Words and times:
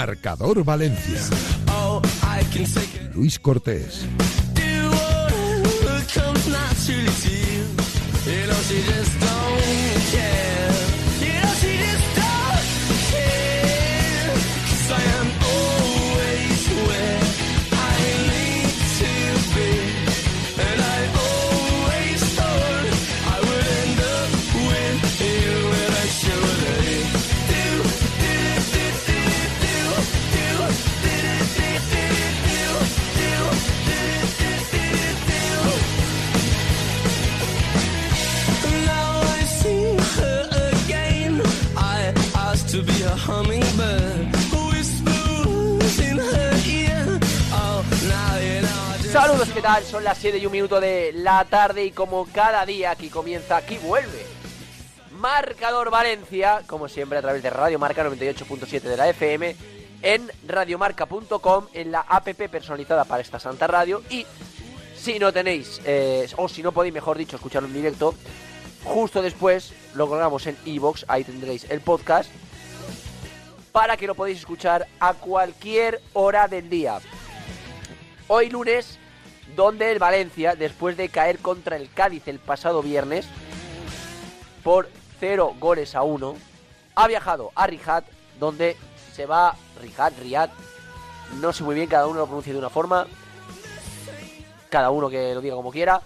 Marcador 0.00 0.64
Valencia. 0.64 1.20
Luis 3.14 3.38
Cortés. 3.38 4.06
¿Qué 49.60 49.66
tal? 49.66 49.84
Son 49.84 50.02
las 50.02 50.16
7 50.16 50.38
y 50.38 50.46
un 50.46 50.52
minuto 50.52 50.80
de 50.80 51.12
la 51.12 51.44
tarde 51.44 51.84
y 51.84 51.90
como 51.90 52.24
cada 52.32 52.64
día 52.64 52.92
aquí 52.92 53.10
comienza, 53.10 53.58
aquí 53.58 53.76
vuelve. 53.76 54.24
Marcador 55.10 55.90
Valencia, 55.90 56.62
como 56.66 56.88
siempre 56.88 57.18
a 57.18 57.20
través 57.20 57.42
de 57.42 57.50
Radio 57.50 57.78
Marca 57.78 58.02
98.7 58.02 58.80
de 58.80 58.96
la 58.96 59.10
FM, 59.10 59.54
en 60.00 60.32
radiomarca.com, 60.48 61.66
en 61.74 61.92
la 61.92 62.00
app 62.00 62.26
personalizada 62.50 63.04
para 63.04 63.20
esta 63.20 63.38
santa 63.38 63.66
radio 63.66 64.02
y 64.08 64.24
si 64.96 65.18
no 65.18 65.30
tenéis, 65.30 65.82
eh, 65.84 66.26
o 66.38 66.48
si 66.48 66.62
no 66.62 66.72
podéis, 66.72 66.94
mejor 66.94 67.18
dicho, 67.18 67.36
escucharlo 67.36 67.68
en 67.68 67.74
directo, 67.74 68.14
justo 68.82 69.20
después 69.20 69.74
lo 69.94 70.08
colgamos 70.08 70.46
en 70.46 70.56
iVoox, 70.64 71.04
ahí 71.06 71.22
tendréis 71.22 71.68
el 71.68 71.82
podcast, 71.82 72.30
para 73.72 73.98
que 73.98 74.06
lo 74.06 74.14
podáis 74.14 74.38
escuchar 74.38 74.86
a 75.00 75.12
cualquier 75.12 76.00
hora 76.14 76.48
del 76.48 76.70
día. 76.70 76.98
Hoy 78.26 78.48
lunes, 78.48 78.99
donde 79.56 79.90
el 79.90 79.98
Valencia, 79.98 80.54
después 80.54 80.96
de 80.96 81.08
caer 81.08 81.38
contra 81.38 81.76
el 81.76 81.90
Cádiz 81.92 82.28
el 82.28 82.38
pasado 82.38 82.82
viernes, 82.82 83.26
por 84.62 84.88
0 85.18 85.56
goles 85.58 85.94
a 85.94 86.02
1, 86.02 86.34
ha 86.94 87.08
viajado 87.08 87.52
a 87.54 87.66
Riyadh, 87.66 88.04
donde 88.38 88.76
se 89.12 89.26
va 89.26 89.56
Riyadh, 89.80 90.18
Riyadh, 90.18 90.50
no 91.40 91.52
sé 91.52 91.62
muy 91.62 91.74
bien, 91.74 91.88
cada 91.88 92.06
uno 92.06 92.20
lo 92.20 92.26
pronuncia 92.26 92.52
de 92.52 92.58
una 92.58 92.70
forma, 92.70 93.06
cada 94.68 94.90
uno 94.90 95.08
que 95.08 95.34
lo 95.34 95.40
diga 95.40 95.54
como 95.54 95.70
quiera, 95.70 96.00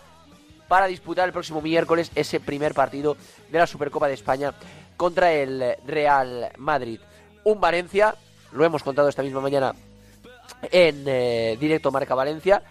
para 0.69 0.87
disputar 0.87 1.27
el 1.27 1.33
próximo 1.33 1.61
miércoles 1.61 2.11
ese 2.15 2.41
primer 2.41 2.75
partido 2.75 3.17
de 3.50 3.59
la 3.59 3.67
Supercopa 3.67 4.09
de 4.09 4.15
España 4.15 4.55
contra 4.97 5.33
el 5.33 5.77
Real 5.87 6.50
Madrid. 6.59 7.00
Un 7.45 7.61
Valencia, 7.61 8.15
lo 8.53 8.65
hemos 8.65 8.83
contado 8.83 9.09
esta 9.09 9.22
misma 9.22 9.41
mañana 9.41 9.75
en 10.70 11.05
eh, 11.06 11.56
directo 11.61 11.91
Marca 11.91 12.15
Valencia, 12.15 12.62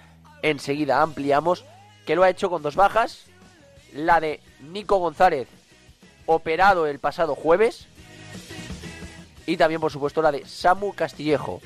enseguida 0.43 1.01
ampliamos, 1.01 1.65
que 2.05 2.15
lo 2.15 2.21
ha 2.21 2.29
hecho 2.29 2.51
con 2.51 2.61
dos 2.61 2.75
bajas, 2.75 3.25
la 3.93 4.19
de 4.19 4.39
Nico 4.59 4.97
González, 4.97 5.47
operado 6.27 6.85
el 6.85 6.99
pasado 6.99 7.33
jueves, 7.33 7.87
y 9.47 9.57
también 9.57 9.81
por 9.81 9.91
supuesto 9.91 10.21
la 10.21 10.31
de 10.31 10.45
Samu 10.45 10.93
Castillejo, 10.93 11.61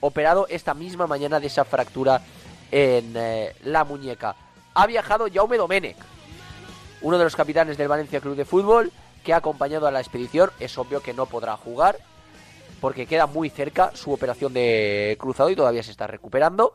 operado 0.00 0.46
esta 0.48 0.74
misma 0.74 1.06
mañana 1.06 1.40
de 1.40 1.48
esa 1.48 1.64
fractura 1.64 2.22
en 2.70 3.14
eh, 3.16 3.54
la 3.64 3.84
muñeca. 3.84 4.36
Ha 4.74 4.86
viajado 4.86 5.26
Jaume 5.32 5.56
Domenech, 5.56 5.96
uno 7.00 7.18
de 7.18 7.24
los 7.24 7.36
capitanes 7.36 7.76
del 7.76 7.88
Valencia 7.88 8.20
Club 8.20 8.36
de 8.36 8.44
Fútbol, 8.44 8.92
que 9.24 9.32
ha 9.32 9.38
acompañado 9.38 9.86
a 9.86 9.90
la 9.90 10.00
expedición. 10.00 10.50
Es 10.60 10.76
obvio 10.78 11.02
que 11.02 11.14
no 11.14 11.26
podrá 11.26 11.56
jugar, 11.56 11.98
porque 12.80 13.06
queda 13.06 13.26
muy 13.26 13.50
cerca 13.50 13.90
su 13.94 14.12
operación 14.12 14.52
de 14.52 15.16
cruzado 15.18 15.50
y 15.50 15.56
todavía 15.56 15.82
se 15.82 15.90
está 15.90 16.06
recuperando. 16.06 16.74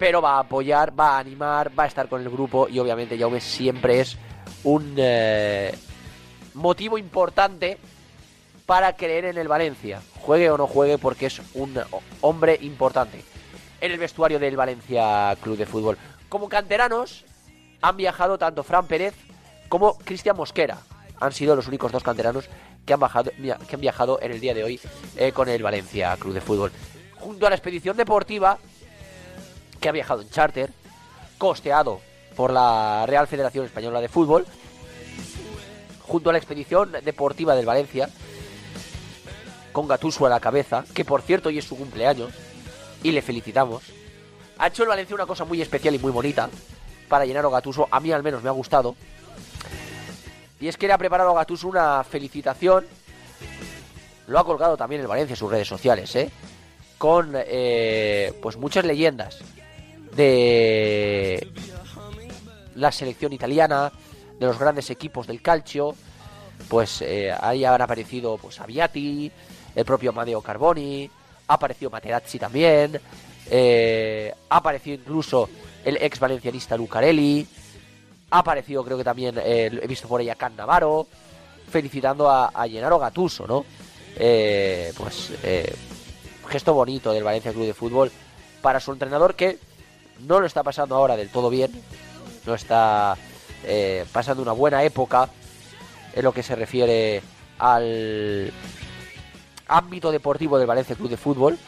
Pero 0.00 0.22
va 0.22 0.36
a 0.36 0.40
apoyar, 0.40 0.98
va 0.98 1.16
a 1.16 1.18
animar, 1.18 1.70
va 1.78 1.84
a 1.84 1.86
estar 1.86 2.08
con 2.08 2.22
el 2.22 2.30
grupo 2.30 2.66
y 2.70 2.78
obviamente 2.78 3.18
Jaume 3.18 3.38
siempre 3.38 4.00
es 4.00 4.16
un 4.64 4.94
eh, 4.96 5.74
motivo 6.54 6.96
importante 6.96 7.76
para 8.64 8.96
creer 8.96 9.26
en 9.26 9.36
el 9.36 9.46
Valencia. 9.46 10.00
Juegue 10.22 10.50
o 10.50 10.56
no 10.56 10.66
juegue 10.66 10.96
porque 10.96 11.26
es 11.26 11.42
un 11.52 11.78
hombre 12.22 12.58
importante 12.62 13.22
en 13.82 13.92
el 13.92 13.98
vestuario 13.98 14.38
del 14.38 14.56
Valencia 14.56 15.36
Club 15.42 15.58
de 15.58 15.66
Fútbol. 15.66 15.98
Como 16.30 16.48
canteranos 16.48 17.26
han 17.82 17.98
viajado 17.98 18.38
tanto 18.38 18.62
Fran 18.62 18.86
Pérez 18.86 19.14
como 19.68 19.98
Cristian 19.98 20.34
Mosquera. 20.34 20.78
Han 21.20 21.32
sido 21.32 21.54
los 21.54 21.68
únicos 21.68 21.92
dos 21.92 22.02
canteranos 22.02 22.48
que 22.86 22.94
han, 22.94 23.80
viajado 23.80 24.18
en 24.22 24.32
el 24.32 24.40
día 24.40 24.54
de 24.54 24.64
hoy 24.64 24.80
eh, 25.18 25.32
con 25.32 25.50
el 25.50 25.62
Valencia 25.62 26.16
Club 26.16 26.32
de 26.32 26.40
Fútbol. 26.40 26.72
Junto 27.18 27.46
a 27.46 27.50
la 27.50 27.56
expedición 27.56 27.98
deportiva 27.98 28.58
que 29.80 29.88
ha 29.88 29.92
viajado 29.92 30.22
en 30.22 30.30
charter, 30.30 30.70
costeado 31.38 32.00
por 32.36 32.52
la 32.52 33.04
Real 33.06 33.26
Federación 33.26 33.64
Española 33.64 34.00
de 34.00 34.08
Fútbol, 34.08 34.46
junto 36.02 36.30
a 36.30 36.32
la 36.32 36.38
expedición 36.38 36.92
deportiva 37.04 37.54
del 37.54 37.66
Valencia, 37.66 38.08
con 39.72 39.88
Gatuso 39.88 40.26
a 40.26 40.28
la 40.28 40.40
cabeza, 40.40 40.84
que 40.94 41.04
por 41.04 41.22
cierto 41.22 41.48
hoy 41.48 41.58
es 41.58 41.64
su 41.64 41.76
cumpleaños, 41.76 42.32
y 43.02 43.12
le 43.12 43.22
felicitamos. 43.22 43.82
Ha 44.58 44.68
hecho 44.68 44.82
el 44.82 44.90
Valencia 44.90 45.14
una 45.14 45.26
cosa 45.26 45.44
muy 45.44 45.62
especial 45.62 45.94
y 45.94 45.98
muy 45.98 46.12
bonita 46.12 46.50
para 47.08 47.24
llenar 47.24 47.46
a 47.46 47.48
Gatuso, 47.48 47.88
a 47.90 48.00
mí 48.00 48.12
al 48.12 48.22
menos 48.22 48.42
me 48.42 48.48
ha 48.50 48.52
gustado. 48.52 48.94
Y 50.60 50.68
es 50.68 50.76
que 50.76 50.86
le 50.86 50.92
ha 50.92 50.98
preparado 50.98 51.30
a 51.30 51.34
Gatuso 51.34 51.68
una 51.68 52.04
felicitación. 52.04 52.86
Lo 54.26 54.38
ha 54.38 54.44
colgado 54.44 54.76
también 54.76 55.00
el 55.00 55.06
Valencia 55.06 55.32
en 55.32 55.38
sus 55.38 55.50
redes 55.50 55.66
sociales, 55.66 56.14
¿eh? 56.14 56.30
Con 56.98 57.32
eh, 57.34 58.38
pues 58.42 58.58
muchas 58.58 58.84
leyendas 58.84 59.38
de 60.14 61.52
la 62.74 62.92
selección 62.92 63.32
italiana, 63.32 63.92
de 64.38 64.46
los 64.46 64.58
grandes 64.58 64.90
equipos 64.90 65.26
del 65.26 65.42
calcio. 65.42 65.94
Pues 66.68 67.02
eh, 67.02 67.32
ahí 67.40 67.64
han 67.64 67.80
aparecido 67.80 68.36
pues 68.36 68.60
Aviati, 68.60 69.30
el 69.74 69.84
propio 69.84 70.10
Amadeo 70.10 70.42
Carboni, 70.42 71.10
ha 71.48 71.54
aparecido 71.54 71.90
Materazzi 71.90 72.38
también, 72.38 73.00
eh, 73.50 74.32
ha 74.48 74.56
aparecido 74.56 74.96
incluso 74.96 75.48
el 75.84 75.96
ex 75.96 76.20
valencianista 76.20 76.76
Lucarelli, 76.76 77.46
ha 78.30 78.38
aparecido 78.38 78.84
creo 78.84 78.98
que 78.98 79.04
también, 79.04 79.36
eh, 79.38 79.80
he 79.82 79.86
visto 79.86 80.06
por 80.06 80.20
ahí 80.20 80.28
a 80.28 80.34
Can 80.34 80.54
Navarro, 80.54 81.06
felicitando 81.70 82.28
a, 82.28 82.48
a 82.48 82.68
Gennaro 82.68 82.98
Gattuso, 82.98 83.46
¿no? 83.46 83.64
Eh, 84.16 84.92
pues 84.96 85.32
gesto 86.46 86.74
bonito 86.74 87.12
del 87.12 87.22
Valencia 87.22 87.52
Club 87.52 87.66
de 87.66 87.74
Fútbol 87.74 88.10
para 88.60 88.80
su 88.80 88.92
entrenador 88.92 89.34
que 89.34 89.58
no 90.26 90.40
lo 90.40 90.46
está 90.46 90.62
pasando 90.62 90.96
ahora 90.96 91.16
del 91.16 91.30
todo 91.30 91.50
bien, 91.50 91.70
no 92.46 92.54
está 92.54 93.16
pasando 94.12 94.42
una 94.42 94.52
buena 94.52 94.82
época 94.82 95.28
en 96.14 96.24
lo 96.24 96.32
que 96.32 96.42
se 96.42 96.56
refiere 96.56 97.22
al 97.58 98.52
ámbito 99.68 100.10
deportivo 100.10 100.58
del 100.58 100.66
Valencia 100.66 100.96
Club 100.96 101.10
de 101.10 101.16
Fútbol, 101.16 101.58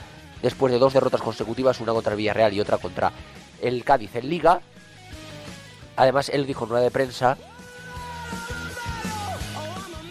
después 0.42 0.72
de 0.72 0.78
dos 0.78 0.92
derrotas 0.92 1.20
consecutivas, 1.22 1.80
una 1.80 1.92
contra 1.92 2.12
el 2.12 2.16
Villarreal 2.18 2.52
y 2.52 2.60
otra 2.60 2.78
contra 2.78 3.12
el 3.60 3.84
Cádiz 3.84 4.16
en 4.16 4.28
Liga. 4.28 4.60
Además, 5.96 6.30
él 6.30 6.46
dijo 6.46 6.64
en 6.64 6.70
rueda 6.70 6.84
de 6.84 6.90
prensa 6.90 7.36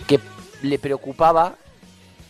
que 0.08 0.20
le 0.62 0.80
preocupaba 0.80 1.56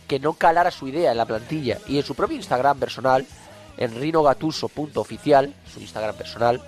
que 0.08 0.18
no 0.18 0.32
calara 0.32 0.70
su 0.70 0.88
idea 0.88 1.12
en 1.12 1.16
la 1.16 1.26
plantilla 1.26 1.78
y 1.86 1.98
en 1.98 2.04
su 2.04 2.14
propio 2.14 2.36
Instagram 2.36 2.78
personal, 2.78 3.26
en 3.76 3.94
rinogatuso.oficial, 3.94 5.54
su 5.72 5.80
Instagram 5.80 6.16
personal, 6.16 6.62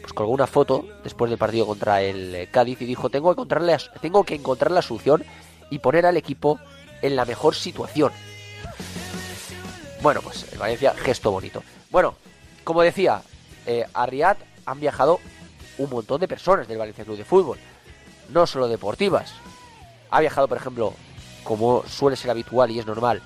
pues 0.00 0.12
colgó 0.12 0.32
una 0.32 0.46
foto 0.46 0.86
después 1.02 1.30
del 1.30 1.38
partido 1.38 1.66
contra 1.66 2.02
el 2.02 2.48
Cádiz 2.50 2.80
y 2.82 2.86
dijo, 2.86 3.10
tengo 3.10 3.28
que 3.28 3.40
encontrarle, 3.40 3.76
tengo 4.00 4.24
que 4.24 4.34
encontrar 4.34 4.70
la 4.70 4.82
solución 4.82 5.24
y 5.70 5.78
poner 5.78 6.06
al 6.06 6.16
equipo 6.16 6.58
en 7.02 7.16
la 7.16 7.24
mejor 7.24 7.54
situación. 7.54 8.12
Bueno, 10.00 10.20
pues 10.22 10.52
el 10.52 10.58
Valencia, 10.58 10.94
gesto 10.94 11.30
bonito. 11.30 11.62
Bueno, 11.90 12.14
como 12.64 12.82
decía, 12.82 13.22
eh, 13.66 13.84
a 13.92 14.06
Riyadh 14.06 14.38
han 14.64 14.80
viajado 14.80 15.20
un 15.78 15.90
montón 15.90 16.20
de 16.20 16.28
personas 16.28 16.68
del 16.68 16.78
Valencia 16.78 17.04
Club 17.04 17.16
de 17.16 17.24
Fútbol, 17.24 17.58
no 18.30 18.46
solo 18.46 18.68
deportivas. 18.68 19.32
Ha 20.10 20.20
viajado, 20.20 20.48
por 20.48 20.58
ejemplo, 20.58 20.94
como 21.44 21.82
suele 21.86 22.16
ser 22.16 22.30
habitual 22.30 22.70
y 22.70 22.78
es 22.78 22.86
normal, 22.86 23.22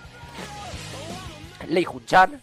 Lei 1.68 1.84
Junchan, 1.84 2.40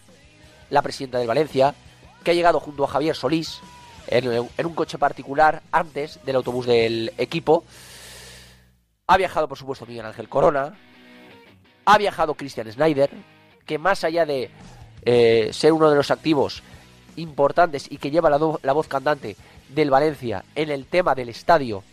la 0.70 0.82
presidenta 0.82 1.18
del 1.18 1.28
Valencia, 1.28 1.76
que 2.24 2.32
ha 2.32 2.34
llegado 2.34 2.60
junto 2.60 2.84
a 2.84 2.88
Javier 2.88 3.16
Solís 3.16 3.62
en, 4.08 4.28
un 4.28 4.76
coche 4.76 4.98
particular 4.98 5.62
antes 5.72 6.20
del 6.26 6.36
autobús 6.36 6.66
del 6.66 7.14
equipo. 7.18 7.64
Ha 9.08 9.18
viajado, 9.18 9.48
por 9.48 9.58
supuesto, 9.58 9.86
Miguel 9.86 10.06
Ángel 10.06 10.30
Corona. 10.30 10.78
Ha 11.86 11.98
viajado 11.98 12.36
Christian 12.36 12.72
Snyder, 12.72 13.10
que 13.66 13.78
más 13.78 14.04
allá 14.04 14.26
de 14.26 14.52
eh, 15.04 15.50
ser 15.52 15.74
uno 15.74 15.90
de 15.90 15.96
los 15.96 16.12
activos 16.12 16.62
importantes 17.16 17.88
y 17.90 17.98
que 17.98 18.12
lleva 18.12 18.30
la, 18.30 18.40
la 18.62 18.74
voz 18.74 18.88
cantante 18.88 19.36
del 19.70 19.90
Valencia 19.90 20.44
en 20.56 20.70
el 20.70 20.86
tema 20.86 21.16
del 21.16 21.30
estadio, 21.30 21.84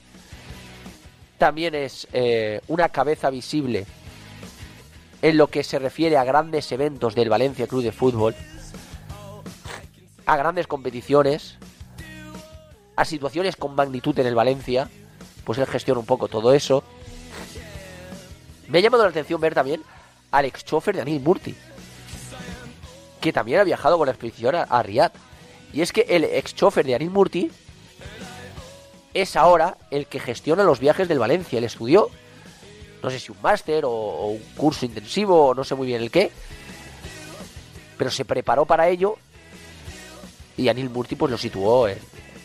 también 1.39 1.75
es 1.75 2.09
eh, 2.13 2.61
una 2.69 2.89
cabeza 2.89 3.31
visible 3.31 3.87
en 5.23 5.37
lo 5.37 5.49
que 5.49 5.65
se 5.65 5.79
refiere 5.79 6.17
a 6.17 6.25
grandes 6.25 6.71
eventos 6.73 7.15
del 7.15 7.29
Valencia 7.29 7.67
Club 7.67 7.83
de 7.83 7.93
Fútbol, 7.93 8.35
a 10.27 10.37
grandes 10.37 10.67
competiciones, 10.67 11.57
a 12.97 13.05
situaciones 13.05 13.57
con 13.57 13.75
magnitud 13.75 14.19
en 14.19 14.27
el 14.27 14.35
Valencia, 14.35 14.91
pues 15.45 15.59
él 15.59 15.67
gestiona 15.67 16.01
un 16.01 16.07
poco 16.07 16.29
todo 16.29 16.53
eso. 16.53 16.83
Me 18.69 18.79
ha 18.79 18.81
llamado 18.83 19.05
la 19.05 19.11
atención 19.11 19.41
ver 19.41 19.55
también 19.55 19.83
al 20.33 20.45
ex 20.45 20.65
chofer 20.65 20.97
de 20.97 21.03
Anil 21.03 21.21
Murti, 21.23 21.55
que 23.21 23.33
también 23.33 23.61
ha 23.61 23.65
viajado 23.65 23.97
con 23.97 24.07
la 24.07 24.13
expedición 24.13 24.57
a, 24.57 24.63
a 24.63 24.83
Riyadh. 24.83 25.13
Y 25.73 25.83
es 25.83 25.93
que 25.93 26.03
el 26.09 26.25
ex 26.25 26.55
chofer 26.55 26.85
de 26.85 26.97
Anil 26.97 27.11
Murti 27.11 27.51
es 29.15 29.35
ahora 29.35 29.79
el 29.91 30.07
que 30.07 30.21
gestiona 30.21 30.63
los 30.63 30.79
viajes 30.79 31.09
del 31.09 31.19
Valencia. 31.19 31.59
Él 31.59 31.65
estudió, 31.65 32.11
no 33.03 33.11
sé 33.11 33.19
si 33.19 33.33
un 33.33 33.41
máster 33.41 33.85
o, 33.87 34.27
un 34.27 34.43
curso 34.57 34.85
intensivo 34.85 35.47
o 35.47 35.55
no 35.55 35.65
sé 35.65 35.75
muy 35.75 35.87
bien 35.87 36.03
el 36.03 36.11
qué, 36.11 36.31
pero 37.97 38.11
se 38.11 38.25
preparó 38.25 38.67
para 38.67 38.89
ello 38.89 39.17
y 40.57 40.69
Anil 40.69 40.91
Murti 40.91 41.17
pues 41.17 41.31
lo 41.31 41.39
situó 41.39 41.89
en 41.89 41.99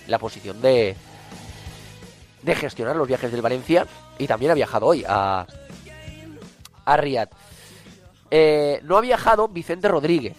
la 0.07 0.19
posición 0.19 0.61
de, 0.61 0.95
de 2.41 2.55
gestionar 2.55 2.95
los 2.95 3.07
viajes 3.07 3.31
del 3.31 3.41
Valencia 3.41 3.87
y 4.17 4.27
también 4.27 4.51
ha 4.51 4.55
viajado 4.55 4.87
hoy 4.87 5.03
a, 5.07 5.45
a 6.85 6.97
Riyadh. 6.97 7.29
Eh, 8.29 8.79
no 8.83 8.97
ha 8.97 9.01
viajado 9.01 9.47
Vicente 9.47 9.87
Rodríguez. 9.87 10.37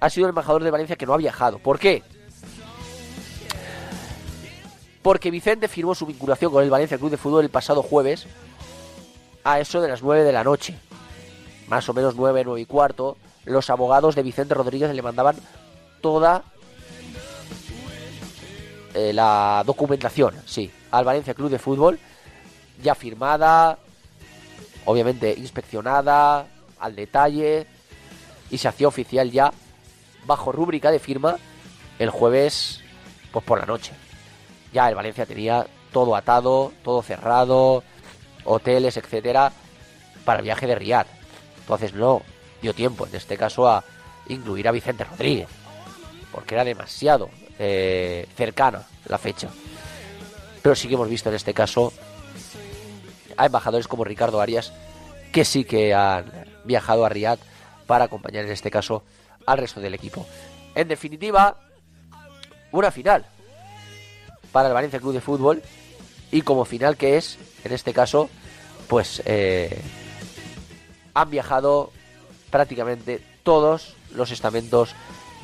Ha 0.00 0.10
sido 0.10 0.26
el 0.26 0.30
embajador 0.30 0.62
de 0.62 0.70
Valencia 0.70 0.96
que 0.96 1.06
no 1.06 1.14
ha 1.14 1.18
viajado. 1.18 1.58
¿Por 1.58 1.78
qué? 1.78 2.02
porque 5.04 5.30
Vicente 5.30 5.68
firmó 5.68 5.94
su 5.94 6.06
vinculación 6.06 6.50
con 6.50 6.64
el 6.64 6.70
Valencia 6.70 6.96
Club 6.96 7.10
de 7.10 7.18
Fútbol 7.18 7.44
el 7.44 7.50
pasado 7.50 7.82
jueves 7.82 8.26
a 9.44 9.60
eso 9.60 9.82
de 9.82 9.88
las 9.88 10.02
9 10.02 10.24
de 10.24 10.32
la 10.32 10.42
noche. 10.42 10.78
Más 11.68 11.86
o 11.90 11.92
menos 11.92 12.16
9, 12.16 12.42
9 12.42 12.62
y 12.62 12.64
cuarto. 12.64 13.18
Los 13.44 13.68
abogados 13.68 14.14
de 14.14 14.22
Vicente 14.22 14.54
Rodríguez 14.54 14.94
le 14.94 15.02
mandaban 15.02 15.36
toda 16.04 16.42
eh, 18.92 19.14
la 19.14 19.62
documentación, 19.64 20.34
sí, 20.44 20.70
al 20.90 21.02
Valencia 21.02 21.32
Club 21.32 21.48
de 21.48 21.58
Fútbol, 21.58 21.98
ya 22.82 22.94
firmada, 22.94 23.78
obviamente 24.84 25.34
inspeccionada, 25.34 26.46
al 26.78 26.94
detalle, 26.94 27.66
y 28.50 28.58
se 28.58 28.68
hacía 28.68 28.86
oficial 28.86 29.30
ya 29.30 29.50
bajo 30.26 30.52
rúbrica 30.52 30.90
de 30.90 30.98
firma 30.98 31.38
el 31.98 32.10
jueves 32.10 32.82
pues 33.32 33.42
por 33.42 33.58
la 33.58 33.64
noche. 33.64 33.94
Ya 34.74 34.90
el 34.90 34.94
Valencia 34.94 35.24
tenía 35.24 35.66
todo 35.90 36.16
atado, 36.16 36.70
todo 36.84 37.00
cerrado, 37.00 37.82
hoteles, 38.44 38.98
etcétera, 38.98 39.52
para 40.26 40.40
el 40.40 40.44
viaje 40.44 40.66
de 40.66 40.74
Riyadh. 40.74 41.06
Entonces 41.60 41.94
no 41.94 42.20
dio 42.60 42.74
tiempo, 42.74 43.06
en 43.06 43.14
este 43.14 43.38
caso, 43.38 43.66
a 43.66 43.82
incluir 44.28 44.68
a 44.68 44.72
Vicente 44.72 45.04
Rodríguez, 45.04 45.48
porque 46.34 46.54
era 46.54 46.64
demasiado 46.64 47.30
eh, 47.58 48.26
cercana 48.36 48.82
la 49.06 49.18
fecha. 49.18 49.48
Pero 50.60 50.74
sí 50.74 50.88
que 50.88 50.94
hemos 50.94 51.08
visto 51.08 51.28
en 51.28 51.36
este 51.36 51.54
caso 51.54 51.92
a 53.36 53.46
embajadores 53.46 53.86
como 53.86 54.04
Ricardo 54.04 54.40
Arias, 54.40 54.72
que 55.32 55.44
sí 55.44 55.64
que 55.64 55.94
han 55.94 56.24
viajado 56.64 57.04
a 57.04 57.08
Riyadh 57.08 57.38
para 57.86 58.06
acompañar 58.06 58.44
en 58.44 58.50
este 58.50 58.70
caso 58.70 59.04
al 59.46 59.58
resto 59.58 59.80
del 59.80 59.94
equipo. 59.94 60.26
En 60.74 60.88
definitiva, 60.88 61.56
una 62.72 62.90
final 62.90 63.24
para 64.50 64.68
el 64.68 64.74
Valencia 64.74 64.98
Club 64.98 65.12
de 65.14 65.20
Fútbol 65.20 65.62
y 66.32 66.42
como 66.42 66.64
final 66.64 66.96
que 66.96 67.16
es, 67.16 67.38
en 67.62 67.72
este 67.72 67.92
caso, 67.92 68.28
pues 68.88 69.22
eh, 69.24 69.80
han 71.12 71.30
viajado 71.30 71.92
prácticamente 72.50 73.20
todos 73.42 73.94
los 74.14 74.30
estamentos 74.30 74.94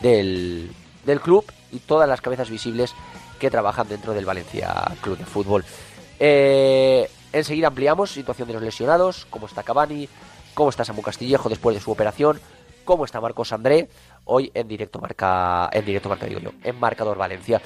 del, 0.03 0.71
del 1.05 1.21
club 1.21 1.45
y 1.73 1.79
todas 1.79 2.09
las 2.09 2.21
cabezas 2.21 2.51
visibles 2.51 2.95
que 3.39 3.51
trabajan 3.51 3.89
dentro 3.89 4.13
del 4.13 4.27
Valencia 4.27 4.73
Club 5.01 5.19
de 5.19 5.25
Fútbol. 5.25 5.65
Eh, 6.19 7.11
enseguida 7.33 7.69
ampliamos 7.69 8.13
situación 8.13 8.49
de 8.49 8.55
los 8.55 8.63
lesionados, 8.63 9.27
cómo 9.31 9.47
está 9.47 9.63
Cavani, 9.63 10.09
cómo 10.55 10.71
está 10.71 10.85
Samu 10.85 11.03
Castillejo 11.03 11.49
después 11.49 11.75
de 11.75 11.81
su 11.81 11.91
operación, 11.91 12.41
cómo 12.85 13.05
está 13.05 13.21
Marcos 13.21 13.53
André, 13.53 13.89
hoy 14.25 14.51
en 14.55 14.69
directo 14.69 14.99
marca, 15.01 15.71
en 15.73 15.85
directo 15.85 16.09
marca 16.09 16.27
digo 16.27 16.41
yo, 16.41 16.51
en 16.63 16.79
marcador 16.79 17.17
Valencia 17.17 17.61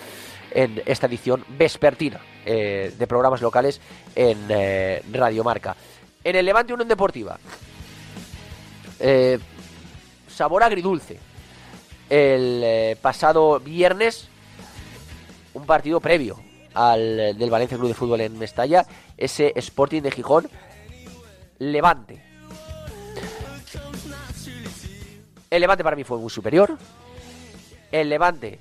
en 0.51 0.81
esta 0.87 1.09
edición 1.09 1.45
vespertina 1.59 2.21
eh, 2.47 2.95
de 2.97 3.07
programas 3.09 3.43
locales 3.43 3.81
en 4.15 4.39
eh, 4.49 5.03
Radio 5.13 5.43
Marca. 5.43 5.75
En 6.23 6.37
el 6.37 6.47
Levante 6.47 6.73
Unión 6.73 6.89
Deportiva, 6.89 7.39
sabor 10.29 10.63
agridulce. 10.63 11.34
El 12.11 12.97
pasado 12.99 13.61
viernes, 13.61 14.29
un 15.55 15.65
partido 15.67 16.01
previo 16.01 16.39
al 16.75 17.39
del 17.39 17.51
Valencia 17.51 17.77
Club 17.77 17.89
de 17.89 17.95
Fútbol 17.95 18.21
en 18.21 18.39
Mestalla, 18.39 18.87
ese 19.17 19.53
Sporting 19.57 20.03
de 20.03 20.11
Gijón, 20.11 20.49
Levante. 21.59 22.23
El 25.51 25.61
Levante 25.61 25.85
para 25.85 25.97
mí 25.97 26.05
fue 26.05 26.19
muy 26.19 26.31
superior. 26.31 26.77
El 27.93 28.09
Levante 28.09 28.59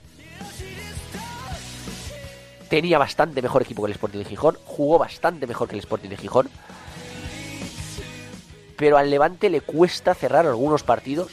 tenía 2.69 2.97
bastante 2.97 3.41
mejor 3.41 3.63
equipo 3.63 3.83
que 3.83 3.87
el 3.87 3.93
Sporting 3.93 4.19
de 4.19 4.25
Gijón, 4.25 4.57
jugó 4.65 4.99
bastante 4.99 5.47
mejor 5.47 5.67
que 5.67 5.75
el 5.75 5.79
Sporting 5.79 6.09
de 6.09 6.17
Gijón. 6.17 6.49
Pero 8.77 8.97
al 8.97 9.09
Levante 9.09 9.49
le 9.49 9.61
cuesta 9.61 10.13
cerrar 10.13 10.45
algunos 10.45 10.83
partidos 10.83 11.31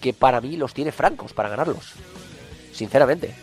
que 0.00 0.12
para 0.12 0.40
mí 0.40 0.56
los 0.56 0.74
tiene 0.74 0.92
francos 0.92 1.32
para 1.32 1.48
ganarlos. 1.48 1.92
Sinceramente. 2.72 3.34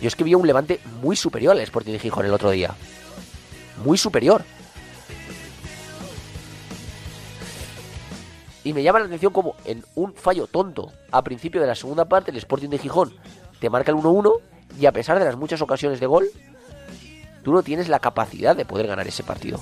Yo 0.00 0.08
es 0.08 0.16
que 0.16 0.24
vi 0.24 0.34
un 0.34 0.46
Levante 0.46 0.80
muy 1.00 1.16
superior 1.16 1.52
al 1.52 1.60
Sporting 1.60 1.92
de 1.92 1.98
Gijón 1.98 2.26
el 2.26 2.32
otro 2.32 2.50
día. 2.50 2.74
Muy 3.84 3.98
superior. 3.98 4.44
Y 8.64 8.72
me 8.72 8.82
llama 8.82 9.00
la 9.00 9.06
atención 9.06 9.32
como 9.32 9.56
en 9.64 9.84
un 9.96 10.14
fallo 10.14 10.46
tonto 10.46 10.92
a 11.10 11.22
principio 11.22 11.60
de 11.60 11.66
la 11.66 11.74
segunda 11.74 12.04
parte 12.04 12.30
el 12.30 12.36
Sporting 12.36 12.68
de 12.68 12.78
Gijón 12.78 13.12
te 13.62 13.70
marca 13.70 13.92
el 13.92 13.96
1-1 13.96 14.40
y 14.80 14.86
a 14.86 14.92
pesar 14.92 15.20
de 15.20 15.24
las 15.24 15.36
muchas 15.36 15.62
ocasiones 15.62 16.00
de 16.00 16.06
gol, 16.06 16.26
tú 17.44 17.52
no 17.52 17.62
tienes 17.62 17.88
la 17.88 18.00
capacidad 18.00 18.56
de 18.56 18.64
poder 18.64 18.88
ganar 18.88 19.06
ese 19.06 19.22
partido. 19.22 19.60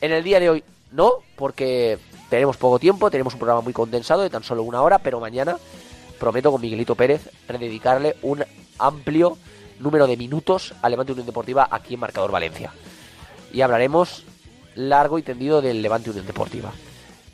En 0.00 0.12
el 0.12 0.24
día 0.24 0.40
de 0.40 0.48
hoy 0.48 0.64
no, 0.92 1.16
porque 1.36 1.98
tenemos 2.32 2.56
poco 2.56 2.78
tiempo, 2.78 3.10
tenemos 3.10 3.34
un 3.34 3.40
programa 3.40 3.60
muy 3.60 3.74
condensado 3.74 4.22
de 4.22 4.30
tan 4.30 4.42
solo 4.42 4.62
una 4.62 4.80
hora, 4.80 5.00
pero 5.00 5.20
mañana 5.20 5.58
prometo 6.18 6.50
con 6.50 6.62
Miguelito 6.62 6.94
Pérez 6.94 7.28
rededicarle 7.46 8.16
un 8.22 8.42
amplio 8.78 9.36
número 9.80 10.06
de 10.06 10.16
minutos 10.16 10.72
a 10.80 10.88
Levante 10.88 11.12
Unión 11.12 11.26
Deportiva 11.26 11.68
aquí 11.70 11.92
en 11.92 12.00
Marcador 12.00 12.32
Valencia. 12.32 12.72
Y 13.52 13.60
hablaremos 13.60 14.24
largo 14.74 15.18
y 15.18 15.22
tendido 15.22 15.60
del 15.60 15.82
Levante 15.82 16.08
Unión 16.08 16.24
Deportiva. 16.24 16.72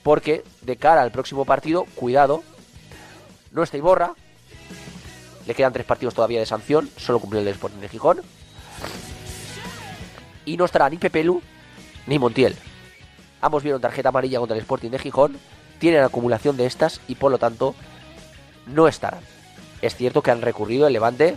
Porque 0.02 0.42
de 0.62 0.74
cara 0.74 1.02
al 1.02 1.12
próximo 1.12 1.44
partido, 1.44 1.84
cuidado, 1.94 2.42
no 3.52 3.62
está 3.62 3.76
Iborra, 3.76 4.14
le 5.46 5.54
quedan 5.54 5.72
tres 5.72 5.86
partidos 5.86 6.14
todavía 6.14 6.40
de 6.40 6.46
sanción, 6.46 6.90
solo 6.96 7.20
cumplió 7.20 7.38
el 7.38 7.44
de 7.44 7.52
Sporting 7.52 7.78
de 7.78 7.88
Gijón. 7.88 8.20
Y 10.44 10.56
no 10.56 10.64
estará 10.64 10.90
ni 10.90 10.96
Pepelu 10.96 11.40
ni 12.08 12.18
Montiel. 12.18 12.56
Ambos 13.40 13.62
vieron 13.62 13.80
tarjeta 13.80 14.08
amarilla 14.08 14.38
contra 14.38 14.56
el 14.56 14.62
Sporting 14.62 14.90
de 14.90 14.98
Gijón, 14.98 15.38
tienen 15.78 16.02
acumulación 16.02 16.56
de 16.56 16.66
estas 16.66 17.00
y 17.08 17.14
por 17.14 17.30
lo 17.30 17.38
tanto 17.38 17.74
no 18.66 18.88
estarán. 18.88 19.20
Es 19.80 19.94
cierto 19.94 20.22
que 20.22 20.30
han 20.30 20.42
recurrido 20.42 20.86
el 20.86 20.92
Levante 20.92 21.36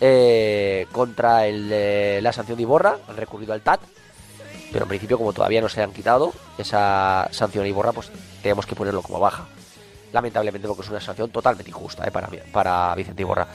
eh, 0.00 0.86
contra 0.92 1.46
el, 1.46 2.22
la 2.22 2.32
sanción 2.32 2.56
de 2.56 2.62
Iborra, 2.62 2.98
han 3.08 3.16
recurrido 3.16 3.52
al 3.52 3.62
TAT, 3.62 3.80
pero 4.72 4.84
en 4.84 4.88
principio 4.88 5.18
como 5.18 5.32
todavía 5.32 5.60
no 5.60 5.68
se 5.68 5.82
han 5.82 5.92
quitado 5.92 6.32
esa 6.56 7.28
sanción 7.32 7.64
de 7.64 7.70
Iborra, 7.70 7.92
pues 7.92 8.10
tenemos 8.42 8.66
que 8.66 8.76
ponerlo 8.76 9.02
como 9.02 9.18
baja 9.18 9.46
lamentablemente 10.12 10.66
porque 10.66 10.82
es 10.82 10.90
una 10.90 11.00
sanción 11.00 11.30
totalmente 11.30 11.70
injusta 11.70 12.06
eh, 12.06 12.10
para, 12.10 12.28
para 12.52 12.94
Vicente 12.94 13.22
Iborra. 13.22 13.46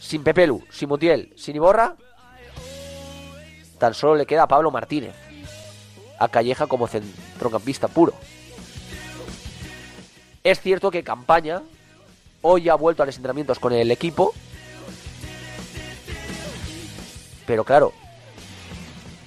Sin 0.00 0.22
Pepelu, 0.22 0.62
sin 0.70 0.88
Mutiel, 0.88 1.32
sin 1.36 1.56
Iborra, 1.56 1.96
tan 3.78 3.94
solo 3.94 4.16
le 4.16 4.26
queda 4.26 4.44
a 4.44 4.48
Pablo 4.48 4.70
Martínez, 4.70 5.14
a 6.18 6.28
Calleja 6.28 6.66
como 6.66 6.86
centrocampista 6.86 7.88
puro. 7.88 8.14
Es 10.42 10.60
cierto 10.60 10.90
que 10.90 11.02
Campaña 11.02 11.62
hoy 12.42 12.68
ha 12.68 12.74
vuelto 12.74 13.02
a 13.02 13.06
los 13.06 13.16
entrenamientos 13.16 13.58
con 13.58 13.72
el 13.72 13.90
equipo, 13.90 14.34
pero 17.46 17.64
claro, 17.64 17.92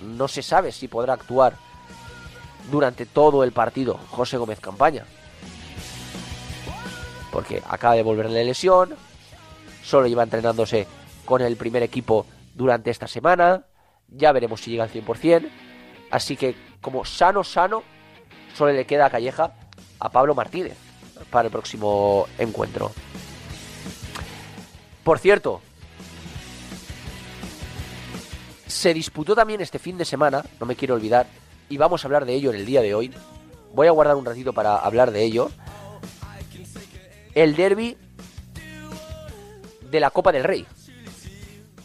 no 0.01 0.27
se 0.27 0.43
sabe 0.43 0.71
si 0.71 0.87
podrá 0.87 1.13
actuar 1.13 1.55
durante 2.71 3.05
todo 3.05 3.43
el 3.43 3.51
partido 3.51 3.99
José 4.09 4.37
Gómez 4.37 4.59
Campaña. 4.59 5.05
Porque 7.31 7.61
acaba 7.67 7.95
de 7.95 8.03
volver 8.03 8.29
de 8.29 8.45
lesión, 8.45 8.95
solo 9.83 10.07
lleva 10.07 10.23
entrenándose 10.23 10.87
con 11.25 11.41
el 11.41 11.57
primer 11.57 11.83
equipo 11.83 12.25
durante 12.53 12.89
esta 12.89 13.07
semana, 13.07 13.65
ya 14.07 14.31
veremos 14.31 14.61
si 14.61 14.71
llega 14.71 14.83
al 14.83 14.91
100%, 14.91 15.49
así 16.11 16.35
que 16.35 16.55
como 16.81 17.05
sano, 17.05 17.43
sano, 17.43 17.83
solo 18.55 18.73
le 18.73 18.85
queda 18.85 19.05
a 19.05 19.09
Calleja 19.09 19.53
a 19.99 20.09
Pablo 20.09 20.35
Martínez 20.35 20.77
para 21.29 21.47
el 21.47 21.51
próximo 21.51 22.27
encuentro. 22.37 22.91
Por 25.03 25.19
cierto, 25.19 25.61
se 28.67 28.93
disputó 28.93 29.35
también 29.35 29.61
este 29.61 29.79
fin 29.79 29.97
de 29.97 30.05
semana, 30.05 30.43
no 30.59 30.65
me 30.65 30.75
quiero 30.75 30.95
olvidar, 30.95 31.27
y 31.69 31.77
vamos 31.77 32.03
a 32.03 32.07
hablar 32.07 32.25
de 32.25 32.33
ello 32.33 32.51
en 32.51 32.57
el 32.57 32.65
día 32.65 32.81
de 32.81 32.93
hoy. 32.93 33.13
Voy 33.73 33.87
a 33.87 33.91
guardar 33.91 34.15
un 34.15 34.25
ratito 34.25 34.53
para 34.53 34.77
hablar 34.77 35.11
de 35.11 35.23
ello. 35.23 35.49
El 37.33 37.55
derby 37.55 37.97
de 39.89 39.99
la 39.99 40.09
Copa 40.09 40.31
del 40.31 40.43
Rey. 40.43 40.65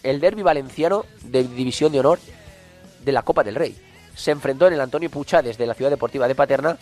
El 0.02 0.20
derby 0.20 0.42
valenciano 0.42 1.04
de 1.22 1.44
División 1.44 1.92
de 1.92 2.00
Honor 2.00 2.18
de 3.04 3.12
la 3.12 3.22
Copa 3.22 3.44
del 3.44 3.54
Rey. 3.54 3.76
Se 4.14 4.30
enfrentó 4.30 4.66
en 4.66 4.74
el 4.74 4.80
Antonio 4.80 5.10
Pucha 5.10 5.42
desde 5.42 5.66
la 5.66 5.74
Ciudad 5.74 5.90
Deportiva 5.90 6.28
de 6.28 6.34
Paterna 6.34 6.78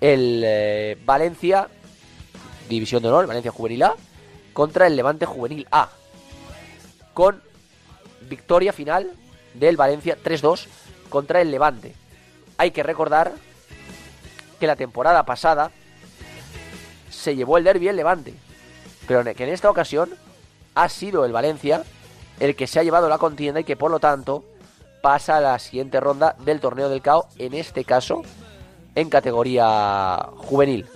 el 0.00 0.42
eh, 0.44 0.98
Valencia 1.04 1.68
División 2.68 3.02
de 3.02 3.08
Honor, 3.08 3.26
Valencia 3.26 3.50
Juvenil 3.50 3.82
A, 3.82 3.94
contra 4.52 4.86
el 4.86 4.96
Levante 4.96 5.26
Juvenil 5.26 5.66
A. 5.70 5.90
Con 7.12 7.42
victoria 8.28 8.72
final 8.72 9.10
del 9.54 9.76
Valencia 9.76 10.16
3-2 10.22 10.66
contra 11.08 11.40
el 11.40 11.50
Levante. 11.50 11.94
Hay 12.56 12.70
que 12.70 12.82
recordar 12.82 13.32
que 14.58 14.66
la 14.66 14.76
temporada 14.76 15.24
pasada 15.24 15.70
se 17.10 17.34
llevó 17.34 17.58
el 17.58 17.64
derby 17.64 17.88
el 17.88 17.96
Levante, 17.96 18.34
pero 19.06 19.24
que 19.34 19.44
en 19.44 19.50
esta 19.50 19.70
ocasión 19.70 20.10
ha 20.74 20.88
sido 20.88 21.24
el 21.24 21.32
Valencia 21.32 21.82
el 22.38 22.54
que 22.56 22.66
se 22.66 22.78
ha 22.78 22.82
llevado 22.82 23.08
la 23.08 23.18
contienda 23.18 23.60
y 23.60 23.64
que 23.64 23.76
por 23.76 23.90
lo 23.90 23.98
tanto 23.98 24.44
pasa 25.00 25.36
a 25.36 25.40
la 25.40 25.58
siguiente 25.58 26.00
ronda 26.00 26.36
del 26.44 26.60
torneo 26.60 26.88
del 26.88 27.02
CAO, 27.02 27.28
en 27.38 27.54
este 27.54 27.84
caso 27.84 28.22
en 28.94 29.08
categoría 29.08 30.28
juvenil, 30.36 30.86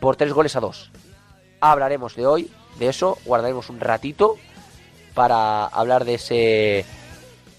por 0.00 0.16
tres 0.16 0.32
goles 0.32 0.56
a 0.56 0.60
dos. 0.60 0.90
Hablaremos 1.60 2.16
de 2.16 2.26
hoy, 2.26 2.50
de 2.78 2.88
eso, 2.88 3.18
guardaremos 3.24 3.70
un 3.70 3.80
ratito 3.80 4.36
para 5.14 5.66
hablar 5.66 6.04
de 6.04 6.14
ese 6.14 6.84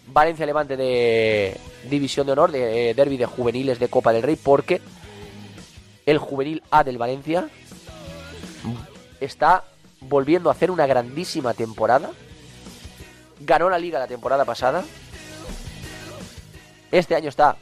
Valencia 0.07 0.45
Levante 0.45 0.75
de 0.75 1.57
División 1.89 2.25
de 2.25 2.33
Honor, 2.33 2.51
de 2.51 2.89
eh, 2.89 2.93
Derby 2.93 3.17
de 3.17 3.25
Juveniles 3.25 3.79
de 3.79 3.87
Copa 3.87 4.11
del 4.13 4.23
Rey, 4.23 4.35
porque 4.35 4.81
el 6.05 6.17
juvenil 6.17 6.63
A 6.71 6.83
del 6.83 6.97
Valencia 6.97 7.49
está 9.19 9.63
volviendo 10.01 10.49
a 10.49 10.53
hacer 10.53 10.71
una 10.71 10.87
grandísima 10.87 11.53
temporada. 11.53 12.09
Ganó 13.39 13.69
la 13.69 13.79
liga 13.79 13.99
la 13.99 14.07
temporada 14.07 14.45
pasada. 14.45 14.83
Este 16.91 17.15
año 17.15 17.29
está 17.29 17.55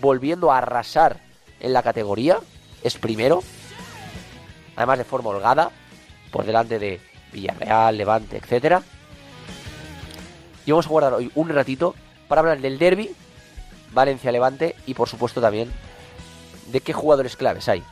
volviendo 0.00 0.52
a 0.52 0.58
arrasar 0.58 1.18
en 1.60 1.72
la 1.72 1.82
categoría. 1.82 2.38
Es 2.82 2.96
primero. 2.96 3.42
Además 4.76 4.98
de 4.98 5.04
forma 5.04 5.30
holgada. 5.30 5.70
Por 6.30 6.44
delante 6.44 6.78
de 6.78 7.00
Villarreal, 7.32 7.96
Levante, 7.96 8.36
etcétera. 8.36 8.82
Y 10.66 10.70
vamos 10.70 10.86
a 10.86 10.90
guardar 10.90 11.14
hoy 11.14 11.30
un 11.34 11.48
ratito 11.48 11.94
para 12.28 12.40
hablar 12.40 12.60
del 12.60 12.78
derby 12.78 13.10
Valencia-Levante 13.92 14.74
y 14.86 14.94
por 14.94 15.08
supuesto 15.08 15.40
también 15.40 15.70
de 16.72 16.80
qué 16.80 16.92
jugadores 16.92 17.36
claves 17.36 17.68
hay 17.68 17.84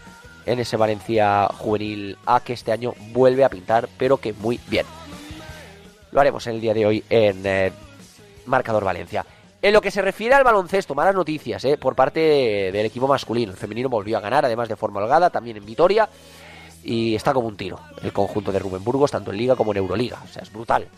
en 0.46 0.58
ese 0.58 0.76
Valencia 0.76 1.48
juvenil 1.58 2.18
A 2.26 2.40
que 2.40 2.52
este 2.52 2.72
año 2.72 2.94
vuelve 3.12 3.44
a 3.44 3.48
pintar, 3.48 3.88
pero 3.98 4.16
que 4.16 4.32
muy 4.32 4.58
bien. 4.68 4.86
Lo 6.10 6.20
haremos 6.20 6.46
en 6.46 6.54
el 6.56 6.60
día 6.60 6.74
de 6.74 6.86
hoy 6.86 7.04
en 7.08 7.42
eh, 7.44 7.72
Marcador 8.46 8.84
Valencia. 8.84 9.24
En 9.62 9.72
lo 9.72 9.80
que 9.80 9.92
se 9.92 10.02
refiere 10.02 10.34
al 10.34 10.42
baloncesto, 10.42 10.92
malas 10.92 11.14
noticias 11.14 11.64
eh, 11.64 11.78
por 11.78 11.94
parte 11.94 12.20
del 12.72 12.84
equipo 12.84 13.06
masculino. 13.06 13.52
El 13.52 13.56
femenino 13.56 13.88
volvió 13.88 14.18
a 14.18 14.20
ganar, 14.20 14.44
además 14.44 14.68
de 14.68 14.74
forma 14.74 15.00
holgada, 15.00 15.30
también 15.30 15.56
en 15.56 15.64
Vitoria. 15.64 16.08
Y 16.82 17.14
está 17.14 17.32
como 17.32 17.46
un 17.46 17.56
tiro 17.56 17.78
el 18.02 18.12
conjunto 18.12 18.50
de 18.50 18.58
Rubén 18.58 18.82
Burgos, 18.82 19.12
tanto 19.12 19.30
en 19.30 19.36
Liga 19.36 19.54
como 19.54 19.70
en 19.70 19.78
Euroliga. 19.78 20.20
O 20.24 20.26
sea, 20.26 20.42
es 20.42 20.52
brutal 20.52 20.88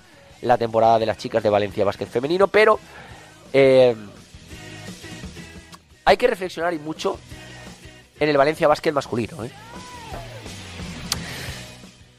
la 0.41 0.57
temporada 0.57 0.99
de 0.99 1.05
las 1.05 1.19
chicas 1.19 1.43
de 1.43 1.51
Valencia 1.51 1.85
Básquet 1.85 2.09
Femenino, 2.09 2.49
pero 2.49 2.81
eh, 3.53 3.95
hay 6.07 6.17
que 6.17 6.27
reflexionar 6.27 6.73
y 6.73 6.79
mucho 6.79 7.19
en 8.19 8.29
el 8.31 8.37
Valencia 8.37 8.67
Básquet 8.67 8.95
masculino. 8.95 9.45
¿eh? 9.45 9.51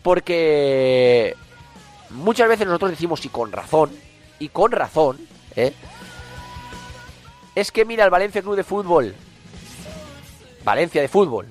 Porque 0.04 1.36
muchas 2.12 2.48
veces 2.48 2.68
nosotros 2.68 2.92
decimos, 2.92 3.25
y 3.25 3.30
con 3.30 3.52
razón, 3.52 3.92
y 4.38 4.50
con 4.50 4.72
razón, 4.72 5.18
¿eh? 5.56 5.74
Es 7.56 7.72
que 7.72 7.86
mira 7.86 8.04
el 8.04 8.10
Valencia 8.10 8.42
Club 8.42 8.58
de 8.58 8.64
Fútbol, 8.66 9.16
Valencia 10.66 11.02
de 11.02 11.08
Fútbol, 11.08 11.48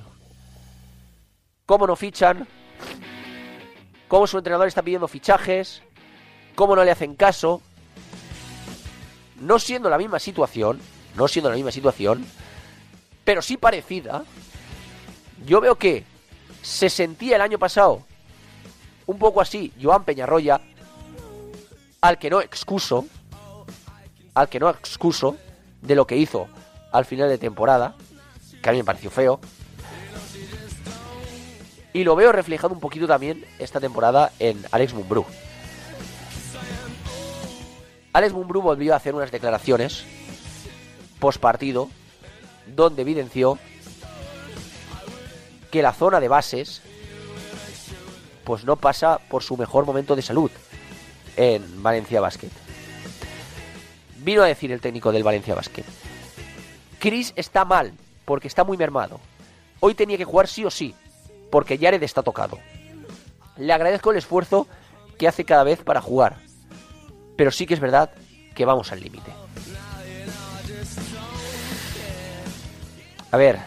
cómo 1.65 1.87
no 1.87 1.97
fichan, 1.97 2.47
cómo 4.07 4.27
su 4.27 4.37
entrenador 4.37 4.69
está 4.69 4.83
pidiendo 4.83 5.09
fichajes, 5.09 5.83
cómo 6.55 6.77
no 6.77 6.85
le 6.85 6.91
hacen 6.91 7.15
caso, 7.17 7.63
no 9.41 9.59
siendo 9.59 9.89
la 9.89 9.97
misma 9.97 10.19
situación, 10.19 10.79
no 11.17 11.27
siendo 11.27 11.49
la 11.49 11.57
misma 11.57 11.73
situación, 11.73 12.25
pero 13.25 13.41
sí 13.41 13.57
parecida, 13.57 14.25
yo 15.47 15.63
veo 15.63 15.77
que 15.77 16.05
se 16.61 16.91
sentía 16.91 17.37
el 17.37 17.43
año 17.43 17.59
pasado 17.59 18.03
un 19.07 19.19
poco 19.19 19.41
así 19.41 19.73
Joan 19.83 20.05
Peñarroya, 20.05 20.61
al 22.03 22.19
que 22.19 22.29
no 22.29 22.43
excuso, 22.43 23.07
al 24.35 24.49
que 24.51 24.61
no 24.61 24.69
excuso 24.69 25.39
de 25.85 25.95
lo 25.95 26.07
que 26.07 26.17
hizo 26.17 26.49
al 26.93 27.05
final 27.05 27.29
de 27.29 27.39
temporada, 27.39 27.95
que 28.63 28.69
a 28.69 28.73
mí 28.73 28.79
me 28.79 28.85
pareció 28.85 29.11
feo. 29.11 29.41
Y 31.93 32.03
lo 32.03 32.17
veo 32.17 32.33
reflejado 32.33 32.75
un 32.75 32.81
poquito 32.81 33.07
también 33.07 33.45
esta 33.59 33.81
temporada 33.81 34.33
en 34.39 34.65
Alex 34.73 34.95
Mumbrú. 34.95 35.25
Alex 38.13 38.33
Mumbrú 38.33 38.63
volvió 38.63 38.95
a 38.95 38.97
hacer 38.97 39.15
unas 39.15 39.31
declaraciones 39.31 40.05
post 41.21 41.41
partido 41.41 41.89
donde 42.75 43.03
evidenció 43.03 43.59
que 45.71 45.83
la 45.83 45.93
zona 45.93 46.21
de 46.21 46.29
bases 46.29 46.83
pues 48.45 48.65
no 48.65 48.77
pasa 48.77 49.19
por 49.29 49.43
su 49.43 49.57
mejor 49.57 49.87
momento 49.87 50.15
de 50.17 50.23
salud 50.23 50.51
en 51.37 51.83
Valencia 51.83 52.21
Basket. 52.21 52.64
Vino 54.25 54.43
a 54.43 54.47
decir 54.47 54.73
el 54.73 54.81
técnico 54.81 55.13
del 55.13 55.23
Valencia 55.23 55.55
Basket. 55.55 55.85
Chris 56.99 57.35
está 57.37 57.67
mal 57.67 57.93
porque 58.25 58.49
está 58.49 58.65
muy 58.65 58.79
mermado. 58.79 59.21
Hoy 59.81 59.95
tenía 59.95 60.17
que 60.17 60.25
jugar 60.25 60.49
sí 60.49 60.65
o 60.65 60.71
sí 60.71 60.95
porque 61.51 61.77
Jared 61.77 62.03
está 62.03 62.23
tocado. 62.23 62.59
Le 63.59 63.73
agradezco 63.75 64.13
el 64.13 64.17
esfuerzo 64.17 64.67
que 65.19 65.29
hace 65.29 65.45
cada 65.45 65.63
vez 65.63 65.83
para 65.83 66.01
jugar. 66.01 66.39
Pero 67.37 67.51
sí 67.51 67.67
que 67.67 67.75
es 67.75 67.81
verdad 67.81 68.13
que 68.55 68.65
vamos 68.65 68.93
al 68.93 69.01
límite. 69.01 69.31
A 73.31 73.37
ver. 73.37 73.59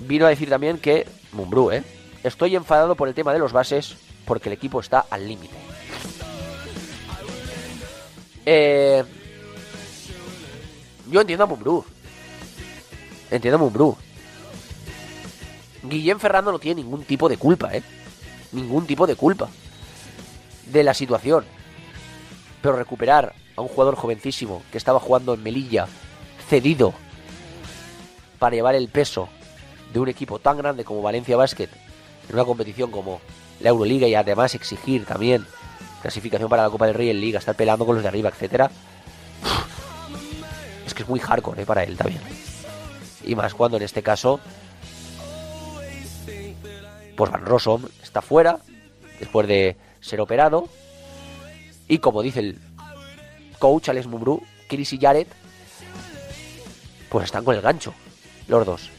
Vino 0.00 0.26
a 0.26 0.28
decir 0.28 0.50
también 0.50 0.76
que, 0.76 1.08
Mumbrú, 1.32 1.72
¿eh? 1.72 1.82
Estoy 2.22 2.54
enfadado 2.56 2.94
por 2.94 3.08
el 3.08 3.14
tema 3.14 3.32
de 3.32 3.38
los 3.38 3.54
bases 3.54 3.96
porque 4.26 4.50
el 4.50 4.52
equipo 4.52 4.80
está 4.80 5.06
al 5.08 5.26
límite. 5.26 5.56
Eh, 8.46 9.04
yo 11.10 11.20
entiendo 11.20 11.44
a 11.44 11.46
Mumbrú. 11.48 11.84
Entiendo 13.30 13.56
a 13.56 13.60
Mumbrú. 13.60 13.96
Guillén 15.82 16.20
Ferrando 16.20 16.52
no 16.52 16.58
tiene 16.58 16.82
ningún 16.82 17.04
tipo 17.04 17.28
de 17.28 17.36
culpa, 17.36 17.74
¿eh? 17.74 17.82
Ningún 18.52 18.86
tipo 18.86 19.06
de 19.06 19.16
culpa 19.16 19.48
de 20.66 20.84
la 20.84 20.94
situación. 20.94 21.44
Pero 22.62 22.76
recuperar 22.76 23.34
a 23.56 23.60
un 23.60 23.68
jugador 23.68 23.96
jovencísimo 23.96 24.62
que 24.70 24.78
estaba 24.78 25.00
jugando 25.00 25.34
en 25.34 25.42
Melilla, 25.42 25.86
cedido, 26.48 26.94
para 28.38 28.56
llevar 28.56 28.74
el 28.74 28.88
peso 28.88 29.28
de 29.92 30.00
un 30.00 30.08
equipo 30.08 30.38
tan 30.38 30.58
grande 30.58 30.84
como 30.84 31.02
Valencia 31.02 31.36
Basket 31.36 31.68
en 32.28 32.34
una 32.34 32.44
competición 32.44 32.90
como 32.90 33.20
la 33.60 33.70
Euroliga 33.70 34.06
y 34.06 34.14
además 34.14 34.54
exigir 34.54 35.04
también 35.04 35.46
clasificación 36.06 36.48
para 36.48 36.62
la 36.62 36.70
Copa 36.70 36.86
del 36.86 36.94
Rey 36.94 37.10
en 37.10 37.20
Liga, 37.20 37.40
estar 37.40 37.56
peleando 37.56 37.84
con 37.84 37.96
los 37.96 38.02
de 38.04 38.08
arriba, 38.08 38.28
etcétera. 38.28 38.70
Es 40.86 40.94
que 40.94 41.02
es 41.02 41.08
muy 41.08 41.18
hardcore 41.18 41.62
¿eh? 41.62 41.66
para 41.66 41.82
él 41.82 41.96
también. 41.96 42.20
Y 43.24 43.34
más 43.34 43.54
cuando 43.54 43.76
en 43.76 43.82
este 43.82 44.04
caso, 44.04 44.38
pues 47.16 47.30
Van 47.32 47.44
Rossum 47.44 47.86
está 48.04 48.22
fuera 48.22 48.60
después 49.18 49.48
de 49.48 49.76
ser 50.00 50.20
operado. 50.20 50.68
Y 51.88 51.98
como 51.98 52.22
dice 52.22 52.38
el 52.38 52.60
coach 53.58 53.88
Alex 53.88 54.06
Mumbrú, 54.06 54.40
Chris 54.68 54.92
y 54.92 55.00
Jared, 55.00 55.26
pues 57.08 57.24
están 57.24 57.44
con 57.44 57.56
el 57.56 57.62
gancho, 57.62 57.92
los 58.46 58.64
dos. 58.64 58.90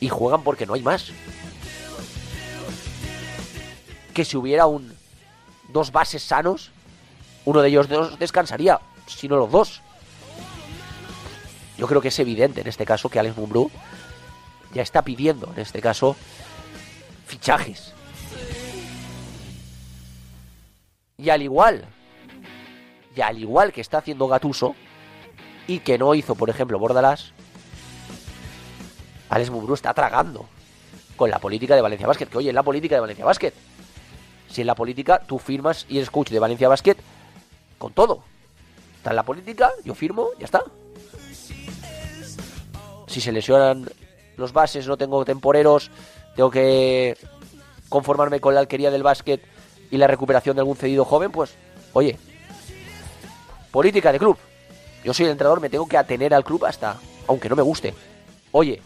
Y 0.00 0.08
juegan 0.08 0.42
porque 0.42 0.66
no 0.66 0.74
hay 0.74 0.82
más. 0.82 1.12
Que 4.12 4.24
si 4.24 4.36
hubiera 4.36 4.66
un 4.66 4.97
dos 5.68 5.92
bases 5.92 6.22
sanos, 6.22 6.70
uno 7.44 7.62
de 7.62 7.68
ellos 7.68 7.88
dos 7.88 8.18
descansaría, 8.18 8.80
si 9.06 9.28
no 9.28 9.36
los 9.36 9.50
dos. 9.50 9.82
Yo 11.76 11.86
creo 11.86 12.00
que 12.00 12.08
es 12.08 12.18
evidente 12.18 12.60
en 12.60 12.66
este 12.66 12.84
caso 12.84 13.08
que 13.08 13.18
Alex 13.18 13.36
Mumbrú 13.36 13.70
ya 14.74 14.82
está 14.82 15.02
pidiendo, 15.02 15.50
en 15.54 15.60
este 15.60 15.80
caso, 15.80 16.16
fichajes. 17.26 17.94
Y 21.16 21.30
al 21.30 21.42
igual, 21.42 21.84
y 23.14 23.20
al 23.20 23.38
igual 23.38 23.72
que 23.72 23.80
está 23.80 23.98
haciendo 23.98 24.28
Gatuso, 24.28 24.74
y 25.66 25.80
que 25.80 25.98
no 25.98 26.14
hizo, 26.14 26.34
por 26.34 26.50
ejemplo, 26.50 26.78
Bordalás, 26.78 27.32
Alex 29.28 29.50
Mumbrú 29.50 29.74
está 29.74 29.92
tragando 29.94 30.48
con 31.16 31.30
la 31.30 31.38
política 31.38 31.74
de 31.74 31.82
Valencia 31.82 32.06
Basket. 32.06 32.26
Que 32.26 32.38
oye, 32.38 32.48
en 32.48 32.54
la 32.54 32.62
política 32.62 32.94
de 32.94 33.00
Valencia 33.00 33.24
Basket. 33.24 33.52
Si 34.50 34.60
en 34.62 34.66
la 34.66 34.74
política 34.74 35.20
tú 35.26 35.38
firmas 35.38 35.86
y 35.88 35.98
eres 35.98 36.10
coach 36.10 36.30
de 36.30 36.38
Valencia 36.38 36.68
Basket 36.68 36.96
con 37.78 37.92
todo. 37.92 38.22
Está 38.96 39.10
en 39.10 39.16
la 39.16 39.22
política, 39.22 39.70
yo 39.84 39.94
firmo, 39.94 40.30
ya 40.38 40.46
está. 40.46 40.64
Si 43.06 43.20
se 43.20 43.32
lesionan 43.32 43.88
los 44.36 44.52
bases, 44.52 44.86
no 44.86 44.96
tengo 44.96 45.24
temporeros, 45.24 45.90
tengo 46.36 46.50
que 46.50 47.16
conformarme 47.88 48.40
con 48.40 48.54
la 48.54 48.60
alquería 48.60 48.90
del 48.90 49.02
básquet 49.02 49.42
y 49.90 49.96
la 49.96 50.06
recuperación 50.06 50.56
de 50.56 50.60
algún 50.60 50.76
cedido 50.76 51.04
joven, 51.04 51.30
pues, 51.30 51.54
oye, 51.92 52.18
política 53.70 54.12
de 54.12 54.18
club. 54.18 54.36
Yo 55.04 55.14
soy 55.14 55.26
el 55.26 55.32
entrenador, 55.32 55.60
me 55.60 55.70
tengo 55.70 55.86
que 55.86 55.96
atener 55.96 56.34
al 56.34 56.44
club 56.44 56.64
hasta, 56.64 56.96
aunque 57.26 57.48
no 57.48 57.56
me 57.56 57.62
guste. 57.62 57.94
Oye, 58.52 58.82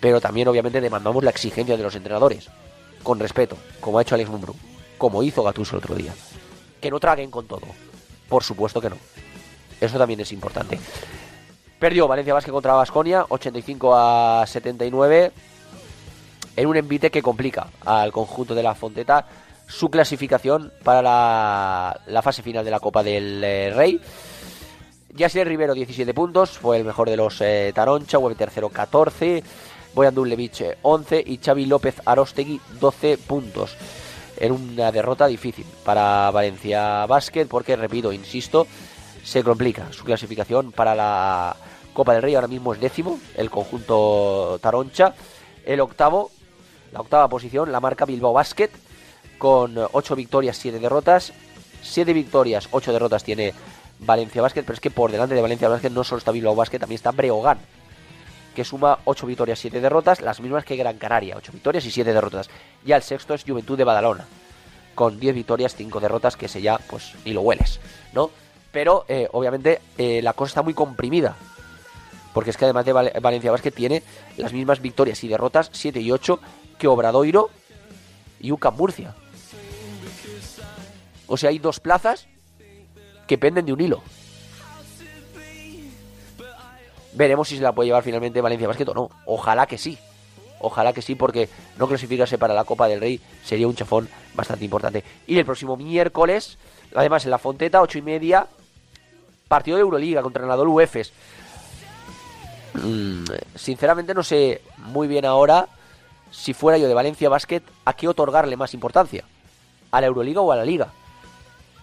pero 0.00 0.20
también 0.20 0.48
obviamente 0.48 0.80
demandamos 0.80 1.22
la 1.22 1.30
exigencia 1.30 1.76
de 1.76 1.82
los 1.82 1.94
entrenadores, 1.94 2.48
con 3.02 3.18
respeto, 3.18 3.56
como 3.80 3.98
ha 3.98 4.02
hecho 4.02 4.14
Alex 4.14 4.30
Mumbrú, 4.30 4.54
como 4.98 5.22
hizo 5.22 5.42
Gattuso 5.42 5.76
el 5.76 5.82
otro 5.82 5.94
día. 5.94 6.14
Que 6.80 6.90
no 6.90 7.00
traguen 7.00 7.30
con 7.30 7.46
todo. 7.46 7.66
Por 8.28 8.42
supuesto 8.42 8.80
que 8.80 8.90
no. 8.90 8.96
Eso 9.80 9.98
también 9.98 10.20
es 10.20 10.32
importante. 10.32 10.78
Perdió 11.78 12.06
Valencia 12.06 12.34
Vázquez 12.34 12.52
contra 12.52 12.74
Vasconia, 12.74 13.24
85 13.28 13.96
a 13.96 14.44
79, 14.46 15.32
en 16.56 16.66
un 16.66 16.76
envite 16.76 17.10
que 17.10 17.22
complica 17.22 17.68
al 17.84 18.12
conjunto 18.12 18.54
de 18.54 18.62
la 18.62 18.74
Fonteta 18.74 19.26
su 19.66 19.88
clasificación 19.88 20.72
para 20.82 21.00
la, 21.00 22.22
fase 22.22 22.42
final 22.42 22.64
de 22.64 22.70
la 22.70 22.80
Copa 22.80 23.02
del 23.02 23.42
eh, 23.42 23.72
Rey. 23.74 24.00
Yassier 25.14 25.46
Rivero, 25.46 25.74
17 25.74 26.12
puntos, 26.12 26.58
fue 26.58 26.76
el 26.76 26.84
mejor 26.84 27.08
de 27.08 27.16
los 27.16 27.40
eh, 27.40 27.72
Taroncha, 27.74 28.18
Web 28.18 28.36
tercero, 28.36 28.68
14. 28.68 29.42
Boyan 29.94 30.14
Dulevich, 30.14 30.64
11. 30.82 31.24
Y 31.26 31.38
Xavi 31.38 31.66
López 31.66 32.00
Arostegui, 32.04 32.60
12 32.80 33.18
puntos. 33.18 33.76
En 34.36 34.52
una 34.52 34.90
derrota 34.90 35.26
difícil 35.26 35.66
para 35.84 36.30
Valencia 36.30 37.04
Basket, 37.06 37.46
porque, 37.46 37.76
repito, 37.76 38.12
insisto, 38.12 38.66
se 39.22 39.42
complica 39.42 39.92
su 39.92 40.04
clasificación 40.04 40.72
para 40.72 40.94
la 40.94 41.56
Copa 41.92 42.14
del 42.14 42.22
Rey 42.22 42.34
ahora 42.34 42.48
mismo 42.48 42.72
es 42.72 42.80
décimo, 42.80 43.18
el 43.36 43.50
conjunto 43.50 44.58
Taroncha. 44.62 45.14
El 45.66 45.80
octavo, 45.80 46.30
la 46.92 47.00
octava 47.00 47.28
posición, 47.28 47.70
la 47.70 47.80
marca 47.80 48.06
Bilbao 48.06 48.32
Basket, 48.32 48.70
con 49.38 49.76
8 49.76 50.16
victorias, 50.16 50.56
7 50.56 50.78
derrotas. 50.78 51.32
7 51.82 52.12
victorias, 52.12 52.68
8 52.70 52.92
derrotas 52.92 53.24
tiene 53.24 53.54
Valencia 54.00 54.42
Basket, 54.42 54.62
pero 54.62 54.74
es 54.74 54.80
que 54.80 54.90
por 54.90 55.12
delante 55.12 55.34
de 55.34 55.42
Valencia 55.42 55.68
Basket 55.68 55.90
no 55.90 56.04
solo 56.04 56.18
está 56.18 56.30
Bilbao 56.30 56.54
Basket, 56.54 56.78
también 56.78 56.96
está 56.96 57.10
Breogán, 57.10 57.58
que 58.54 58.64
suma 58.64 58.98
8 59.04 59.26
victorias, 59.26 59.58
7 59.58 59.80
derrotas, 59.80 60.20
las 60.20 60.40
mismas 60.40 60.64
que 60.64 60.76
Gran 60.76 60.98
Canaria, 60.98 61.36
8 61.36 61.52
victorias 61.52 61.84
y 61.84 61.90
7 61.90 62.12
derrotas. 62.12 62.50
Ya 62.84 62.96
el 62.96 63.02
sexto 63.02 63.34
es 63.34 63.44
Juventud 63.44 63.76
de 63.78 63.84
Badalona, 63.84 64.26
con 64.94 65.18
10 65.20 65.34
victorias, 65.34 65.74
5 65.74 66.00
derrotas, 66.00 66.36
que 66.36 66.48
se 66.48 66.60
ya, 66.60 66.78
pues, 66.78 67.14
ni 67.24 67.32
lo 67.32 67.42
hueles, 67.42 67.80
¿no? 68.12 68.30
Pero, 68.72 69.04
eh, 69.08 69.28
obviamente, 69.32 69.80
eh, 69.98 70.20
la 70.22 70.32
cosa 70.32 70.50
está 70.50 70.62
muy 70.62 70.74
comprimida 70.74 71.36
porque 72.32 72.50
es 72.50 72.56
que 72.56 72.64
además 72.64 72.84
de 72.84 72.92
Valencia 72.92 73.50
Basket 73.50 73.72
tiene 73.72 74.02
las 74.36 74.52
mismas 74.52 74.80
victorias 74.80 75.22
y 75.24 75.28
derrotas, 75.28 75.70
7 75.72 76.00
y 76.00 76.12
8, 76.12 76.38
que 76.78 76.86
Obradoiro 76.86 77.50
y 78.40 78.52
UCAM 78.52 78.76
Murcia. 78.76 79.14
O 81.26 81.36
sea, 81.36 81.50
hay 81.50 81.58
dos 81.58 81.80
plazas 81.80 82.26
que 83.26 83.38
penden 83.38 83.66
de 83.66 83.72
un 83.72 83.80
hilo. 83.80 84.02
Veremos 87.12 87.48
si 87.48 87.56
se 87.56 87.62
la 87.62 87.72
puede 87.72 87.88
llevar 87.88 88.02
finalmente 88.02 88.40
Valencia 88.40 88.68
Basket 88.68 88.88
o 88.88 88.94
no. 88.94 89.10
Ojalá 89.26 89.66
que 89.66 89.78
sí. 89.78 89.98
Ojalá 90.60 90.92
que 90.92 91.02
sí, 91.02 91.14
porque 91.14 91.48
no 91.78 91.88
clasificarse 91.88 92.36
para 92.36 92.54
la 92.54 92.64
Copa 92.64 92.86
del 92.86 93.00
Rey 93.00 93.20
sería 93.44 93.66
un 93.66 93.74
chafón 93.74 94.08
bastante 94.34 94.64
importante. 94.64 95.02
Y 95.26 95.38
el 95.38 95.46
próximo 95.46 95.76
miércoles, 95.76 96.58
además 96.94 97.24
en 97.24 97.30
la 97.30 97.38
Fonteta, 97.38 97.80
8 97.80 97.98
y 97.98 98.02
media, 98.02 98.46
partido 99.48 99.78
de 99.78 99.82
Euroliga 99.82 100.22
contra 100.22 100.42
el 100.42 100.50
Anadolu 100.50 100.80
Efes. 100.80 101.12
Mm, 102.74 103.24
sinceramente 103.56 104.14
no 104.14 104.22
sé 104.22 104.60
muy 104.76 105.08
bien 105.08 105.24
ahora 105.24 105.66
si 106.30 106.54
fuera 106.54 106.78
yo 106.78 106.86
de 106.86 106.94
Valencia 106.94 107.28
Basket 107.28 107.62
a 107.84 107.94
qué 107.94 108.06
otorgarle 108.06 108.56
más 108.56 108.74
importancia, 108.74 109.24
a 109.90 110.00
la 110.00 110.06
Euroliga 110.06 110.40
o 110.40 110.52
a 110.52 110.56
la 110.56 110.64
Liga, 110.64 110.88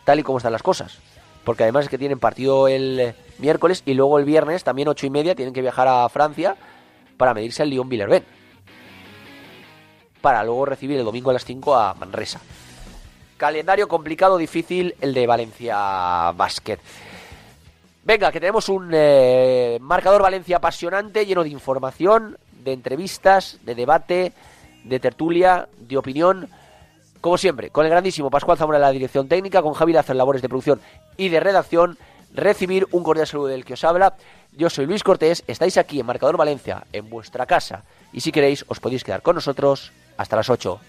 tal 0.05 0.19
y 0.19 0.23
como 0.23 0.37
están 0.37 0.53
las 0.53 0.63
cosas. 0.63 0.99
Porque 1.47 1.63
además 1.63 1.85
es 1.85 1.89
que 1.89 1.97
tienen 1.97 2.19
partido 2.19 2.67
el 2.67 3.15
miércoles 3.37 3.81
y 3.85 3.93
luego 3.93 4.19
el 4.19 4.25
viernes, 4.25 4.65
también 4.65 4.89
ocho 4.89 5.05
y 5.05 5.09
media, 5.09 5.33
tienen 5.33 5.53
que 5.53 5.61
viajar 5.61 5.87
a 5.87 6.09
Francia 6.09 6.57
para 7.15 7.33
medirse 7.33 7.63
al 7.63 7.69
Lyon 7.69 7.87
Villerben. 7.87 8.25
Para 10.19 10.43
luego 10.43 10.65
recibir 10.65 10.99
el 10.99 11.05
domingo 11.05 11.29
a 11.29 11.33
las 11.33 11.45
5 11.45 11.73
a 11.73 11.93
Manresa. 11.93 12.41
Calendario 13.37 13.87
complicado, 13.87 14.37
difícil 14.37 14.93
el 14.99 15.13
de 15.13 15.25
Valencia 15.25 16.33
Basket. 16.35 16.79
Venga, 18.03 18.29
que 18.29 18.41
tenemos 18.41 18.67
un 18.67 18.91
eh, 18.93 19.77
marcador 19.79 20.21
Valencia 20.21 20.57
apasionante, 20.57 21.25
lleno 21.25 21.43
de 21.43 21.49
información, 21.49 22.37
de 22.61 22.73
entrevistas, 22.73 23.57
de 23.63 23.73
debate, 23.73 24.33
de 24.83 24.99
tertulia, 24.99 25.69
de 25.79 25.95
opinión. 25.95 26.49
Como 27.27 27.37
siempre, 27.37 27.71
con 27.71 27.83
el 27.83 27.91
grandísimo 27.91 28.29
Pascual 28.29 28.57
Zamora 28.57 28.77
en 28.77 28.83
la 28.83 28.91
dirección 28.91 29.27
técnica, 29.27 29.61
con 29.61 29.73
Javi 29.73 29.91
Lazo 29.91 30.13
en 30.13 30.17
labores 30.17 30.41
de 30.41 30.47
producción 30.47 30.79
y 31.17 31.27
de 31.27 31.41
redacción, 31.41 31.97
recibir 32.33 32.87
un 32.91 33.03
cordial 33.03 33.27
saludo 33.27 33.47
del 33.47 33.65
que 33.65 33.73
os 33.73 33.83
habla. 33.83 34.15
Yo 34.53 34.69
soy 34.69 34.85
Luis 34.85 35.03
Cortés, 35.03 35.43
estáis 35.45 35.77
aquí 35.77 35.99
en 35.99 36.05
Marcador 36.05 36.37
Valencia, 36.37 36.85
en 36.93 37.09
vuestra 37.09 37.45
casa, 37.45 37.83
y 38.13 38.21
si 38.21 38.31
queréis 38.31 38.63
os 38.69 38.79
podéis 38.79 39.03
quedar 39.03 39.23
con 39.23 39.35
nosotros 39.35 39.91
hasta 40.15 40.37
las 40.37 40.49
8. 40.49 40.79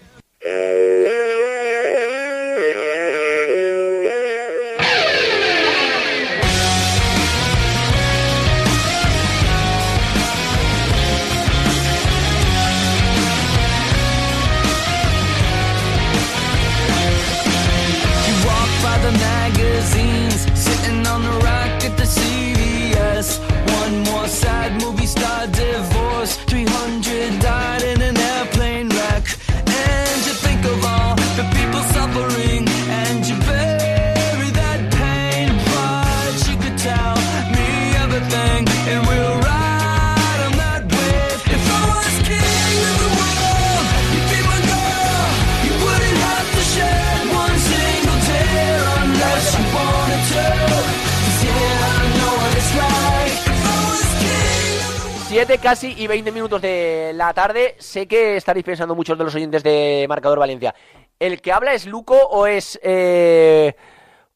Casi 55.57 55.95
y 55.97 56.05
20 56.05 56.31
minutos 56.31 56.61
de 56.61 57.11
la 57.15 57.33
tarde. 57.33 57.75
Sé 57.79 58.07
que 58.07 58.37
estaréis 58.37 58.63
pensando 58.63 58.93
muchos 58.93 59.17
de 59.17 59.23
los 59.23 59.33
oyentes 59.33 59.63
de 59.63 60.05
Marcador 60.07 60.37
Valencia. 60.37 60.75
¿El 61.17 61.41
que 61.41 61.51
habla 61.51 61.73
es 61.73 61.87
Luco 61.87 62.15
o 62.15 62.45
es 62.45 62.79
eh, 62.83 63.75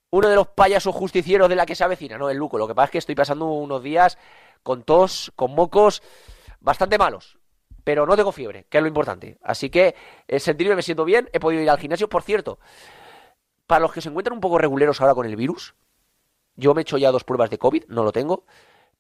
uno 0.10 0.28
de 0.28 0.36
los 0.36 0.48
payasos 0.48 0.96
justicieros 0.96 1.48
de 1.50 1.56
la 1.56 1.68
que 1.68 1.76
se 1.76 1.84
avecina? 1.84 2.18
No, 2.18 2.32
es 2.32 2.36
Luco. 2.36 2.58
Lo 2.58 2.68
que 2.68 2.74
pasa 2.74 2.86
es 2.86 2.92
que 2.92 2.98
estoy 2.98 3.14
pasando 3.14 3.46
unos 3.46 3.84
días 3.84 4.18
con 4.64 4.82
tos, 4.84 5.32
con 5.36 5.54
mocos, 5.54 6.02
bastante 6.60 6.98
malos. 6.98 7.38
Pero 7.84 8.08
no 8.08 8.16
tengo 8.16 8.32
fiebre, 8.32 8.66
que 8.68 8.78
es 8.78 8.82
lo 8.82 8.88
importante. 8.88 9.38
Así 9.44 9.70
que 9.70 9.94
el 10.28 10.40
sentirme 10.40 10.76
me 10.76 10.82
siento 10.82 11.06
bien. 11.06 11.30
He 11.32 11.40
podido 11.40 11.62
ir 11.62 11.70
al 11.70 11.80
gimnasio. 11.80 12.10
Por 12.10 12.24
cierto, 12.24 12.58
para 13.68 13.82
los 13.82 13.94
que 13.94 14.02
se 14.02 14.10
encuentran 14.10 14.34
un 14.34 14.42
poco 14.42 14.58
reguleros 14.58 15.00
ahora 15.00 15.14
con 15.14 15.28
el 15.28 15.36
virus, 15.36 15.76
Yo 16.56 16.74
me 16.74 16.82
he 16.82 16.84
hecho 16.84 16.98
ya 16.98 17.12
dos 17.12 17.24
pruebas 17.24 17.50
de 17.52 17.60
COVID, 17.60 17.86
no 17.88 18.04
lo 18.04 18.12
tengo. 18.12 18.46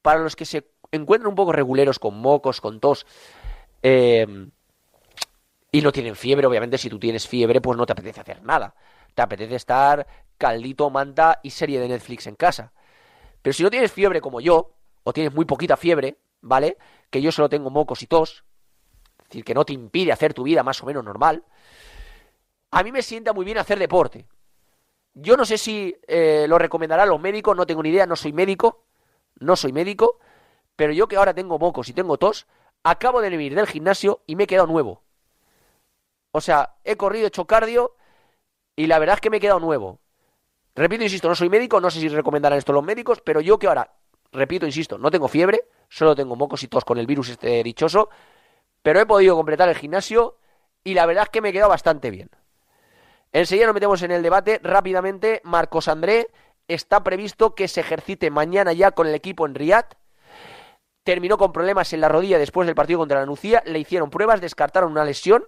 Para 0.01 0.19
los 0.19 0.35
que 0.35 0.45
se 0.45 0.72
encuentran 0.97 1.29
un 1.29 1.35
poco 1.35 1.51
reguleros 1.51 1.99
con 1.99 2.17
mocos, 2.19 2.61
con 2.61 2.79
tos, 2.79 3.05
eh, 3.81 4.47
y 5.71 5.81
no 5.81 5.91
tienen 5.91 6.15
fiebre, 6.15 6.45
obviamente 6.45 6.77
si 6.77 6.89
tú 6.89 6.99
tienes 6.99 7.27
fiebre, 7.27 7.59
pues 7.59 7.77
no 7.77 7.85
te 7.85 7.93
apetece 7.93 8.21
hacer 8.21 8.43
nada. 8.43 8.75
Te 9.15 9.23
apetece 9.23 9.55
estar 9.55 10.05
caldito, 10.37 10.89
manta 10.89 11.39
y 11.41 11.49
serie 11.49 11.79
de 11.79 11.87
Netflix 11.87 12.27
en 12.27 12.35
casa. 12.35 12.73
Pero 13.41 13.53
si 13.53 13.63
no 13.63 13.71
tienes 13.71 13.91
fiebre 13.91 14.21
como 14.21 14.39
yo, 14.39 14.75
o 15.03 15.13
tienes 15.13 15.33
muy 15.33 15.45
poquita 15.45 15.75
fiebre, 15.75 16.19
¿vale? 16.41 16.77
Que 17.09 17.21
yo 17.21 17.31
solo 17.31 17.49
tengo 17.49 17.69
mocos 17.69 18.03
y 18.03 18.07
tos, 18.07 18.43
es 19.19 19.29
decir, 19.29 19.43
que 19.43 19.53
no 19.53 19.65
te 19.65 19.73
impide 19.73 20.11
hacer 20.11 20.33
tu 20.33 20.43
vida 20.43 20.63
más 20.63 20.81
o 20.83 20.85
menos 20.85 21.03
normal, 21.03 21.43
a 22.71 22.83
mí 22.83 22.91
me 22.91 23.01
sienta 23.01 23.33
muy 23.33 23.43
bien 23.45 23.57
hacer 23.57 23.79
deporte. 23.79 24.27
Yo 25.15 25.37
no 25.37 25.45
sé 25.45 25.57
si 25.57 25.95
eh, 26.07 26.45
lo 26.47 26.57
recomendarán 26.57 27.09
los 27.09 27.19
médicos, 27.19 27.55
no 27.55 27.65
tengo 27.65 27.83
ni 27.83 27.89
idea, 27.89 28.05
no 28.05 28.15
soy 28.15 28.31
médico, 28.31 28.85
no 29.39 29.55
soy 29.55 29.71
médico, 29.71 30.19
pero 30.75 30.93
yo 30.93 31.07
que 31.07 31.15
ahora 31.15 31.33
tengo 31.33 31.59
mocos 31.59 31.89
y 31.89 31.93
tengo 31.93 32.17
tos, 32.17 32.47
acabo 32.83 33.21
de 33.21 33.29
venir 33.29 33.55
del 33.55 33.67
gimnasio 33.67 34.21
y 34.25 34.35
me 34.35 34.43
he 34.43 34.47
quedado 34.47 34.67
nuevo. 34.67 35.03
O 36.31 36.41
sea, 36.41 36.75
he 36.83 36.95
corrido, 36.97 37.25
he 37.25 37.27
hecho 37.27 37.45
cardio 37.45 37.95
y 38.75 38.87
la 38.87 38.99
verdad 38.99 39.15
es 39.15 39.21
que 39.21 39.29
me 39.29 39.37
he 39.37 39.39
quedado 39.39 39.59
nuevo. 39.59 39.99
Repito, 40.75 41.03
insisto, 41.03 41.27
no 41.27 41.35
soy 41.35 41.49
médico, 41.49 41.79
no 41.79 41.91
sé 41.91 41.99
si 41.99 42.09
recomendarán 42.09 42.57
esto 42.57 42.73
los 42.73 42.83
médicos, 42.83 43.21
pero 43.21 43.41
yo 43.41 43.59
que 43.59 43.67
ahora, 43.67 43.93
repito, 44.31 44.65
insisto, 44.65 44.97
no 44.97 45.11
tengo 45.11 45.27
fiebre, 45.27 45.67
solo 45.87 46.15
tengo 46.15 46.35
mocos 46.35 46.63
y 46.63 46.67
tos 46.67 46.83
con 46.83 46.97
el 46.97 47.05
virus 47.05 47.29
este 47.29 47.61
dichoso, 47.63 48.09
pero 48.81 48.99
he 48.99 49.05
podido 49.05 49.35
completar 49.35 49.69
el 49.69 49.75
gimnasio 49.75 50.37
y 50.83 50.95
la 50.95 51.05
verdad 51.05 51.25
es 51.25 51.29
que 51.29 51.41
me 51.41 51.49
he 51.49 51.53
quedado 51.53 51.69
bastante 51.69 52.09
bien. 52.09 52.29
Enseguida 53.31 53.65
nos 53.65 53.73
metemos 53.73 54.01
en 54.03 54.11
el 54.11 54.21
debate 54.21 54.59
rápidamente. 54.61 55.41
Marcos 55.43 55.87
André 55.87 56.29
está 56.67 57.03
previsto 57.03 57.55
que 57.55 57.67
se 57.67 57.81
ejercite 57.81 58.29
mañana 58.29 58.73
ya 58.73 58.91
con 58.91 59.07
el 59.07 59.15
equipo 59.15 59.45
en 59.45 59.55
Riyadh. 59.55 59.95
Terminó 61.03 61.37
con 61.37 61.51
problemas 61.51 61.91
en 61.93 62.01
la 62.01 62.09
rodilla 62.09 62.37
después 62.37 62.65
del 62.65 62.75
partido 62.75 62.99
contra 62.99 63.19
la 63.19 63.25
Nucía. 63.25 63.61
Le 63.65 63.79
hicieron 63.79 64.09
pruebas, 64.09 64.41
descartaron 64.41 64.91
una 64.91 65.03
lesión 65.03 65.45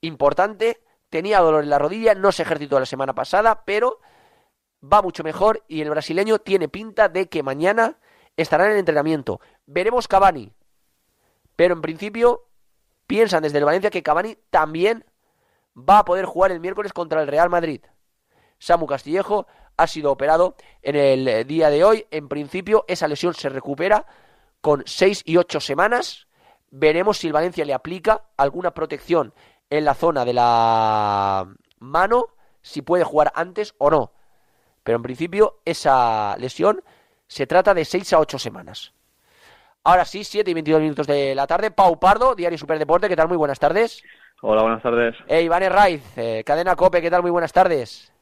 importante. 0.00 0.82
Tenía 1.10 1.40
dolor 1.40 1.64
en 1.64 1.70
la 1.70 1.78
rodilla, 1.78 2.14
no 2.14 2.32
se 2.32 2.42
ejercitó 2.42 2.78
la 2.78 2.86
semana 2.86 3.14
pasada, 3.14 3.64
pero 3.64 4.00
va 4.82 5.02
mucho 5.02 5.24
mejor 5.24 5.62
y 5.68 5.80
el 5.80 5.90
brasileño 5.90 6.38
tiene 6.38 6.68
pinta 6.68 7.08
de 7.08 7.28
que 7.28 7.42
mañana 7.42 7.98
estará 8.36 8.66
en 8.66 8.72
el 8.72 8.78
entrenamiento. 8.78 9.40
Veremos 9.66 10.08
Cavani, 10.08 10.52
pero 11.54 11.74
en 11.74 11.80
principio 11.80 12.48
piensan 13.06 13.42
desde 13.42 13.58
el 13.58 13.64
Valencia 13.64 13.90
que 13.90 14.02
Cavani 14.02 14.36
también 14.50 15.04
va 15.76 15.98
a 15.98 16.04
poder 16.04 16.24
jugar 16.24 16.52
el 16.52 16.60
miércoles 16.60 16.92
contra 16.92 17.22
el 17.22 17.28
Real 17.28 17.50
Madrid. 17.50 17.82
Samu 18.58 18.86
Castillejo 18.86 19.46
ha 19.76 19.86
sido 19.86 20.10
operado 20.10 20.56
en 20.82 20.96
el 20.96 21.28
eh, 21.28 21.44
día 21.44 21.70
de 21.70 21.84
hoy. 21.84 22.06
En 22.10 22.28
principio, 22.28 22.84
esa 22.88 23.08
lesión 23.08 23.34
se 23.34 23.48
recupera 23.48 24.06
con 24.66 24.82
6 24.84 25.22
y 25.26 25.36
8 25.36 25.60
semanas. 25.60 26.26
Veremos 26.72 27.18
si 27.18 27.28
el 27.28 27.32
Valencia 27.32 27.64
le 27.64 27.72
aplica 27.72 28.22
alguna 28.36 28.72
protección 28.72 29.32
en 29.70 29.84
la 29.84 29.94
zona 29.94 30.24
de 30.24 30.32
la 30.32 31.46
mano, 31.78 32.26
si 32.62 32.82
puede 32.82 33.04
jugar 33.04 33.30
antes 33.36 33.76
o 33.78 33.90
no. 33.90 34.10
Pero 34.82 34.96
en 34.96 35.04
principio, 35.04 35.60
esa 35.64 36.36
lesión 36.38 36.82
se 37.28 37.46
trata 37.46 37.74
de 37.74 37.84
6 37.84 38.14
a 38.14 38.18
8 38.18 38.40
semanas. 38.40 38.92
Ahora 39.84 40.04
sí, 40.04 40.24
7 40.24 40.50
y 40.50 40.54
22 40.54 40.80
minutos 40.80 41.06
de 41.06 41.36
la 41.36 41.46
tarde. 41.46 41.70
Pau 41.70 42.00
Pardo, 42.00 42.34
Diario 42.34 42.58
Superdeporte, 42.58 43.08
¿qué 43.08 43.14
tal? 43.14 43.28
Muy 43.28 43.36
buenas 43.36 43.60
tardes. 43.60 44.02
Hola, 44.42 44.62
buenas 44.62 44.82
tardes. 44.82 45.14
Eh, 45.28 45.42
Iván 45.42 45.62
Herraiz, 45.62 46.02
eh, 46.18 46.42
Cadena 46.44 46.74
Cope, 46.74 47.00
¿qué 47.00 47.08
tal? 47.08 47.22
Muy 47.22 47.30
buenas 47.30 47.52
tardes. 47.52 48.12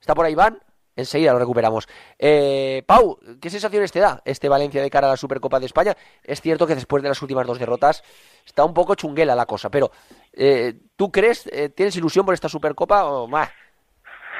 ¿Está 0.00 0.14
por 0.14 0.24
ahí 0.24 0.32
Iván? 0.32 0.58
Enseguida 0.96 1.32
lo 1.32 1.38
recuperamos. 1.38 1.88
Eh, 2.18 2.82
Pau, 2.86 3.18
¿qué 3.40 3.50
sensaciones 3.50 3.92
te 3.92 4.00
da 4.00 4.20
este 4.24 4.48
Valencia 4.48 4.82
de 4.82 4.90
cara 4.90 5.08
a 5.08 5.10
la 5.10 5.16
Supercopa 5.16 5.60
de 5.60 5.66
España? 5.66 5.94
Es 6.22 6.40
cierto 6.40 6.66
que 6.66 6.74
después 6.74 7.02
de 7.02 7.08
las 7.08 7.20
últimas 7.22 7.46
dos 7.46 7.58
derrotas 7.58 8.02
está 8.44 8.64
un 8.64 8.74
poco 8.74 8.94
chunguela 8.94 9.34
la 9.34 9.46
cosa, 9.46 9.70
pero 9.70 9.90
eh, 10.32 10.74
¿tú 10.96 11.10
crees, 11.10 11.46
eh, 11.52 11.68
tienes 11.68 11.96
ilusión 11.96 12.24
por 12.24 12.34
esta 12.34 12.48
Supercopa 12.48 13.04
o 13.04 13.26
más? 13.26 13.50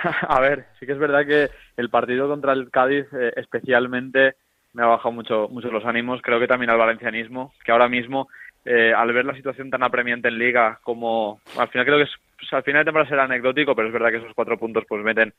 A 0.29 0.41
ver, 0.41 0.67
sí 0.79 0.87
que 0.87 0.93
es 0.93 0.99
verdad 0.99 1.27
que 1.27 1.51
el 1.77 1.91
partido 1.91 2.29
contra 2.29 2.53
el 2.53 2.71
Cádiz 2.71 3.07
eh, 3.13 3.33
especialmente 3.37 4.37
me 4.73 4.83
ha 4.83 4.87
bajado 4.87 5.13
mucho, 5.13 5.49
mucho 5.49 5.71
los 5.71 5.85
ánimos. 5.85 6.21
Creo 6.23 6.39
que 6.41 6.49
también 6.49 6.71
al 6.71 6.79
valencianismo, 6.79 7.55
que 7.65 7.73
ahora 7.73 7.89
mismo, 7.89 8.29
eh, 8.65 8.93
al 8.95 9.13
ver 9.13 9.25
la 9.25 9.35
situación 9.35 9.71
tan 9.71 9.83
apremiante 9.83 10.29
en 10.29 10.39
Liga, 10.39 10.81
como 10.83 11.41
al 11.57 11.69
final 11.69 11.87
creo 11.87 11.99
que 11.99 12.05
es, 12.05 12.15
al 12.53 12.63
final 12.63 12.81
de 12.81 12.85
temporada 12.85 13.09
será 13.09 13.25
anecdótico, 13.25 13.75
pero 13.75 13.89
es 13.89 13.93
verdad 13.93 14.11
que 14.11 14.19
esos 14.19 14.35
cuatro 14.35 14.59
puntos 14.59 14.85
pues 14.89 15.03
meten, 15.03 15.33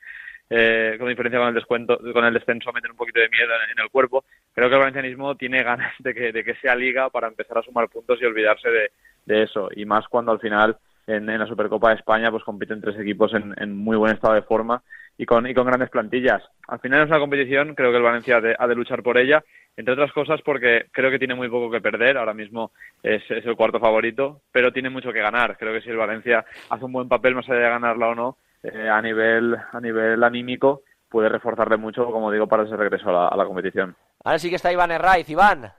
eh, 0.50 0.96
con 0.98 1.08
diferencia 1.08 1.38
con 1.38 1.48
el 1.48 1.54
descuento, 1.54 1.98
con 2.12 2.24
el 2.24 2.34
descenso, 2.34 2.72
meten 2.72 2.92
un 2.92 2.96
poquito 2.96 3.20
de 3.20 3.28
miedo 3.28 3.50
en, 3.54 3.78
en 3.78 3.84
el 3.84 3.90
cuerpo. 3.90 4.24
Creo 4.54 4.68
que 4.68 4.74
el 4.74 4.80
valencianismo 4.80 5.36
tiene 5.36 5.62
ganas 5.62 5.92
de 5.98 6.14
que, 6.14 6.32
de 6.32 6.44
que 6.44 6.54
sea 6.56 6.74
Liga 6.74 7.10
para 7.10 7.28
empezar 7.28 7.58
a 7.58 7.62
sumar 7.62 7.88
puntos 7.88 8.20
y 8.20 8.24
olvidarse 8.24 8.68
de, 8.70 8.90
de 9.26 9.42
eso. 9.42 9.68
Y 9.74 9.84
más 9.84 10.08
cuando 10.08 10.32
al 10.32 10.40
final 10.40 10.76
en, 11.06 11.28
en, 11.28 11.38
la 11.38 11.46
Supercopa 11.46 11.90
de 11.90 11.96
España 11.96 12.30
pues 12.30 12.44
compiten 12.44 12.80
tres 12.80 12.98
equipos 12.98 13.32
en, 13.34 13.54
en, 13.58 13.76
muy 13.76 13.96
buen 13.96 14.14
estado 14.14 14.34
de 14.34 14.42
forma 14.42 14.82
y 15.18 15.26
con, 15.26 15.46
y 15.46 15.54
con 15.54 15.66
grandes 15.66 15.90
plantillas. 15.90 16.42
Al 16.68 16.80
final 16.80 17.02
es 17.02 17.08
una 17.08 17.18
competición, 17.18 17.74
creo 17.74 17.90
que 17.90 17.96
el 17.96 18.02
Valencia 18.02 18.36
ha 18.36 18.40
de, 18.40 18.56
ha 18.58 18.66
de 18.66 18.74
luchar 18.74 19.02
por 19.02 19.18
ella, 19.18 19.42
entre 19.76 19.94
otras 19.94 20.12
cosas 20.12 20.40
porque 20.42 20.86
creo 20.92 21.10
que 21.10 21.18
tiene 21.18 21.34
muy 21.34 21.48
poco 21.48 21.70
que 21.70 21.80
perder, 21.80 22.16
ahora 22.16 22.34
mismo 22.34 22.72
es, 23.02 23.22
es, 23.30 23.44
el 23.44 23.56
cuarto 23.56 23.78
favorito, 23.78 24.42
pero 24.52 24.72
tiene 24.72 24.90
mucho 24.90 25.12
que 25.12 25.20
ganar. 25.20 25.56
Creo 25.56 25.72
que 25.72 25.82
si 25.82 25.90
el 25.90 25.96
Valencia 25.96 26.44
hace 26.70 26.84
un 26.84 26.92
buen 26.92 27.08
papel, 27.08 27.34
más 27.34 27.48
allá 27.48 27.60
de 27.60 27.70
ganarla 27.70 28.08
o 28.08 28.14
no, 28.14 28.36
eh, 28.62 28.88
a, 28.88 29.00
nivel, 29.00 29.56
a 29.72 29.80
nivel 29.80 30.22
anímico, 30.22 30.82
puede 31.08 31.28
reforzarle 31.28 31.76
mucho, 31.76 32.04
como 32.06 32.30
digo, 32.30 32.46
para 32.46 32.64
ese 32.64 32.76
regreso 32.76 33.08
a 33.10 33.12
la, 33.12 33.28
a 33.28 33.36
la 33.36 33.44
competición. 33.44 33.94
Ahora 34.24 34.38
sí 34.38 34.50
que 34.50 34.56
está 34.56 34.72
Iván 34.72 34.90
Herraiz. 34.90 35.28
Iván. 35.28 35.72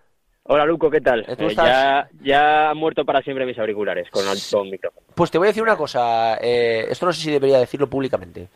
Hola 0.49 0.65
Luco, 0.65 0.89
¿qué 0.89 1.01
tal? 1.01 1.25
Eh, 1.27 1.53
ya, 1.53 2.07
ya 2.21 2.69
han 2.69 2.77
muerto 2.77 3.03
para 3.03 3.21
siempre 3.21 3.45
mis 3.45 3.59
auriculares 3.59 4.09
con 4.09 4.25
alto 4.25 4.63
micrófono. 4.63 5.05
Pues 5.13 5.29
te 5.29 5.37
voy 5.37 5.47
a 5.47 5.49
decir 5.49 5.61
una 5.61 5.75
cosa, 5.75 6.37
eh, 6.37 6.85
esto 6.89 7.05
no 7.05 7.11
sé 7.11 7.21
si 7.21 7.31
debería 7.31 7.59
decirlo 7.59 7.87
públicamente. 7.87 8.47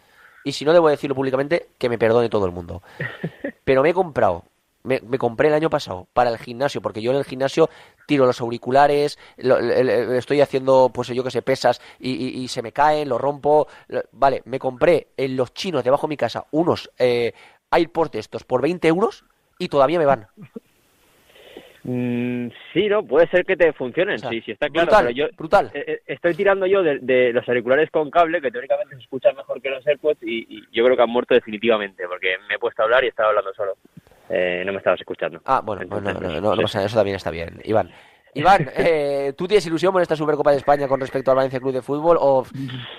Y 0.43 0.53
si 0.53 0.65
no 0.65 0.73
debo 0.73 0.89
decirlo 0.89 1.15
públicamente, 1.15 1.69
que 1.77 1.89
me 1.89 1.97
perdone 1.97 2.29
todo 2.29 2.45
el 2.45 2.51
mundo. 2.51 2.81
Pero 3.63 3.83
me 3.83 3.89
he 3.89 3.93
comprado, 3.93 4.43
me, 4.83 4.99
me, 5.01 5.17
compré 5.17 5.49
el 5.49 5.53
año 5.53 5.69
pasado 5.69 6.07
para 6.13 6.29
el 6.29 6.37
gimnasio, 6.37 6.81
porque 6.81 7.01
yo 7.01 7.11
en 7.11 7.17
el 7.17 7.25
gimnasio 7.25 7.69
tiro 8.07 8.25
los 8.25 8.41
auriculares, 8.41 9.19
lo, 9.37 9.57
estoy 9.59 10.41
haciendo, 10.41 10.91
pues 10.93 11.07
yo 11.09 11.23
que 11.23 11.31
sé, 11.31 11.41
pesas 11.41 11.81
y, 11.99 12.11
y, 12.11 12.43
y, 12.43 12.47
se 12.47 12.61
me 12.61 12.71
caen, 12.71 13.09
lo 13.09 13.17
rompo. 13.17 13.67
Vale, 14.11 14.41
me 14.45 14.59
compré 14.59 15.09
en 15.17 15.35
los 15.35 15.53
chinos 15.53 15.83
debajo 15.83 16.07
de 16.07 16.09
mi 16.09 16.17
casa 16.17 16.45
unos 16.51 16.91
eh, 16.97 17.33
AirPods 17.69 18.15
estos 18.15 18.43
por 18.43 18.61
20 18.61 18.87
euros 18.87 19.23
y 19.57 19.69
todavía 19.69 19.99
me 19.99 20.05
van. 20.05 20.27
Mm, 21.83 22.49
sí, 22.73 22.87
no, 22.87 23.03
puede 23.03 23.27
ser 23.27 23.43
que 23.43 23.57
te 23.57 23.73
funcionen, 23.73 24.15
o 24.15 24.17
sea, 24.19 24.29
sí, 24.29 24.41
sí, 24.41 24.51
está 24.51 24.69
claro. 24.69 24.87
Brutal, 24.87 25.05
pero 25.05 25.17
yo 25.17 25.35
brutal. 25.35 25.71
Eh, 25.73 25.83
eh, 25.87 26.01
estoy 26.05 26.35
tirando 26.35 26.67
yo 26.67 26.83
de, 26.83 26.99
de, 26.99 27.33
los 27.33 27.47
auriculares 27.47 27.89
con 27.89 28.11
cable, 28.11 28.39
que 28.39 28.51
teóricamente 28.51 28.95
se 28.95 29.01
escuchan 29.01 29.35
mejor 29.35 29.61
que 29.61 29.69
los 29.69 29.85
AirPods, 29.85 30.21
y, 30.21 30.45
y, 30.47 30.63
yo 30.71 30.83
creo 30.85 30.95
que 30.95 31.03
han 31.03 31.09
muerto 31.09 31.33
definitivamente, 31.33 32.07
porque 32.07 32.35
me 32.47 32.55
he 32.55 32.59
puesto 32.59 32.81
a 32.81 32.85
hablar 32.85 33.03
y 33.03 33.07
estaba 33.07 33.29
hablando 33.29 33.53
solo. 33.53 33.73
Eh, 34.29 34.63
no 34.65 34.71
me 34.71 34.77
estabas 34.77 34.99
escuchando. 34.99 35.41
Ah, 35.45 35.61
bueno, 35.63 35.81
Entonces, 35.81 36.13
no, 36.13 36.19
no, 36.21 36.41
no, 36.41 36.55
no, 36.55 36.61
pasa 36.61 36.85
eso 36.85 36.95
también 36.95 37.17
está 37.17 37.31
bien. 37.31 37.59
Iván, 37.65 37.91
Iván, 38.33 38.69
eh, 38.77 39.33
¿tú 39.37 39.47
tienes 39.47 39.65
ilusión 39.65 39.91
por 39.91 40.01
esta 40.01 40.15
Supercopa 40.15 40.51
de 40.51 40.57
España 40.57 40.87
con 40.87 40.99
respecto 40.99 41.31
al 41.31 41.37
Valencia 41.37 41.59
Club 41.59 41.73
de 41.73 41.81
Fútbol 41.81 42.17
o 42.19 42.45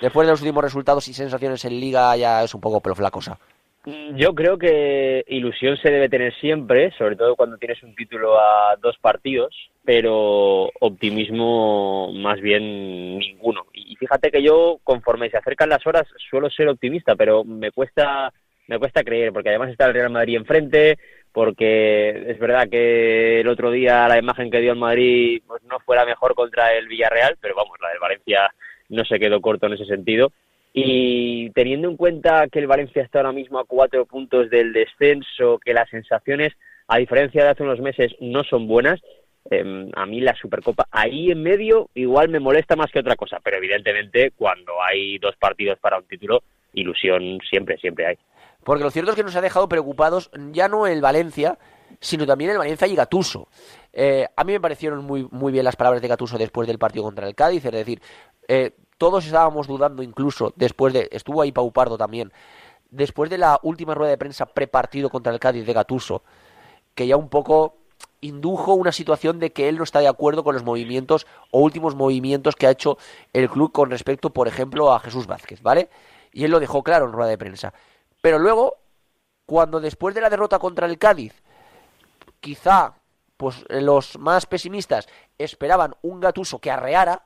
después 0.01 0.27
de 0.27 0.33
los 0.33 0.41
últimos 0.43 0.63
resultados 0.63 1.07
y 1.09 1.15
sensaciones 1.15 1.65
en 1.65 1.81
Liga 1.81 2.17
ya 2.17 2.43
es 2.43 2.55
un 2.55 2.61
poco 2.61 2.81
pero 2.81 2.95
la 3.01 3.11
cosa? 3.11 3.39
Yo 3.85 4.33
creo 4.33 4.59
que 4.59 5.25
ilusión 5.27 5.77
se 5.77 5.91
debe 5.91 6.09
tener 6.09 6.33
siempre, 6.39 6.93
sobre 6.97 7.17
todo 7.17 7.35
cuando 7.35 7.59
tienes 7.59 7.83
un 7.83 7.97
título 7.97 8.39
a 8.39 8.77
dos 8.81 8.97
partidos, 8.99 9.71
pero 9.85 10.71
optimismo 10.79 12.13
más 12.13 12.41
bien 12.41 13.19
ninguno. 13.19 13.67
Y 13.75 13.97
fíjate 13.97 14.31
que 14.31 14.41
yo, 14.41 14.79
conforme 14.85 15.31
se 15.31 15.37
acercan 15.37 15.69
las 15.69 15.85
horas, 15.85 16.07
suelo 16.31 16.49
ser 16.49 16.69
optimista, 16.69 17.17
pero 17.17 17.43
me 17.43 17.73
cuesta, 17.73 18.33
me 18.69 18.79
cuesta 18.79 19.03
creer, 19.03 19.33
porque 19.33 19.49
además 19.49 19.71
está 19.71 19.87
el 19.87 19.95
Real 19.95 20.11
Madrid 20.11 20.37
enfrente, 20.37 20.99
porque 21.33 22.31
es 22.31 22.39
verdad 22.39 22.69
que 22.71 23.41
el 23.41 23.49
otro 23.49 23.73
día 23.73 24.07
la 24.07 24.19
imagen 24.19 24.49
que 24.49 24.61
dio 24.61 24.73
el 24.73 24.79
Madrid 24.79 25.43
pues 25.45 25.61
no 25.65 25.81
fue 25.81 25.97
la 25.97 26.07
mejor 26.07 26.37
contra 26.37 26.73
el 26.73 26.87
Villarreal, 26.87 27.37
pero 27.41 27.57
vamos, 27.57 27.79
la 27.81 27.89
del 27.89 27.99
Valencia 27.99 28.55
no 28.91 29.05
se 29.05 29.19
quedó 29.19 29.41
corto 29.41 29.67
en 29.67 29.73
ese 29.73 29.87
sentido 29.87 30.31
y 30.73 31.51
teniendo 31.51 31.89
en 31.89 31.97
cuenta 31.97 32.49
que 32.49 32.59
el 32.59 32.67
Valencia 32.67 33.03
está 33.03 33.19
ahora 33.19 33.33
mismo 33.33 33.59
a 33.59 33.65
cuatro 33.65 34.07
puntos 34.07 34.49
del 34.51 34.73
descenso, 34.73 35.59
que 35.59 35.75
las 35.75 35.89
sensaciones, 35.91 36.53
a 36.89 36.99
diferencia 36.99 37.45
de 37.45 37.51
hace 37.51 37.63
unos 37.63 37.81
meses, 37.81 38.13
no 38.21 38.43
son 38.45 38.67
buenas, 38.67 39.01
eh, 39.51 39.91
a 39.95 40.07
mí 40.07 40.21
la 40.21 40.35
Supercopa 40.35 40.87
ahí 40.91 41.31
en 41.31 41.43
medio 41.43 41.91
igual 41.95 42.29
me 42.29 42.39
molesta 42.39 42.77
más 42.77 42.91
que 42.91 43.01
otra 43.01 43.17
cosa, 43.17 43.39
pero 43.43 43.57
evidentemente 43.57 44.31
cuando 44.31 44.73
hay 44.83 45.19
dos 45.19 45.35
partidos 45.37 45.79
para 45.79 45.99
un 45.99 46.05
título, 46.05 46.43
ilusión 46.73 47.39
siempre, 47.49 47.77
siempre 47.79 48.07
hay. 48.07 48.19
Porque 48.65 48.85
lo 48.85 48.91
cierto 48.91 49.11
es 49.11 49.17
que 49.17 49.25
nos 49.25 49.37
ha 49.37 49.41
dejado 49.41 49.69
preocupados 49.69 50.31
ya 50.53 50.69
no 50.69 50.87
el 50.87 51.01
Valencia, 51.01 51.59
sino 52.01 52.27
también 52.27 52.53
el 52.53 52.59
Valencia 52.59 52.87
y 52.87 52.95
Gatuso. 52.95 53.49
Eh, 53.93 54.27
a 54.35 54.45
mí 54.45 54.53
me 54.53 54.61
parecieron 54.61 55.05
muy, 55.05 55.27
muy 55.31 55.53
bien 55.53 55.65
las 55.65 55.77
palabras 55.77 56.01
de 56.01 56.09
Gatuso 56.09 56.39
después 56.39 56.69
del 56.69 56.79
partido 56.79 57.05
contra 57.05 57.27
el 57.27 57.35
Cádiz, 57.35 57.65
es 57.65 57.73
decir, 57.73 58.01
eh, 58.49 58.71
todos 59.03 59.27
estábamos 59.27 59.67
dudando 59.67 60.05
incluso 60.05 60.53
después 60.55 60.93
de, 60.93 61.09
estuvo 61.11 61.43
ahí 61.43 61.51
Pau 61.51 61.73
Pardo 61.73 61.99
también, 61.99 62.33
después 62.89 63.29
de 63.31 63.37
la 63.37 63.59
última 63.65 63.95
rueda 63.95 64.13
de 64.13 64.17
prensa 64.17 64.47
prepartido 64.47 65.11
contra 65.11 65.33
el 65.33 65.41
Cádiz 65.41 65.67
de 65.67 65.73
Gatuso, 65.73 66.23
que 66.95 67.09
ya 67.09 67.17
un 67.17 67.29
poco 67.29 67.75
indujo 68.21 68.75
una 68.75 68.93
situación 68.93 69.41
de 69.41 69.53
que 69.53 69.69
él 69.69 69.77
no 69.77 69.83
está 69.83 69.99
de 69.99 70.07
acuerdo 70.07 70.45
con 70.45 70.55
los 70.55 70.63
movimientos 70.63 71.27
o 71.51 71.59
últimos 71.59 71.97
movimientos 71.97 72.55
que 72.55 72.69
ha 72.69 72.71
hecho 72.71 72.97
el 73.33 73.51
club 73.51 73.73
con 73.73 73.91
respecto, 73.91 74.31
por 74.31 74.47
ejemplo, 74.47 74.93
a 74.93 75.01
Jesús 75.01 75.27
Vázquez, 75.27 75.63
¿vale? 75.63 75.89
Y 76.33 76.45
él 76.45 76.53
lo 76.53 76.61
dejó 76.61 76.85
claro 76.85 77.07
en 77.07 77.13
rueda 77.13 77.31
de 77.31 77.39
prensa. 77.39 77.75
Pero 78.21 78.39
luego, 78.39 78.77
cuando 79.47 79.81
después 79.81 80.15
de 80.15 80.21
la 80.21 80.31
derrota 80.31 80.61
contra 80.61 80.87
el 80.87 80.97
Cádiz, 80.97 81.43
quizá 82.39 82.95
pues 83.37 83.65
los 83.69 84.17
más 84.21 84.47
pesimistas 84.47 85.09
esperaban 85.39 85.97
un 86.03 86.21
Gatuso 86.21 86.61
que 86.61 86.71
arreara, 86.71 87.25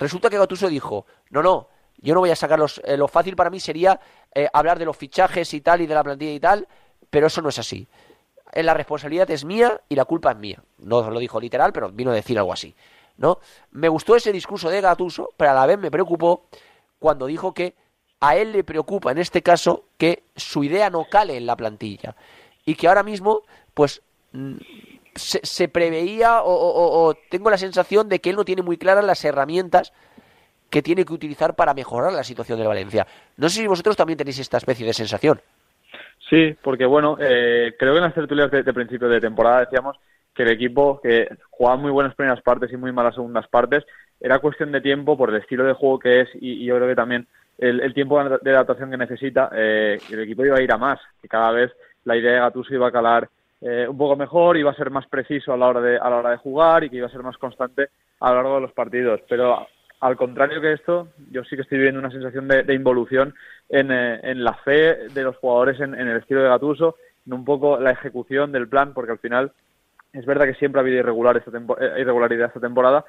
resulta 0.00 0.28
que 0.28 0.38
Gatuso 0.38 0.68
dijo, 0.68 1.06
no, 1.30 1.42
no, 1.42 1.68
yo 1.98 2.14
no 2.14 2.20
voy 2.20 2.30
a 2.30 2.36
sacar 2.36 2.58
los, 2.58 2.80
eh, 2.84 2.96
lo 2.96 3.06
fácil 3.06 3.36
para 3.36 3.50
mí 3.50 3.60
sería 3.60 4.00
eh, 4.34 4.48
hablar 4.52 4.78
de 4.78 4.86
los 4.86 4.96
fichajes 4.96 5.54
y 5.54 5.60
tal 5.60 5.82
y 5.82 5.86
de 5.86 5.94
la 5.94 6.02
plantilla 6.02 6.32
y 6.32 6.40
tal, 6.40 6.66
pero 7.08 7.28
eso 7.28 7.42
no 7.42 7.50
es 7.50 7.58
así. 7.58 7.86
Eh, 8.52 8.62
la 8.62 8.74
responsabilidad 8.74 9.30
es 9.30 9.44
mía 9.44 9.80
y 9.88 9.94
la 9.94 10.04
culpa 10.04 10.32
es 10.32 10.38
mía. 10.38 10.62
No 10.78 11.08
lo 11.08 11.20
dijo 11.20 11.40
literal, 11.40 11.72
pero 11.72 11.90
vino 11.92 12.10
a 12.10 12.14
decir 12.14 12.38
algo 12.38 12.52
así. 12.52 12.74
¿no? 13.16 13.38
Me 13.70 13.88
gustó 13.88 14.16
ese 14.16 14.32
discurso 14.32 14.70
de 14.70 14.80
Gatuso, 14.80 15.30
pero 15.36 15.50
a 15.50 15.54
la 15.54 15.66
vez 15.66 15.78
me 15.78 15.90
preocupó 15.90 16.46
cuando 16.98 17.26
dijo 17.26 17.52
que 17.52 17.74
a 18.20 18.36
él 18.36 18.52
le 18.52 18.64
preocupa 18.64 19.12
en 19.12 19.18
este 19.18 19.42
caso 19.42 19.84
que 19.96 20.24
su 20.36 20.64
idea 20.64 20.90
no 20.90 21.04
cale 21.04 21.36
en 21.36 21.46
la 21.46 21.56
plantilla 21.56 22.16
y 22.64 22.74
que 22.74 22.88
ahora 22.88 23.02
mismo 23.02 23.42
pues 23.74 24.02
mm, 25.14 25.16
se, 25.16 25.68
preveía 25.68 26.40
o, 26.42 27.14
tengo 27.30 27.50
la 27.50 27.58
sensación 27.58 28.08
de 28.08 28.20
que 28.20 28.30
él 28.30 28.36
no 28.36 28.44
tiene 28.44 28.62
muy 28.62 28.76
claras 28.76 29.04
las 29.04 29.24
herramientas 29.24 29.92
que 30.70 30.82
tiene 30.82 31.04
que 31.04 31.12
utilizar 31.12 31.56
para 31.56 31.74
mejorar 31.74 32.12
la 32.12 32.22
situación 32.22 32.58
de 32.58 32.66
Valencia. 32.66 33.06
No 33.36 33.48
sé 33.48 33.60
si 33.60 33.66
vosotros 33.66 33.96
también 33.96 34.16
tenéis 34.16 34.38
esta 34.38 34.56
especie 34.56 34.86
de 34.86 34.92
sensación. 34.92 35.40
Sí, 36.28 36.56
porque 36.62 36.86
bueno, 36.86 37.16
eh, 37.20 37.74
creo 37.76 37.92
que 37.92 37.98
en 37.98 38.04
las 38.04 38.14
tertulias 38.14 38.50
de, 38.52 38.72
principio 38.72 39.08
de 39.08 39.20
temporada 39.20 39.60
decíamos 39.60 39.96
que 40.32 40.44
el 40.44 40.50
equipo 40.50 41.00
que 41.02 41.28
jugaba 41.50 41.76
muy 41.76 41.90
buenas 41.90 42.14
primeras 42.14 42.40
partes 42.40 42.72
y 42.72 42.76
muy 42.76 42.92
malas 42.92 43.16
segundas 43.16 43.48
partes 43.48 43.84
era 44.20 44.38
cuestión 44.38 44.70
de 44.70 44.80
tiempo 44.80 45.18
por 45.18 45.30
el 45.30 45.36
estilo 45.36 45.64
de 45.64 45.72
juego 45.72 45.98
que 45.98 46.20
es 46.20 46.28
y, 46.34 46.64
yo 46.64 46.76
creo 46.76 46.86
que 46.86 46.94
también 46.94 47.26
el, 47.58 47.92
tiempo 47.92 48.22
de 48.22 48.50
adaptación 48.50 48.90
que 48.90 48.96
necesita, 48.96 49.50
eh, 49.52 49.98
el 50.10 50.20
equipo 50.20 50.44
iba 50.44 50.56
a 50.56 50.62
ir 50.62 50.72
a 50.72 50.78
más, 50.78 51.00
que 51.20 51.28
cada 51.28 51.50
vez 51.50 51.72
la 52.04 52.16
idea 52.16 52.32
de 52.32 52.40
Gattuso 52.40 52.74
iba 52.74 52.88
a 52.88 52.92
calar 52.92 53.28
eh, 53.60 53.86
un 53.88 53.98
poco 53.98 54.16
mejor, 54.16 54.56
iba 54.56 54.70
a 54.70 54.76
ser 54.76 54.90
más 54.90 55.06
preciso 55.06 55.52
a 55.52 55.56
la 55.56 55.68
hora 55.68 55.80
de 55.80 55.98
a 55.98 56.08
la 56.08 56.16
hora 56.16 56.30
de 56.30 56.38
jugar 56.38 56.84
y 56.84 56.90
que 56.90 56.96
iba 56.96 57.06
a 57.06 57.10
ser 57.10 57.22
más 57.22 57.36
constante 57.36 57.88
a 58.20 58.30
lo 58.30 58.36
largo 58.36 58.54
de 58.54 58.60
los 58.62 58.72
partidos. 58.72 59.20
Pero 59.28 59.66
al 60.00 60.16
contrario 60.16 60.60
que 60.60 60.72
esto, 60.72 61.08
yo 61.30 61.44
sí 61.44 61.56
que 61.56 61.62
estoy 61.62 61.78
viviendo 61.78 62.00
una 62.00 62.10
sensación 62.10 62.48
de, 62.48 62.74
involución 62.74 63.34
en, 63.68 63.90
eh, 63.92 64.20
en, 64.22 64.42
la 64.42 64.54
fe 64.54 65.08
de 65.08 65.22
los 65.22 65.36
jugadores 65.36 65.78
en, 65.80 65.94
el 65.94 66.16
estilo 66.16 66.42
de 66.42 66.48
Gatuso, 66.48 66.96
en 67.26 67.34
un 67.34 67.44
poco 67.44 67.78
la 67.78 67.90
ejecución 67.90 68.50
del 68.50 68.68
plan, 68.68 68.94
porque 68.94 69.12
al 69.12 69.18
final 69.18 69.52
es 70.14 70.24
verdad 70.24 70.46
que 70.46 70.54
siempre 70.54 70.80
ha 70.80 70.82
habido 70.82 70.98
irregular 70.98 71.36
esta 71.36 71.50
eh, 71.56 72.00
irregularidad 72.00 72.48
esta 72.48 72.60
temporada, 72.60 73.04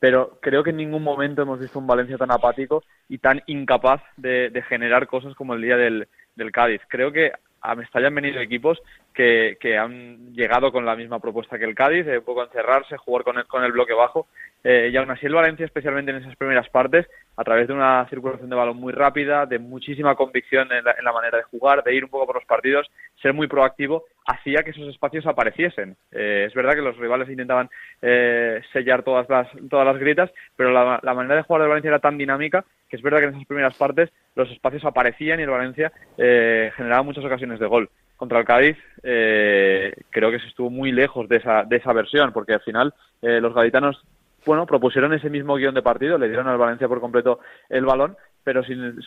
pero 0.00 0.38
creo 0.40 0.64
que 0.64 0.70
en 0.70 0.78
ningún 0.78 1.04
momento 1.04 1.42
hemos 1.42 1.60
visto 1.60 1.78
un 1.78 1.86
Valencia 1.86 2.18
tan 2.18 2.32
apático 2.32 2.82
y 3.08 3.18
tan 3.18 3.40
incapaz 3.46 4.02
de, 4.16 4.64
generar 4.68 5.06
cosas 5.06 5.36
como 5.36 5.54
el 5.54 5.62
día 5.62 5.76
del, 5.76 6.08
del 6.34 6.50
Cádiz. 6.50 6.80
Creo 6.88 7.12
que 7.12 7.30
a 7.62 7.74
Mestalla 7.74 8.08
han 8.08 8.14
venido 8.14 8.40
equipos 8.40 8.82
que, 9.14 9.56
que, 9.60 9.78
han 9.78 10.32
llegado 10.34 10.72
con 10.72 10.84
la 10.84 10.96
misma 10.96 11.20
propuesta 11.20 11.58
que 11.58 11.64
el 11.64 11.74
Cádiz, 11.74 12.04
de 12.04 12.18
un 12.18 12.24
poco 12.24 12.42
encerrarse, 12.42 12.96
jugar 12.96 13.24
con 13.24 13.38
el, 13.38 13.46
con 13.46 13.62
el 13.64 13.72
bloque 13.72 13.94
bajo. 13.94 14.26
Eh, 14.64 14.90
y 14.92 14.96
aún 14.96 15.10
así 15.10 15.26
el 15.26 15.34
Valencia, 15.34 15.66
especialmente 15.66 16.12
en 16.12 16.18
esas 16.18 16.36
primeras 16.36 16.68
partes, 16.68 17.06
a 17.36 17.44
través 17.44 17.66
de 17.66 17.74
una 17.74 18.06
circulación 18.08 18.48
de 18.48 18.56
balón 18.56 18.76
muy 18.76 18.92
rápida, 18.92 19.46
de 19.46 19.58
muchísima 19.58 20.14
convicción 20.14 20.68
en 20.72 20.84
la, 20.84 21.12
manera 21.12 21.38
de 21.38 21.44
jugar, 21.44 21.82
de 21.82 21.94
ir 21.94 22.04
un 22.04 22.10
poco 22.10 22.26
por 22.26 22.36
los 22.36 22.44
partidos, 22.44 22.90
ser 23.20 23.32
muy 23.32 23.48
proactivo, 23.48 24.04
hacía 24.26 24.62
que 24.62 24.70
esos 24.70 24.88
espacios 24.88 25.26
apareciesen. 25.26 25.96
Eh, 26.12 26.44
es 26.46 26.54
verdad 26.54 26.74
que 26.74 26.82
los 26.82 26.96
rivales 26.96 27.28
intentaban 27.28 27.70
eh, 28.02 28.60
sellar 28.72 29.02
todas 29.02 29.28
las, 29.28 29.48
todas 29.68 29.86
las 29.86 29.98
grietas, 29.98 30.30
pero 30.56 30.70
la, 30.70 31.00
la 31.02 31.14
manera 31.14 31.36
de 31.36 31.42
jugar 31.42 31.62
del 31.62 31.70
Valencia 31.70 31.88
era 31.88 31.98
tan 31.98 32.18
dinámica 32.18 32.64
que 32.92 32.96
es 32.96 33.02
verdad 33.02 33.20
que 33.20 33.24
en 33.24 33.34
esas 33.34 33.46
primeras 33.46 33.74
partes 33.74 34.10
los 34.34 34.50
espacios 34.50 34.84
aparecían 34.84 35.40
y 35.40 35.44
el 35.44 35.48
Valencia 35.48 35.90
eh, 36.18 36.70
generaba 36.76 37.02
muchas 37.02 37.24
ocasiones 37.24 37.58
de 37.58 37.66
gol. 37.66 37.88
Contra 38.18 38.38
el 38.38 38.44
Cádiz 38.44 38.76
eh, 39.02 39.94
creo 40.10 40.30
que 40.30 40.38
se 40.38 40.48
estuvo 40.48 40.68
muy 40.68 40.92
lejos 40.92 41.26
de 41.26 41.36
esa, 41.36 41.64
de 41.64 41.76
esa 41.76 41.94
versión, 41.94 42.34
porque 42.34 42.52
al 42.52 42.60
final 42.60 42.92
eh, 43.22 43.40
los 43.40 43.54
gaditanos 43.54 44.04
bueno, 44.46 44.66
propusieron 44.66 45.12
ese 45.12 45.30
mismo 45.30 45.56
guion 45.56 45.74
de 45.74 45.82
partido, 45.82 46.18
le 46.18 46.28
dieron 46.28 46.48
al 46.48 46.58
Valencia 46.58 46.88
por 46.88 47.00
completo 47.00 47.40
el 47.68 47.84
balón, 47.84 48.16
pero 48.44 48.62
sin, 48.64 49.00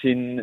sin, 0.00 0.42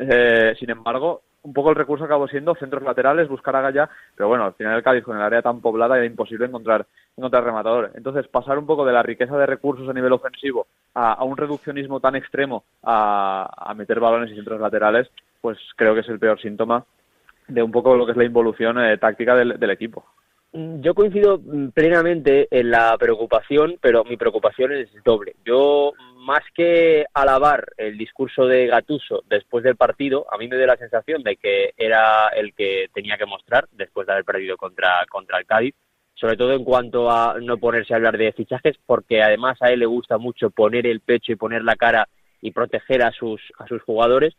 sin 0.60 0.69
embargo 0.69 1.21
un 1.43 1.53
poco 1.53 1.69
el 1.69 1.75
recurso 1.75 2.06
acabó 2.06 2.27
siendo 2.27 2.56
centros 2.56 2.84
laterales, 2.84 3.27
buscar 3.27 3.56
a 3.56 3.62
Gaya, 3.62 3.89
pero 4.15 4.29
bueno, 4.29 4.45
al 4.45 4.53
final 4.53 4.77
el 4.77 4.84
Cádiz 4.84 5.03
con 5.03 5.17
el 5.17 5.23
área 5.23 5.41
tan 5.41 5.60
poblada 5.60 5.97
era 5.97 6.06
imposible 6.06 6.45
encontrar, 6.45 6.86
encontrar 7.17 7.43
rematador. 7.43 7.91
Entonces, 7.95 8.27
pasar 8.29 8.58
un 8.58 8.65
poco 8.65 8.86
de 8.86 8.93
la 8.93 9.03
riqueza 9.03 9.38
de 9.38 9.45
recursos 9.45 9.88
a 9.88 9.93
nivel 9.93 10.13
ofensivo 10.13 10.67
a, 10.93 11.21
un 11.23 11.36
reduccionismo 11.36 11.99
tan 11.99 12.15
extremo 12.15 12.63
a, 12.82 13.73
meter 13.75 13.99
balones 13.99 14.32
y 14.32 14.36
centros 14.36 14.62
laterales, 14.62 15.10
pues 15.41 15.58
creo 15.75 15.93
que 15.93 15.99
es 15.99 16.10
el 16.10 16.19
peor 16.19 16.39
síntoma 16.39 16.86
de 17.47 17.62
un 17.62 17.71
poco 17.71 17.95
lo 17.95 18.06
que 18.06 18.13
es 18.13 18.17
la 18.17 18.23
involución 18.23 18.79
eh, 18.79 18.97
táctica 18.97 19.36
del 19.36 19.69
equipo. 19.69 20.06
Yo 20.56 20.94
coincido 20.94 21.42
plenamente 21.74 22.48
en 22.52 22.70
la 22.70 22.96
preocupación, 23.00 23.80
pero 23.82 24.04
mi 24.04 24.18
preocupación 24.18 24.72
es 24.72 24.88
doble. 25.04 25.36
Yo, 25.44 25.94
más 26.18 26.42
que 26.54 27.08
alabar 27.12 27.74
el 27.76 27.98
discurso 27.98 28.46
de 28.46 28.68
Gatuso 28.68 29.24
después 29.28 29.63
del 29.63 29.78
partido, 29.78 30.28
a 30.32 30.38
mí 30.38 30.48
me 30.48 30.58
dio 30.58 30.68
la 30.68 30.78
sensación 30.78 31.24
de 31.24 31.38
que 31.38 31.74
era 31.76 32.28
el 32.28 32.54
que 32.54 32.86
tenía 32.94 33.18
que 33.18 33.26
mostrar 33.26 33.68
después 33.72 34.06
de 34.06 34.13
haber 34.13 34.26
perdido 34.26 34.56
contra, 34.56 35.04
contra 35.10 35.39
el 35.39 35.48
Cádiz, 35.48 35.74
sobre 36.13 36.38
todo 36.38 36.54
en 36.54 36.63
cuanto 36.63 37.10
a 37.10 37.36
no 37.42 37.58
ponerse 37.58 37.94
a 37.94 37.98
hablar 37.98 38.20
de 38.20 38.32
fichajes, 38.34 38.78
porque 38.86 39.24
además 39.24 39.58
a 39.60 39.72
él 39.72 39.80
le 39.80 39.88
gusta 39.88 40.20
mucho 40.20 40.52
poner 40.52 40.86
el 40.86 41.00
pecho 41.00 41.32
y 41.32 41.36
poner 41.36 41.63
la 41.63 41.76
cara 41.76 42.08
y 42.42 42.52
proteger 42.52 43.02
a 43.02 43.12
sus, 43.12 43.42
a 43.58 43.66
sus 43.66 43.82
jugadores, 43.82 44.36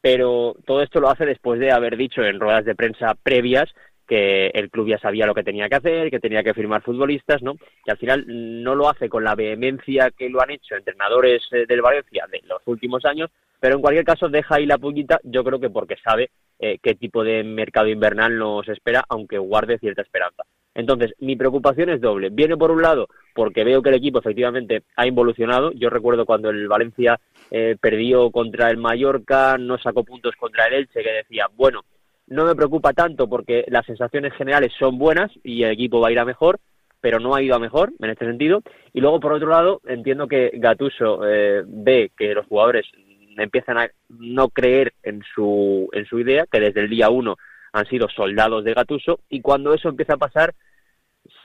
pero 0.00 0.56
todo 0.64 0.80
esto 0.80 0.98
lo 0.98 1.10
hace 1.10 1.26
después 1.26 1.60
de 1.60 1.72
haber 1.72 1.98
dicho 1.98 2.22
en 2.22 2.40
ruedas 2.40 2.64
de 2.64 2.74
prensa 2.74 3.14
previas 3.22 3.68
que 4.08 4.46
el 4.48 4.70
club 4.70 4.88
ya 4.88 4.98
sabía 4.98 5.26
lo 5.26 5.34
que 5.34 5.44
tenía 5.44 5.68
que 5.68 5.76
hacer, 5.76 6.10
que 6.10 6.18
tenía 6.18 6.42
que 6.42 6.54
firmar 6.54 6.82
futbolistas, 6.82 7.42
¿no? 7.42 7.56
Que 7.84 7.90
al 7.90 7.98
final 7.98 8.24
no 8.26 8.74
lo 8.74 8.88
hace 8.88 9.08
con 9.08 9.22
la 9.22 9.34
vehemencia 9.34 10.10
que 10.10 10.30
lo 10.30 10.40
han 10.42 10.50
hecho 10.50 10.74
entrenadores 10.74 11.42
eh, 11.52 11.66
del 11.68 11.82
Valencia 11.82 12.26
de 12.32 12.40
los 12.46 12.62
últimos 12.64 13.04
años, 13.04 13.30
pero 13.60 13.76
en 13.76 13.82
cualquier 13.82 14.04
caso 14.04 14.28
deja 14.28 14.56
ahí 14.56 14.66
la 14.66 14.78
puñita, 14.78 15.20
yo 15.22 15.44
creo 15.44 15.60
que 15.60 15.70
porque 15.70 15.96
sabe 16.02 16.30
eh, 16.58 16.78
qué 16.82 16.94
tipo 16.94 17.22
de 17.22 17.44
mercado 17.44 17.88
invernal 17.88 18.36
nos 18.36 18.68
espera, 18.68 19.04
aunque 19.08 19.38
guarde 19.38 19.78
cierta 19.78 20.02
esperanza. 20.02 20.42
Entonces, 20.74 21.12
mi 21.18 21.34
preocupación 21.34 21.90
es 21.90 22.00
doble. 22.00 22.30
Viene 22.30 22.56
por 22.56 22.70
un 22.70 22.82
lado 22.82 23.08
porque 23.34 23.64
veo 23.64 23.82
que 23.82 23.88
el 23.90 23.96
equipo 23.96 24.20
efectivamente 24.20 24.82
ha 24.96 25.06
involucionado. 25.06 25.72
Yo 25.72 25.90
recuerdo 25.90 26.24
cuando 26.24 26.50
el 26.50 26.68
Valencia 26.68 27.18
eh, 27.50 27.76
perdió 27.80 28.30
contra 28.30 28.70
el 28.70 28.76
Mallorca, 28.76 29.58
no 29.58 29.76
sacó 29.78 30.04
puntos 30.04 30.36
contra 30.36 30.66
el 30.66 30.74
Elche, 30.74 31.02
que 31.02 31.10
decía, 31.10 31.46
bueno, 31.56 31.82
no 32.28 32.44
me 32.44 32.54
preocupa 32.54 32.92
tanto 32.92 33.28
porque 33.28 33.64
las 33.68 33.86
sensaciones 33.86 34.32
generales 34.34 34.72
son 34.78 34.98
buenas 34.98 35.30
y 35.42 35.62
el 35.62 35.72
equipo 35.72 36.00
va 36.00 36.08
a 36.08 36.12
ir 36.12 36.18
a 36.18 36.24
mejor, 36.24 36.58
pero 37.00 37.20
no 37.20 37.34
ha 37.34 37.42
ido 37.42 37.54
a 37.54 37.60
mejor 37.60 37.92
en 38.00 38.10
este 38.10 38.26
sentido. 38.26 38.62
Y 38.92 39.00
luego, 39.00 39.20
por 39.20 39.32
otro 39.32 39.48
lado, 39.48 39.80
entiendo 39.86 40.28
que 40.28 40.50
Gatuso 40.54 41.26
eh, 41.26 41.62
ve 41.66 42.10
que 42.16 42.34
los 42.34 42.46
jugadores 42.46 42.86
empiezan 43.36 43.78
a 43.78 43.88
no 44.08 44.48
creer 44.48 44.92
en 45.02 45.22
su, 45.34 45.88
en 45.92 46.06
su 46.06 46.18
idea, 46.18 46.46
que 46.50 46.60
desde 46.60 46.80
el 46.80 46.90
día 46.90 47.08
uno 47.08 47.36
han 47.72 47.86
sido 47.86 48.08
soldados 48.08 48.64
de 48.64 48.74
Gatuso, 48.74 49.20
y 49.28 49.40
cuando 49.40 49.72
eso 49.72 49.88
empieza 49.88 50.14
a 50.14 50.18
pasar, 50.18 50.54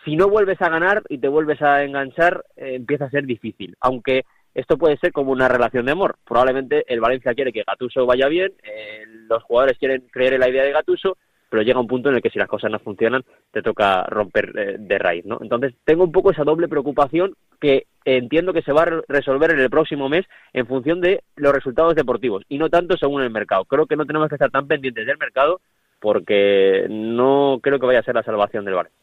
si 0.03 0.15
no 0.15 0.27
vuelves 0.27 0.61
a 0.61 0.69
ganar 0.69 1.03
y 1.09 1.17
te 1.17 1.27
vuelves 1.27 1.61
a 1.61 1.83
enganchar, 1.83 2.43
eh, 2.55 2.75
empieza 2.75 3.05
a 3.05 3.09
ser 3.09 3.25
difícil. 3.25 3.75
Aunque 3.79 4.23
esto 4.53 4.77
puede 4.77 4.97
ser 4.97 5.11
como 5.11 5.31
una 5.31 5.47
relación 5.47 5.85
de 5.85 5.91
amor. 5.91 6.17
Probablemente 6.25 6.83
el 6.87 6.99
Valencia 6.99 7.33
quiere 7.33 7.51
que 7.51 7.63
Gatuso 7.65 8.05
vaya 8.05 8.27
bien, 8.27 8.53
eh, 8.63 9.03
los 9.27 9.43
jugadores 9.43 9.77
quieren 9.77 10.03
creer 10.11 10.33
en 10.33 10.41
la 10.41 10.49
idea 10.49 10.63
de 10.63 10.71
Gatuso, 10.71 11.17
pero 11.49 11.61
llega 11.61 11.79
un 11.79 11.87
punto 11.87 12.09
en 12.09 12.15
el 12.15 12.21
que 12.21 12.31
si 12.31 12.39
las 12.39 12.47
cosas 12.47 12.71
no 12.71 12.79
funcionan, 12.79 13.23
te 13.51 13.61
toca 13.61 14.03
romper 14.05 14.51
eh, 14.57 14.75
de 14.79 14.97
raíz, 14.97 15.23
¿no? 15.25 15.37
Entonces, 15.39 15.75
tengo 15.85 16.03
un 16.03 16.11
poco 16.11 16.31
esa 16.31 16.43
doble 16.43 16.67
preocupación 16.67 17.35
que 17.59 17.85
entiendo 18.05 18.53
que 18.53 18.63
se 18.63 18.71
va 18.71 18.83
a 18.83 19.01
resolver 19.07 19.51
en 19.51 19.59
el 19.59 19.69
próximo 19.69 20.09
mes 20.09 20.25
en 20.51 20.65
función 20.65 20.99
de 20.99 21.23
los 21.35 21.53
resultados 21.53 21.95
deportivos 21.95 22.43
y 22.49 22.57
no 22.57 22.69
tanto 22.69 22.97
según 22.97 23.21
el 23.21 23.29
mercado. 23.29 23.65
Creo 23.65 23.85
que 23.85 23.95
no 23.95 24.05
tenemos 24.05 24.29
que 24.29 24.35
estar 24.35 24.49
tan 24.49 24.67
pendientes 24.67 25.05
del 25.05 25.17
mercado 25.17 25.61
porque 25.99 26.87
no 26.89 27.59
creo 27.61 27.79
que 27.79 27.85
vaya 27.85 27.99
a 27.99 28.03
ser 28.03 28.15
la 28.15 28.23
salvación 28.23 28.65
del 28.65 28.73
Valencia. 28.73 28.99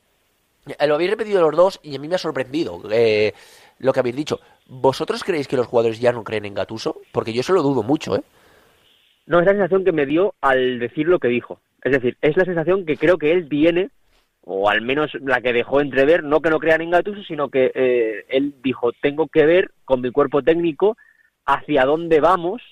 Eh, 0.66 0.86
lo 0.86 0.96
habéis 0.96 1.10
repetido 1.10 1.40
los 1.40 1.56
dos 1.56 1.80
y 1.82 1.96
a 1.96 1.98
mí 1.98 2.08
me 2.08 2.16
ha 2.16 2.18
sorprendido 2.18 2.82
eh, 2.90 3.32
lo 3.80 3.92
que 3.92 4.00
habéis 4.00 4.16
dicho. 4.16 4.40
¿Vosotros 4.68 5.24
creéis 5.24 5.48
que 5.48 5.56
los 5.56 5.66
jugadores 5.66 6.00
ya 6.00 6.12
no 6.12 6.22
creen 6.22 6.44
en 6.44 6.54
Gatuso? 6.54 7.00
Porque 7.12 7.32
yo 7.32 7.42
se 7.42 7.52
lo 7.52 7.62
dudo 7.62 7.82
mucho, 7.82 8.14
¿eh? 8.14 8.22
No, 9.26 9.40
es 9.40 9.46
la 9.46 9.52
sensación 9.52 9.84
que 9.84 9.92
me 9.92 10.06
dio 10.06 10.34
al 10.40 10.78
decir 10.78 11.08
lo 11.08 11.18
que 11.18 11.28
dijo. 11.28 11.60
Es 11.82 11.92
decir, 11.92 12.16
es 12.20 12.36
la 12.36 12.44
sensación 12.44 12.84
que 12.84 12.96
creo 12.96 13.16
que 13.16 13.32
él 13.32 13.48
tiene, 13.48 13.90
o 14.42 14.68
al 14.68 14.82
menos 14.82 15.12
la 15.20 15.40
que 15.40 15.52
dejó 15.52 15.80
entrever, 15.80 16.22
no 16.22 16.40
que 16.40 16.50
no 16.50 16.58
crean 16.58 16.82
en 16.82 16.90
Gatuso, 16.90 17.22
sino 17.22 17.48
que 17.48 17.70
eh, 17.74 18.24
él 18.28 18.54
dijo, 18.62 18.92
tengo 19.00 19.28
que 19.28 19.46
ver 19.46 19.70
con 19.84 20.00
mi 20.00 20.10
cuerpo 20.10 20.42
técnico 20.42 20.96
hacia 21.46 21.84
dónde 21.84 22.20
vamos 22.20 22.62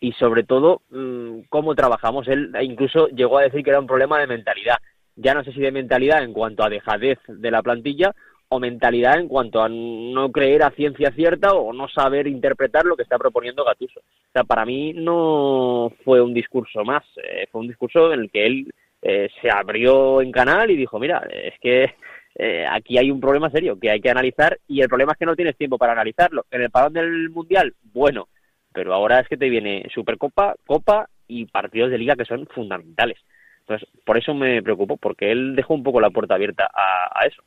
y 0.00 0.12
sobre 0.12 0.44
todo 0.44 0.82
mm, 0.90 1.40
cómo 1.48 1.74
trabajamos. 1.74 2.28
Él 2.28 2.52
incluso 2.60 3.08
llegó 3.08 3.38
a 3.38 3.42
decir 3.42 3.64
que 3.64 3.70
era 3.70 3.80
un 3.80 3.86
problema 3.86 4.18
de 4.18 4.26
mentalidad. 4.26 4.78
Ya 5.16 5.34
no 5.34 5.42
sé 5.44 5.52
si 5.52 5.60
de 5.60 5.72
mentalidad 5.72 6.22
en 6.22 6.32
cuanto 6.32 6.64
a 6.64 6.70
dejadez 6.70 7.18
de 7.26 7.50
la 7.50 7.62
plantilla 7.62 8.14
o 8.50 8.60
mentalidad 8.60 9.18
en 9.18 9.28
cuanto 9.28 9.62
a 9.62 9.68
no 9.68 10.30
creer 10.30 10.62
a 10.62 10.70
ciencia 10.70 11.10
cierta 11.12 11.52
o 11.52 11.72
no 11.72 11.88
saber 11.88 12.26
interpretar 12.26 12.84
lo 12.84 12.96
que 12.96 13.04
está 13.04 13.18
proponiendo 13.18 13.64
Gatuso. 13.64 14.00
O 14.00 14.32
sea, 14.32 14.44
para 14.44 14.64
mí 14.64 14.92
no 14.92 15.92
fue 16.04 16.20
un 16.20 16.34
discurso 16.34 16.84
más, 16.84 17.04
eh, 17.22 17.46
fue 17.50 17.60
un 17.60 17.68
discurso 17.68 18.12
en 18.12 18.20
el 18.20 18.30
que 18.30 18.46
él 18.46 18.74
eh, 19.02 19.28
se 19.40 19.50
abrió 19.50 20.20
en 20.20 20.32
canal 20.32 20.70
y 20.70 20.76
dijo, 20.76 20.98
mira, 20.98 21.26
es 21.32 21.54
que 21.60 21.94
eh, 22.34 22.66
aquí 22.68 22.98
hay 22.98 23.10
un 23.10 23.20
problema 23.20 23.50
serio 23.50 23.78
que 23.78 23.90
hay 23.90 24.00
que 24.00 24.10
analizar 24.10 24.58
y 24.68 24.80
el 24.80 24.88
problema 24.88 25.12
es 25.12 25.18
que 25.18 25.26
no 25.26 25.36
tienes 25.36 25.56
tiempo 25.56 25.78
para 25.78 25.92
analizarlo. 25.92 26.44
En 26.50 26.62
el 26.62 26.70
parón 26.70 26.92
del 26.92 27.30
Mundial, 27.30 27.74
bueno, 27.92 28.28
pero 28.72 28.94
ahora 28.94 29.20
es 29.20 29.28
que 29.28 29.36
te 29.36 29.48
viene 29.48 29.86
Supercopa, 29.94 30.56
Copa 30.66 31.08
y 31.28 31.46
partidos 31.46 31.90
de 31.90 31.98
liga 31.98 32.16
que 32.16 32.24
son 32.24 32.46
fundamentales. 32.46 33.18
Entonces, 33.60 33.88
por 34.04 34.18
eso 34.18 34.34
me 34.34 34.62
preocupo, 34.62 34.96
porque 34.96 35.30
él 35.30 35.54
dejó 35.54 35.74
un 35.74 35.82
poco 35.82 36.00
la 36.00 36.10
puerta 36.10 36.34
abierta 36.34 36.68
a, 36.74 37.24
eso. 37.26 37.42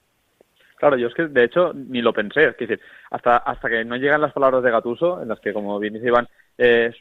Claro, 0.84 0.98
yo 0.98 1.08
es 1.08 1.14
que 1.14 1.28
de 1.28 1.46
hecho 1.46 1.72
ni 1.74 2.02
lo 2.02 2.12
pensé, 2.12 2.44
es 2.44 2.58
decir, 2.58 2.78
hasta, 3.10 3.38
hasta 3.38 3.70
que 3.70 3.86
no 3.86 3.96
llegan 3.96 4.20
las 4.20 4.34
palabras 4.34 4.62
de 4.62 4.70
Gatuso, 4.70 5.22
en 5.22 5.30
las 5.30 5.40
que, 5.40 5.54
como 5.54 5.80
bien 5.80 5.94
dice 5.94 6.08
Iván, 6.08 6.28
eh, 6.58 6.92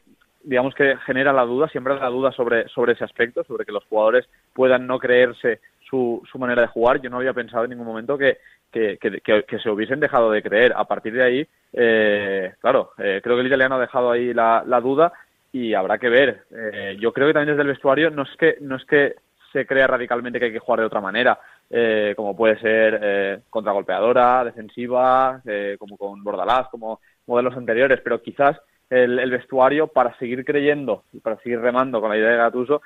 digamos 0.45 0.73
que 0.77 0.97
genera 0.99 1.33
la 1.33 1.42
duda, 1.42 1.66
siempre 1.66 1.97
la 1.97 2.09
duda 2.09 2.31
sobre, 2.31 2.68
sobre 2.68 2.92
ese 2.92 3.03
aspecto, 3.03 3.42
sobre 3.42 3.64
que 3.64 3.73
los 3.73 3.85
jugadores 3.87 4.29
puedan 4.53 4.87
no 4.87 5.01
creerse 5.01 5.59
su, 5.81 6.23
su 6.31 6.38
manera 6.38 6.62
de 6.62 6.68
jugar. 6.68 7.01
Yo 7.01 7.11
no 7.11 7.16
había 7.16 7.33
pensado 7.33 7.64
en 7.64 7.71
ningún 7.71 7.88
momento 7.88 8.16
que, 8.16 8.38
que, 8.71 8.99
que, 9.01 9.59
se 9.59 9.68
hubiesen 9.68 9.99
dejado 9.99 10.31
de 10.31 10.45
creer. 10.45 10.73
A 10.77 10.85
partir 10.85 11.14
de 11.14 11.25
ahí, 11.25 11.49
eh, 11.73 12.53
claro, 12.61 12.92
eh, 12.99 13.21
creo 13.21 13.35
que 13.35 13.40
el 13.40 13.49
italiano 13.49 13.75
ha 13.75 13.81
dejado 13.81 14.12
ahí 14.12 14.33
la, 14.33 14.62
la 14.64 14.81
duda 14.81 15.12
y 15.51 15.75
habrá 15.75 15.99
que 15.99 16.09
ver. 16.09 16.45
Eh, 16.53 16.97
yo 17.01 17.12
creo 17.12 17.27
que 17.27 17.35
también 17.35 17.57
desde 17.57 17.62
el 17.62 17.75
vestuario 17.75 18.11
no 18.11 18.23
es 18.23 18.37
que 18.38 18.59
no 18.61 18.77
es 18.77 18.85
que 18.85 19.16
se 19.53 19.66
crea 19.66 19.87
radicalmente 19.87 20.38
que 20.38 20.47
hay 20.47 20.53
que 20.53 20.59
jugar 20.59 20.81
de 20.81 20.87
otra 20.87 21.01
manera, 21.01 21.38
eh, 21.70 22.14
como 22.16 22.37
puede 22.37 22.59
ser 22.61 23.01
eh, 23.03 23.40
contragolpeadora, 23.51 24.44
defensiva, 24.44 25.40
eh, 25.46 25.77
como 25.79 25.96
con 25.96 26.22
Bordalás, 26.22 26.68
como 26.68 27.01
modelos 27.27 27.57
anteriores, 27.57 28.01
pero 28.03 28.20
quizás 28.20 28.59
el, 28.90 29.18
el, 29.18 29.31
vestuario 29.31 29.87
para 29.87 30.16
seguir 30.18 30.44
creyendo 30.44 31.05
y 31.12 31.20
para 31.20 31.38
seguir 31.38 31.61
remando 31.61 32.01
con 32.01 32.11
la 32.11 32.18
idea 32.18 32.31
de 32.31 32.37
Gatuso 32.37 32.83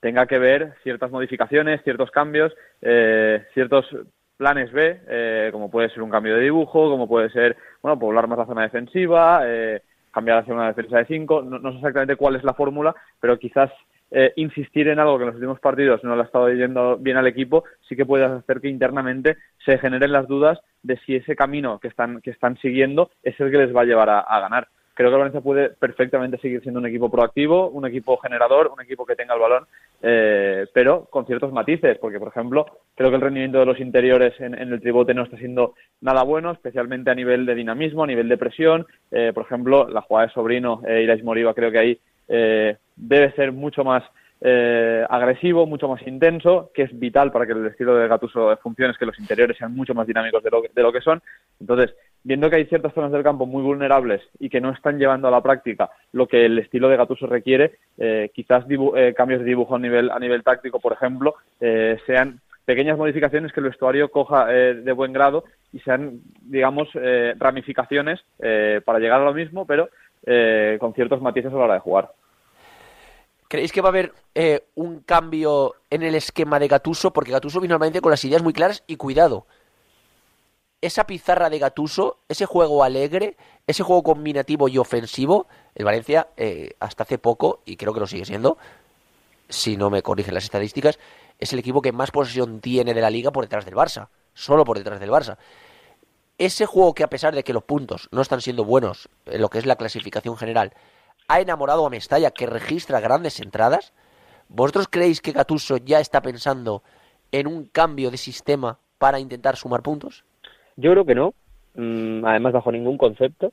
tenga 0.00 0.26
que 0.26 0.38
ver 0.38 0.74
ciertas 0.82 1.10
modificaciones, 1.10 1.82
ciertos 1.82 2.10
cambios, 2.10 2.52
eh, 2.80 3.44
ciertos 3.54 3.86
planes 4.36 4.72
B, 4.72 5.00
eh, 5.08 5.48
como 5.52 5.70
puede 5.70 5.90
ser 5.90 6.02
un 6.02 6.10
cambio 6.10 6.36
de 6.36 6.42
dibujo, 6.42 6.88
como 6.88 7.08
puede 7.08 7.30
ser, 7.30 7.56
bueno, 7.82 7.98
poblar 7.98 8.28
más 8.28 8.38
la 8.38 8.46
zona 8.46 8.62
defensiva, 8.62 9.40
eh, 9.44 9.82
cambiar 10.12 10.38
hacia 10.38 10.54
una 10.54 10.68
defensa 10.68 10.98
de 10.98 11.06
5, 11.06 11.42
no, 11.42 11.58
no, 11.58 11.70
sé 11.72 11.78
exactamente 11.78 12.16
cuál 12.16 12.36
es 12.36 12.44
la 12.44 12.54
fórmula, 12.54 12.94
pero 13.20 13.38
quizás 13.38 13.70
eh, 14.10 14.32
insistir 14.36 14.88
en 14.88 14.98
algo 14.98 15.18
que 15.18 15.24
en 15.24 15.28
los 15.28 15.36
últimos 15.36 15.60
partidos 15.60 16.02
no 16.02 16.14
le 16.16 16.22
ha 16.22 16.24
estado 16.24 16.50
yendo 16.50 16.96
bien 16.96 17.16
al 17.16 17.26
equipo, 17.26 17.64
sí 17.88 17.96
que 17.96 18.06
puede 18.06 18.24
hacer 18.24 18.60
que 18.60 18.68
internamente 18.68 19.36
se 19.64 19.78
generen 19.78 20.12
las 20.12 20.26
dudas 20.26 20.58
de 20.82 20.96
si 21.04 21.16
ese 21.16 21.36
camino 21.36 21.78
que 21.78 21.88
están, 21.88 22.20
que 22.20 22.30
están 22.30 22.56
siguiendo 22.58 23.10
es 23.22 23.38
el 23.40 23.50
que 23.50 23.58
les 23.58 23.74
va 23.74 23.82
a 23.82 23.84
llevar 23.84 24.08
a, 24.10 24.40
ganar 24.40 24.68
creo 24.94 25.10
que 25.10 25.16
Valencia 25.16 25.40
puede 25.40 25.70
perfectamente 25.70 26.38
seguir 26.38 26.60
siendo 26.60 26.80
un 26.80 26.86
equipo 26.86 27.08
proactivo, 27.08 27.68
un 27.68 27.86
equipo 27.86 28.16
generador, 28.16 28.72
un 28.74 28.82
equipo 28.82 29.06
que 29.06 29.14
tenga 29.14 29.34
el 29.34 29.40
balón, 29.40 29.66
eh, 30.02 30.66
pero 30.74 31.04
con 31.04 31.24
ciertos 31.24 31.52
matices, 31.52 31.98
porque 31.98 32.18
por 32.18 32.28
ejemplo 32.28 32.66
creo 32.96 33.08
que 33.08 33.14
el 33.14 33.22
rendimiento 33.22 33.60
de 33.60 33.66
los 33.66 33.78
interiores 33.78 34.34
en, 34.40 34.60
en, 34.60 34.72
el 34.72 34.80
tribote 34.80 35.14
no 35.14 35.22
está 35.22 35.36
siendo 35.36 35.74
nada 36.00 36.24
bueno, 36.24 36.50
especialmente 36.50 37.12
a 37.12 37.14
nivel 37.14 37.46
de 37.46 37.54
dinamismo, 37.54 38.02
a 38.02 38.08
nivel 38.08 38.28
de 38.28 38.38
presión. 38.38 38.86
Eh, 39.12 39.30
por 39.32 39.44
ejemplo, 39.44 39.88
la 39.88 40.00
jugada 40.00 40.26
de 40.26 40.32
Sobrino, 40.32 40.82
eh, 40.84 41.02
Irais 41.04 41.22
Moriba, 41.22 41.54
creo 41.54 41.70
que 41.70 41.78
ahí 41.78 42.00
eh, 42.28 42.76
debe 42.96 43.32
ser 43.32 43.52
mucho 43.52 43.84
más 43.84 44.04
eh, 44.40 45.04
agresivo, 45.08 45.66
mucho 45.66 45.88
más 45.88 46.06
intenso, 46.06 46.70
que 46.72 46.82
es 46.82 46.98
vital 46.98 47.32
para 47.32 47.46
que 47.46 47.52
el 47.52 47.66
estilo 47.66 47.96
de 47.96 48.08
Gatuso 48.08 48.56
funcione, 48.58 48.92
es 48.92 48.98
que 48.98 49.06
los 49.06 49.18
interiores 49.18 49.56
sean 49.56 49.74
mucho 49.74 49.94
más 49.94 50.06
dinámicos 50.06 50.42
de 50.42 50.50
lo, 50.50 50.62
de 50.62 50.82
lo 50.82 50.92
que 50.92 51.00
son. 51.00 51.20
Entonces, 51.60 51.94
viendo 52.22 52.50
que 52.50 52.56
hay 52.56 52.66
ciertas 52.66 52.94
zonas 52.94 53.12
del 53.12 53.22
campo 53.22 53.46
muy 53.46 53.62
vulnerables 53.62 54.22
y 54.38 54.48
que 54.48 54.60
no 54.60 54.70
están 54.70 54.98
llevando 54.98 55.28
a 55.28 55.30
la 55.30 55.42
práctica 55.42 55.90
lo 56.12 56.26
que 56.26 56.44
el 56.44 56.58
estilo 56.58 56.88
de 56.88 56.96
Gatuso 56.96 57.26
requiere, 57.26 57.78
eh, 57.96 58.30
quizás 58.34 58.64
eh, 58.68 59.14
cambios 59.16 59.40
de 59.40 59.46
dibujo 59.46 59.76
a 59.76 59.78
nivel, 59.78 60.10
a 60.10 60.18
nivel 60.18 60.42
táctico, 60.42 60.78
por 60.80 60.92
ejemplo, 60.92 61.34
eh, 61.60 61.98
sean 62.06 62.40
pequeñas 62.64 62.98
modificaciones 62.98 63.52
que 63.52 63.60
el 63.60 63.68
vestuario 63.68 64.10
coja 64.10 64.54
eh, 64.54 64.74
de 64.74 64.92
buen 64.92 65.12
grado 65.12 65.44
y 65.72 65.80
sean, 65.80 66.20
digamos, 66.42 66.88
eh, 66.94 67.34
ramificaciones 67.38 68.20
para 68.84 68.98
llegar 68.98 69.20
a 69.20 69.24
lo 69.24 69.34
mismo, 69.34 69.66
pero 69.66 69.88
con 70.80 70.94
ciertos 70.94 71.20
matices 71.20 71.52
a 71.52 71.56
la 71.56 71.64
hora 71.64 71.74
de 71.74 71.80
jugar. 71.80 72.12
¿Creéis 73.48 73.72
que 73.72 73.80
va 73.80 73.88
a 73.88 73.90
haber 73.90 74.12
un 74.74 75.00
cambio 75.00 75.74
en 75.90 76.02
el 76.02 76.14
esquema 76.14 76.58
de 76.58 76.68
Gatuso? 76.68 77.12
Porque 77.12 77.32
Gatuso 77.32 77.60
vino 77.60 77.72
normalmente 77.72 78.00
con 78.00 78.10
las 78.10 78.24
ideas 78.24 78.42
muy 78.42 78.52
claras 78.52 78.84
y 78.86 78.96
cuidado 78.96 79.46
esa 80.80 81.06
pizarra 81.06 81.50
de 81.50 81.58
Gatuso, 81.58 82.18
ese 82.28 82.46
juego 82.46 82.84
alegre, 82.84 83.36
ese 83.66 83.82
juego 83.82 84.02
combinativo 84.02 84.68
y 84.68 84.78
ofensivo, 84.78 85.46
el 85.74 85.84
Valencia 85.84 86.28
eh, 86.36 86.70
hasta 86.80 87.02
hace 87.02 87.18
poco, 87.18 87.62
y 87.64 87.76
creo 87.76 87.92
que 87.92 88.00
lo 88.00 88.06
sigue 88.06 88.24
siendo, 88.24 88.58
si 89.48 89.76
no 89.76 89.90
me 89.90 90.02
corrigen 90.02 90.34
las 90.34 90.44
estadísticas, 90.44 90.98
es 91.38 91.52
el 91.52 91.58
equipo 91.58 91.82
que 91.82 91.92
más 91.92 92.10
posesión 92.10 92.60
tiene 92.60 92.94
de 92.94 93.00
la 93.00 93.10
liga 93.10 93.32
por 93.32 93.44
detrás 93.44 93.64
del 93.64 93.74
Barça, 93.74 94.08
solo 94.34 94.64
por 94.64 94.78
detrás 94.78 95.00
del 95.00 95.10
Barça. 95.10 95.36
Ese 96.38 96.66
juego 96.66 96.94
que 96.94 97.02
a 97.02 97.08
pesar 97.08 97.34
de 97.34 97.42
que 97.42 97.52
los 97.52 97.64
puntos 97.64 98.08
no 98.12 98.22
están 98.22 98.40
siendo 98.40 98.64
buenos 98.64 99.08
en 99.26 99.40
lo 99.40 99.48
que 99.48 99.58
es 99.58 99.66
la 99.66 99.74
clasificación 99.74 100.36
general, 100.36 100.72
ha 101.26 101.40
enamorado 101.40 101.84
a 101.84 101.90
Mestalla 101.90 102.30
que 102.30 102.46
registra 102.46 103.00
grandes 103.00 103.40
entradas. 103.40 103.92
¿Vosotros 104.48 104.86
creéis 104.88 105.20
que 105.20 105.32
Gatuso 105.32 105.78
ya 105.78 105.98
está 105.98 106.22
pensando 106.22 106.84
en 107.32 107.48
un 107.48 107.64
cambio 107.64 108.12
de 108.12 108.18
sistema 108.18 108.78
para 108.98 109.18
intentar 109.18 109.56
sumar 109.56 109.82
puntos? 109.82 110.24
Yo 110.76 110.92
creo 110.92 111.04
que 111.04 111.16
no, 111.16 111.34
mm, 111.74 112.24
además 112.24 112.52
bajo 112.52 112.70
ningún 112.70 112.98
concepto, 112.98 113.52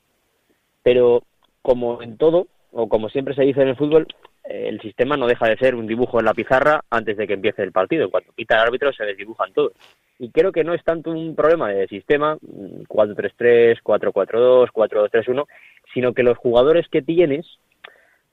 pero 0.84 1.24
como 1.64 2.04
en 2.04 2.18
todo, 2.18 2.46
o 2.72 2.88
como 2.88 3.10
siempre 3.10 3.34
se 3.34 3.42
dice 3.42 3.64
en 3.64 3.70
el 3.70 3.78
fútbol, 3.78 4.08
el 4.48 4.80
sistema 4.82 5.18
no 5.18 5.28
deja 5.28 5.48
de 5.48 5.58
ser 5.58 5.76
un 5.76 5.88
dibujo 5.88 6.20
en 6.20 6.26
la 6.26 6.34
pizarra 6.34 6.84
antes 6.90 7.18
de 7.18 7.28
que 7.28 7.34
empiece 7.34 7.64
el 7.64 7.72
partido. 7.72 8.10
Cuando 8.10 8.32
pita 8.34 8.56
el 8.56 8.62
árbitro 8.62 8.94
se 8.94 9.06
desdibujan 9.06 9.54
todos. 9.54 9.74
Y 10.20 10.30
creo 10.30 10.52
que 10.52 10.64
no 10.64 10.74
es 10.74 10.84
tanto 10.84 11.12
un 11.12 11.36
problema 11.36 11.70
de 11.70 11.88
sistema, 11.88 12.38
4-3-3, 12.38 13.82
4-4-2, 13.84 14.70
4-2-3-1, 14.72 15.46
sino 15.94 16.14
que 16.14 16.24
los 16.24 16.38
jugadores 16.38 16.88
que 16.90 17.02
tienes, 17.02 17.60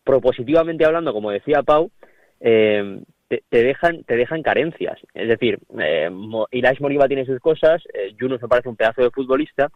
propositivamente 0.05 0.85
hablando, 0.85 1.13
como 1.13 1.31
decía 1.31 1.63
Pau, 1.63 1.91
eh, 2.41 3.01
te, 3.29 3.43
dejan 3.51 4.05
te 4.05 4.17
dejan 4.17 4.43
carencias. 4.43 4.99
Es 5.15 5.29
decir, 5.29 5.59
eh, 5.79 6.11
Irás 6.51 6.81
Moriba 6.81 7.09
tiene 7.09 7.25
sus 7.25 7.41
cosas, 7.41 7.83
eh, 7.95 8.15
Yunus 8.19 8.43
me 8.43 8.49
parece 8.49 8.69
un 8.69 8.77
pedazo 8.77 9.03
de 9.03 9.11
futbolista, 9.11 9.71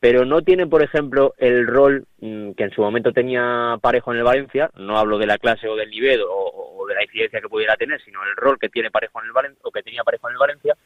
pero 0.00 0.24
no 0.24 0.42
tiene, 0.42 0.66
por 0.66 0.82
ejemplo, 0.82 1.34
el 1.38 1.66
rol 1.66 2.06
mmm, 2.20 2.52
que 2.52 2.64
en 2.64 2.70
su 2.70 2.82
momento 2.82 3.12
tenía 3.12 3.76
Parejo 3.80 4.12
en 4.12 4.18
el 4.18 4.24
Valencia, 4.24 4.70
no 4.76 4.98
hablo 4.98 5.18
de 5.18 5.26
la 5.26 5.38
clase 5.38 5.68
o 5.68 5.76
del 5.76 5.90
nivel 5.90 6.20
o, 6.28 6.84
de 6.88 6.94
la 6.94 7.04
incidencia 7.04 7.40
que 7.40 7.48
pudiera 7.48 7.76
tener, 7.76 8.00
sino 8.02 8.22
el 8.22 8.36
rol 8.36 8.58
que 8.58 8.68
tiene 8.68 8.90
Parejo 8.90 9.20
en 9.20 9.26
el 9.26 9.32
Valencia 9.32 9.60
o 9.64 9.70
que 9.70 9.82
tenía 9.82 10.04
Parejo 10.04 10.28
en 10.28 10.32
el 10.32 10.38
Valencia, 10.38 10.76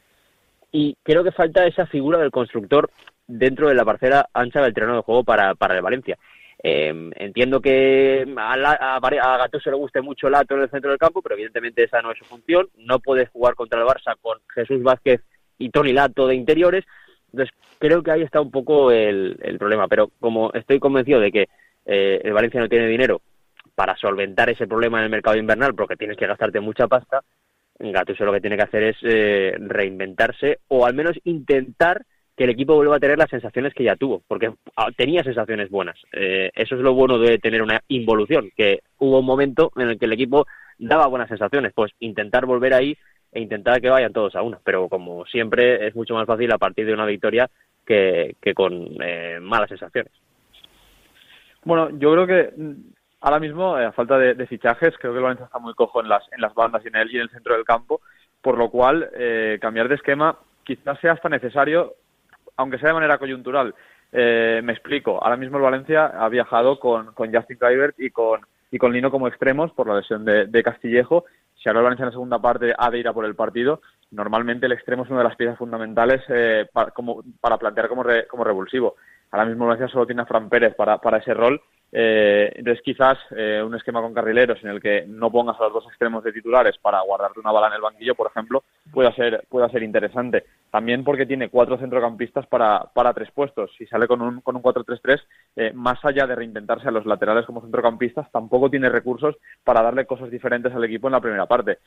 y 0.71 0.95
creo 1.03 1.23
que 1.23 1.31
falta 1.31 1.67
esa 1.67 1.85
figura 1.85 2.17
del 2.17 2.31
constructor 2.31 2.89
dentro 3.27 3.67
de 3.67 3.75
la 3.75 3.85
parcela 3.85 4.29
ancha 4.33 4.61
del 4.61 4.73
terreno 4.73 4.95
de 4.95 5.01
juego 5.01 5.23
para, 5.23 5.53
para 5.55 5.75
el 5.75 5.81
Valencia. 5.81 6.17
Eh, 6.63 7.11
entiendo 7.15 7.59
que 7.59 8.23
a, 8.37 8.55
la, 8.55 8.71
a, 8.79 9.49
le 9.51 9.71
guste 9.73 10.01
mucho 10.01 10.29
Lato 10.29 10.55
en 10.55 10.61
el 10.61 10.69
centro 10.69 10.91
del 10.91 10.99
campo, 10.99 11.21
pero 11.21 11.35
evidentemente 11.35 11.83
esa 11.83 12.01
no 12.01 12.11
es 12.11 12.19
su 12.19 12.25
función. 12.25 12.69
No 12.77 12.99
puedes 12.99 13.29
jugar 13.29 13.55
contra 13.55 13.79
el 13.81 13.87
Barça 13.87 14.15
con 14.21 14.39
Jesús 14.53 14.83
Vázquez 14.83 15.21
y 15.57 15.69
Tony 15.69 15.91
Lato 15.91 16.27
de 16.27 16.35
interiores. 16.35 16.85
Entonces, 17.31 17.55
creo 17.79 18.03
que 18.03 18.11
ahí 18.11 18.21
está 18.21 18.41
un 18.41 18.51
poco 18.51 18.91
el, 18.91 19.37
el 19.41 19.57
problema. 19.57 19.87
Pero 19.87 20.11
como 20.19 20.51
estoy 20.53 20.79
convencido 20.79 21.19
de 21.19 21.31
que 21.31 21.49
eh, 21.85 22.21
el 22.23 22.33
Valencia 22.33 22.59
no 22.59 22.69
tiene 22.69 22.87
dinero 22.87 23.21
para 23.75 23.95
solventar 23.95 24.49
ese 24.49 24.67
problema 24.67 24.99
en 24.99 25.05
el 25.05 25.09
mercado 25.09 25.37
invernal, 25.37 25.73
porque 25.73 25.95
tienes 25.95 26.17
que 26.17 26.27
gastarte 26.27 26.59
mucha 26.59 26.87
pasta, 26.87 27.23
Gattuso 27.89 28.25
lo 28.25 28.33
que 28.33 28.41
tiene 28.41 28.57
que 28.57 28.63
hacer 28.63 28.83
es 28.83 28.97
eh, 29.01 29.55
reinventarse 29.57 30.59
o 30.67 30.85
al 30.85 30.93
menos 30.93 31.17
intentar 31.23 32.05
que 32.41 32.45
el 32.45 32.49
equipo 32.49 32.73
vuelva 32.73 32.95
a 32.95 32.99
tener 32.99 33.19
las 33.19 33.29
sensaciones 33.29 33.71
que 33.75 33.83
ya 33.83 33.95
tuvo, 33.95 34.23
porque 34.27 34.51
ah, 34.75 34.87
tenía 34.97 35.23
sensaciones 35.23 35.69
buenas. 35.69 35.95
Eh, 36.11 36.49
eso 36.55 36.73
es 36.73 36.81
lo 36.81 36.95
bueno 36.95 37.19
de 37.19 37.37
tener 37.37 37.61
una 37.61 37.79
involución, 37.87 38.49
que 38.57 38.79
hubo 38.97 39.19
un 39.19 39.25
momento 39.27 39.71
en 39.75 39.89
el 39.89 39.99
que 39.99 40.05
el 40.05 40.13
equipo 40.13 40.47
daba 40.79 41.05
buenas 41.05 41.29
sensaciones, 41.29 41.71
pues 41.75 41.91
intentar 41.99 42.47
volver 42.47 42.73
ahí 42.73 42.97
e 43.31 43.41
intentar 43.41 43.79
que 43.79 43.91
vayan 43.91 44.11
todos 44.11 44.35
a 44.35 44.41
una, 44.41 44.57
pero 44.63 44.89
como 44.89 45.23
siempre 45.27 45.85
es 45.85 45.95
mucho 45.95 46.15
más 46.15 46.25
fácil 46.25 46.51
a 46.51 46.57
partir 46.57 46.87
de 46.87 46.95
una 46.95 47.05
victoria 47.05 47.47
que, 47.85 48.35
con 48.55 48.87
eh, 49.03 49.37
malas 49.39 49.69
sensaciones. 49.69 50.11
Bueno, 51.63 51.91
yo 51.99 52.11
creo 52.11 52.25
que 52.25 52.53
mm, 52.57 52.71
ahora 53.19 53.39
mismo, 53.39 53.77
eh, 53.77 53.85
a 53.85 53.91
falta 53.91 54.17
de, 54.17 54.33
de, 54.33 54.47
fichajes, 54.47 54.95
creo 54.97 55.13
que 55.13 55.19
el 55.19 55.23
Valencia 55.23 55.45
está 55.45 55.59
muy 55.59 55.75
cojo 55.75 56.01
en 56.01 56.09
las, 56.09 56.23
en 56.31 56.41
las 56.41 56.55
bandas 56.55 56.83
y 56.83 56.87
en 56.87 56.95
el, 56.95 57.11
y 57.11 57.17
en 57.17 57.21
el 57.21 57.29
centro 57.29 57.53
del 57.53 57.65
campo, 57.65 58.01
por 58.41 58.57
lo 58.57 58.71
cual 58.71 59.11
eh, 59.13 59.59
cambiar 59.61 59.89
de 59.89 59.95
esquema 59.95 60.39
quizás 60.63 60.99
sea 61.01 61.11
hasta 61.11 61.29
necesario 61.29 61.97
aunque 62.57 62.77
sea 62.77 62.89
de 62.89 62.95
manera 62.95 63.17
coyuntural. 63.17 63.73
Eh, 64.11 64.61
me 64.63 64.73
explico. 64.73 65.23
Ahora 65.23 65.37
mismo 65.37 65.57
el 65.57 65.63
Valencia 65.63 66.05
ha 66.05 66.27
viajado 66.29 66.79
con, 66.79 67.13
Justin 67.15 67.57
Kluivert 67.57 67.99
y 67.99 68.09
con 68.09 68.41
y 68.73 68.77
con 68.77 68.93
Lino 68.93 69.11
como 69.11 69.27
extremos 69.27 69.71
por 69.73 69.87
la 69.87 69.97
lesión 69.97 70.23
de, 70.23 70.63
Castillejo. 70.63 71.25
Si 71.55 71.67
ahora 71.67 71.79
el 71.79 71.83
Valencia 71.83 72.03
en 72.03 72.07
la 72.07 72.13
segunda 72.13 72.39
parte 72.39 72.73
ha 72.77 72.89
de 72.89 72.99
ir 72.99 73.07
a 73.07 73.13
por 73.13 73.25
el 73.25 73.35
partido, 73.35 73.81
normalmente 74.11 74.65
el 74.65 74.71
extremo 74.71 75.03
es 75.03 75.09
una 75.09 75.19
de 75.19 75.25
las 75.25 75.35
piezas 75.35 75.57
fundamentales 75.57 76.21
eh, 76.29 76.65
para, 76.71 76.91
como, 76.91 77.21
para 77.41 77.57
plantear 77.57 77.89
como, 77.89 78.03
como 78.29 78.43
revulsivo. 78.43 78.95
Ahora 79.31 79.45
mismo 79.45 79.65
Valencia 79.65 79.87
solo 79.87 80.05
tiene 80.05 80.21
a 80.21 80.25
Fran 80.25 80.49
Pérez 80.49 80.75
para, 80.75 80.97
para 80.97 81.17
ese 81.17 81.33
rol 81.33 81.61
eh, 81.93 82.53
entonces 82.55 82.81
quizás 82.83 83.17
eh, 83.35 83.61
un 83.65 83.75
esquema 83.75 84.01
con 84.01 84.13
carrileros 84.13 84.63
en 84.63 84.69
el 84.69 84.81
que 84.81 85.03
no 85.07 85.29
pongas 85.29 85.59
a 85.59 85.63
los 85.63 85.73
dos 85.73 85.87
extremos 85.87 86.23
de 86.23 86.31
titulares 86.31 86.77
para 86.77 87.01
guardarte 87.01 87.39
una 87.39 87.51
bala 87.51 87.67
en 87.67 87.73
el 87.73 87.81
banquillo, 87.81 88.15
por 88.15 88.27
ejemplo, 88.27 88.63
pueda 88.93 89.13
ser, 89.13 89.45
pueda 89.49 89.69
ser 89.69 89.83
interesante. 89.83 90.45
También 90.69 91.03
porque 91.03 91.25
tiene 91.25 91.49
cuatro 91.49 91.77
centrocampistas 91.77 92.47
para, 92.47 92.85
para 92.93 93.13
tres 93.13 93.29
puestos. 93.31 93.71
Si 93.77 93.85
sale 93.87 94.07
con 94.07 94.21
un, 94.21 94.41
con 94.41 94.55
un 94.55 94.63
4-3-3, 94.63 95.21
eh, 95.57 95.71
más 95.73 96.03
allá 96.05 96.25
de 96.25 96.35
reinventarse 96.35 96.87
a 96.87 96.91
los 96.91 97.05
laterales 97.05 97.45
como 97.45 97.61
centrocampistas, 97.61 98.31
tampoco 98.31 98.69
tiene 98.69 98.89
recursos 98.89 99.35
para 99.63 99.81
darle 99.81 100.05
cosas 100.05 100.31
diferentes 100.31 100.73
al 100.73 100.83
equipo 100.85 101.07
en 101.07 101.13
la 101.13 101.21
primera 101.21 101.45
parte. 101.45 101.79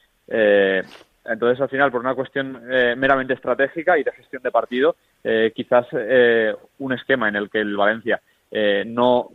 Eh, 1.25 1.33
entonces, 1.33 1.61
al 1.61 1.69
final, 1.69 1.91
por 1.91 2.01
una 2.01 2.15
cuestión 2.15 2.63
eh, 2.71 2.95
meramente 2.97 3.35
estratégica 3.35 3.99
y 3.99 4.05
de 4.05 4.13
gestión 4.13 4.43
de 4.43 4.51
partido, 4.51 4.97
quizás 5.55 5.87
un 6.79 6.93
esquema 6.93 7.29
en 7.29 7.37
el 7.37 7.49
que 7.49 7.61
el 7.61 7.75
Valencia 7.77 8.21
no 8.85 9.31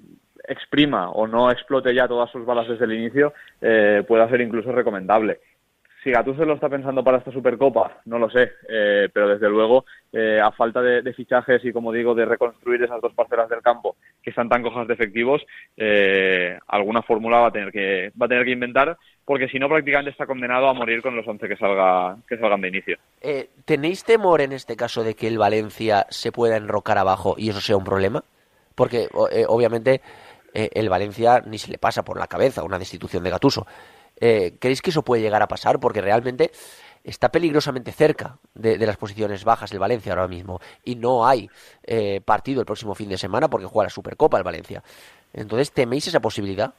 exprima 0.49 1.11
o 1.11 1.27
no 1.27 1.51
explote 1.51 1.93
ya 1.93 2.07
todas 2.07 2.29
sus 2.31 2.45
balas 2.45 2.67
desde 2.67 2.85
el 2.85 2.93
inicio, 2.93 3.33
eh, 3.61 4.03
puede 4.07 4.27
ser 4.29 4.41
incluso 4.41 4.71
recomendable. 4.71 5.39
Si 6.03 6.11
Gattuso 6.11 6.45
lo 6.45 6.53
está 6.53 6.69
pensando 6.69 7.03
para 7.03 7.17
esta 7.17 7.31
Supercopa, 7.31 8.01
no 8.05 8.17
lo 8.19 8.29
sé, 8.29 8.51
eh, 8.69 9.09
pero 9.11 9.27
desde 9.27 9.49
luego, 9.49 9.85
eh, 10.13 10.39
a 10.41 10.51
falta 10.51 10.81
de, 10.81 11.13
fichajes 11.13 11.63
y, 11.65 11.73
como 11.73 11.91
digo, 11.91 12.15
de 12.15 12.25
reconstruir 12.25 12.81
esas 12.83 13.01
dos 13.01 13.13
parcelas 13.13 13.49
del 13.49 13.61
campo 13.61 13.97
que 14.21 14.29
están 14.29 14.47
tan 14.47 14.63
cojas 14.63 14.87
de 14.87 14.93
efectivos, 14.93 15.45
alguna 16.67 17.01
fórmula 17.01 17.39
va 17.39 17.47
a 17.47 17.51
tener 17.51 17.71
que 17.71 18.11
va 18.19 18.27
a 18.27 18.29
tener 18.29 18.45
que 18.45 18.51
inventar, 18.51 18.97
porque 19.25 19.49
si 19.49 19.59
no, 19.59 19.67
prácticamente 19.67 20.11
está 20.11 20.25
condenado 20.25 20.69
a 20.69 20.73
morir 20.73 21.01
con 21.01 21.15
los 21.15 21.27
11 21.27 21.47
que, 21.47 21.57
salga, 21.57 22.15
que 22.27 22.37
salgan 22.37 22.61
de 22.61 22.67
inicio. 22.69 22.97
¿Tenéis 23.65 24.03
temor 24.03 24.41
en 24.41 24.53
este 24.53 24.75
caso 24.75 25.03
de 25.03 25.15
que 25.15 25.27
el 25.27 25.37
Valencia 25.37 26.05
se 26.09 26.31
pueda 26.31 26.55
enrocar 26.55 26.97
abajo 26.97 27.35
y 27.37 27.49
eso 27.49 27.59
sea 27.59 27.75
un 27.75 27.83
problema? 27.83 28.23
Porque, 28.75 29.07
obviamente 29.47 30.01
eh, 30.53 30.69
el 30.73 30.89
Valencia 30.89 31.41
ni 31.45 31.57
se 31.57 31.71
le 31.71 31.77
pasa 31.77 32.03
por 32.03 32.17
la 32.17 32.27
cabeza 32.27 32.63
una 32.63 32.79
destitución 32.79 33.23
de 33.23 33.29
Gatuso. 33.29 33.65
Eh, 34.19 34.53
¿Creéis 34.59 34.81
que 34.81 34.89
eso 34.89 35.03
puede 35.03 35.21
llegar 35.21 35.41
a 35.41 35.47
pasar? 35.47 35.79
Porque 35.79 36.01
realmente 36.01 36.51
está 37.03 37.29
peligrosamente 37.29 37.91
cerca 37.91 38.37
de, 38.53 38.77
las 38.77 38.97
posiciones 38.97 39.43
bajas 39.43 39.71
el 39.71 39.79
Valencia 39.79 40.13
ahora 40.13 40.27
mismo 40.27 40.59
y 40.83 40.95
no 40.95 41.25
hay 41.25 41.49
eh, 41.83 42.21
partido 42.23 42.59
el 42.59 42.65
próximo 42.65 42.93
fin 42.93 43.09
de 43.09 43.17
semana 43.17 43.47
porque 43.47 43.65
juega 43.65 43.85
la 43.85 43.89
Supercopa 43.89 44.37
el 44.37 44.43
Valencia. 44.43 44.83
Entonces, 45.33 45.71
¿teméis 45.71 46.07
esa 46.07 46.19
posibilidad? 46.19 46.73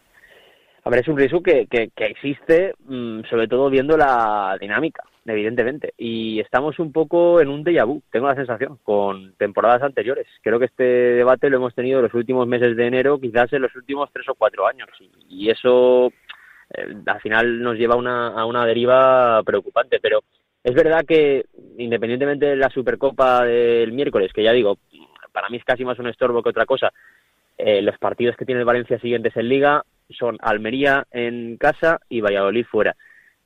A 0.82 0.90
ver, 0.90 1.00
es 1.00 1.08
un 1.08 1.16
riesgo 1.16 1.42
que, 1.42 1.66
que, 1.66 1.90
existe, 1.96 2.74
mm, 2.86 3.22
sobre 3.28 3.48
todo 3.48 3.68
viendo 3.68 3.98
la 3.98 4.56
dinámica, 4.58 5.02
evidentemente. 5.26 5.92
Y 5.98 6.40
estamos 6.40 6.78
un 6.78 6.90
poco 6.90 7.40
en 7.40 7.48
un 7.48 7.62
déjà 7.62 7.84
vu, 7.84 8.02
tengo 8.10 8.28
la 8.28 8.34
sensación, 8.34 8.78
con 8.82 9.34
temporadas 9.34 9.82
anteriores. 9.82 10.26
Creo 10.42 10.58
que 10.58 10.64
este 10.64 10.84
debate 10.84 11.50
lo 11.50 11.58
hemos 11.58 11.74
tenido 11.74 11.98
en 11.98 12.04
los 12.04 12.14
últimos 12.14 12.46
meses 12.46 12.76
de 12.76 12.86
enero, 12.86 13.20
quizás 13.20 13.52
en 13.52 13.62
los 13.62 13.76
últimos 13.76 14.08
tres 14.12 14.26
o 14.30 14.34
cuatro 14.34 14.66
años. 14.66 14.88
Y, 15.28 15.50
eso 15.50 16.12
eh, 16.74 16.94
al 17.06 17.20
final 17.20 17.62
nos 17.62 17.76
lleva 17.76 17.94
a 17.94 17.98
una, 17.98 18.28
a 18.28 18.44
una 18.44 18.66
deriva 18.66 19.42
preocupante. 19.44 19.98
Pero 20.00 20.22
es 20.62 20.74
verdad 20.74 21.04
que, 21.06 21.46
independientemente 21.78 22.46
de 22.46 22.56
la 22.56 22.70
Supercopa 22.70 23.44
del 23.44 23.92
miércoles, 23.92 24.32
que 24.32 24.42
ya 24.42 24.52
digo, 24.52 24.78
para 25.32 25.48
mí 25.48 25.56
es 25.56 25.64
casi 25.64 25.84
más 25.84 25.98
un 25.98 26.08
estorbo 26.08 26.42
que 26.42 26.50
otra 26.50 26.66
cosa, 26.66 26.92
eh, 27.58 27.82
los 27.82 27.98
partidos 27.98 28.36
que 28.36 28.44
tiene 28.44 28.60
el 28.60 28.66
Valencia 28.66 28.98
siguientes 28.98 29.36
en 29.36 29.48
Liga 29.48 29.84
son 30.10 30.38
Almería 30.40 31.06
en 31.10 31.56
casa 31.56 32.00
y 32.08 32.20
Valladolid 32.20 32.66
fuera. 32.66 32.96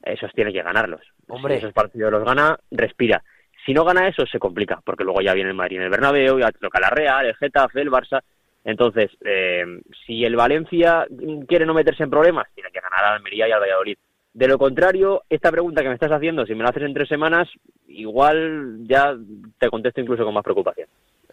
Esos 0.02 0.32
tiene 0.32 0.52
que 0.52 0.62
ganarlos. 0.62 1.00
Hombre. 1.28 1.54
Si 1.54 1.58
esos 1.60 1.72
partidos 1.72 2.12
los 2.12 2.24
gana, 2.24 2.58
respira. 2.70 3.22
Si 3.64 3.72
no 3.72 3.84
gana 3.84 4.08
eso, 4.08 4.26
se 4.26 4.38
complica, 4.38 4.80
porque 4.84 5.04
luego 5.04 5.20
ya 5.22 5.32
viene 5.32 5.50
el 5.50 5.56
Madrid 5.56 5.78
en 5.78 5.84
el 5.84 5.90
Bernabéu, 5.90 6.38
ya 6.38 6.52
toca 6.52 6.80
la 6.80 6.90
Real, 6.90 7.26
el 7.26 7.34
Getafe, 7.36 7.80
el 7.80 7.90
Barça. 7.90 8.20
Entonces, 8.64 9.10
eh, 9.24 9.64
si 10.06 10.24
el 10.24 10.36
Valencia 10.36 11.06
quiere 11.46 11.66
no 11.66 11.74
meterse 11.74 12.02
en 12.02 12.10
problemas, 12.10 12.46
tiene 12.54 12.70
que 12.70 12.80
ganar 12.80 13.04
a 13.04 13.14
Almería 13.14 13.46
y 13.46 13.52
al 13.52 13.60
Valladolid. 13.60 13.98
De 14.32 14.48
lo 14.48 14.58
contrario, 14.58 15.22
esta 15.28 15.52
pregunta 15.52 15.82
que 15.82 15.88
me 15.88 15.94
estás 15.94 16.10
haciendo, 16.10 16.44
si 16.44 16.54
me 16.54 16.64
la 16.64 16.70
haces 16.70 16.82
en 16.82 16.94
tres 16.94 17.08
semanas, 17.08 17.48
igual 17.86 18.78
ya 18.80 19.14
te 19.58 19.68
contesto 19.68 20.00
incluso 20.00 20.24
con 20.24 20.34
más 20.34 20.42
preocupación. 20.42 20.88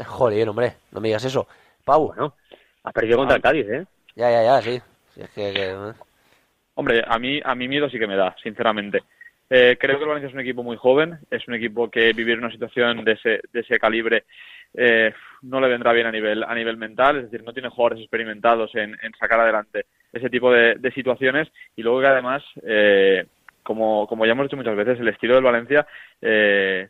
Joder, 0.06 0.48
hombre, 0.50 0.74
no 0.92 1.02
me 1.02 1.08
digas 1.08 1.26
eso. 1.26 1.48
Pau, 1.84 2.14
¿no? 2.16 2.36
Has 2.84 2.94
perdido 2.94 3.18
contra 3.18 3.38
el 3.38 3.42
Cádiz, 3.42 3.68
¿eh? 3.70 3.86
Ya, 4.16 4.30
ya, 4.30 4.44
ya, 4.44 4.62
sí. 4.62 4.82
Hombre, 6.76 7.04
a 7.06 7.18
mí, 7.18 7.40
a 7.44 7.56
mí 7.56 7.68
miedo 7.68 7.90
sí 7.90 7.98
que 7.98 8.08
me 8.08 8.16
da, 8.16 8.36
sinceramente. 8.42 9.04
Eh, 9.50 9.78
creo 9.80 9.98
que 9.98 10.04
el 10.04 10.08
Valencia 10.08 10.30
es 10.30 10.34
un 10.34 10.40
equipo 10.40 10.64
muy 10.64 10.78
joven, 10.78 11.20
es 11.30 11.48
un 11.48 11.56
equipo 11.56 11.90
que 11.90 12.14
vivir 12.14 12.38
una 12.38 12.52
situación 12.52 13.04
de 13.04 13.14
ese, 13.14 13.42
de 13.52 13.60
ese 13.60 13.80
calibre 13.80 14.26
eh, 14.74 15.14
no 15.42 15.60
le 15.60 15.68
vendrá 15.68 15.92
bien 15.94 16.08
a 16.08 16.12
nivel, 16.12 16.44
a 16.44 16.54
nivel 16.54 16.78
mental, 16.78 17.18
es 17.18 17.24
decir, 17.24 17.44
no 17.44 17.54
tiene 17.54 17.70
jugadores 17.70 18.02
experimentados 18.02 18.74
en, 18.76 18.96
sacar 19.20 19.40
adelante 19.40 19.86
ese 20.12 20.30
tipo 20.30 20.52
de, 20.52 20.92
situaciones. 20.94 21.50
Y 21.76 21.84
luego 21.84 22.02
que 22.02 22.08
además, 22.08 22.44
eh, 22.64 23.26
como, 23.64 24.08
como 24.08 24.26
ya 24.26 24.34
hemos 24.34 24.46
dicho 24.46 24.58
muchas 24.58 24.76
veces, 24.76 25.00
el 25.00 25.08
estilo 25.08 25.36
del 25.36 25.44
Valencia, 25.44 25.88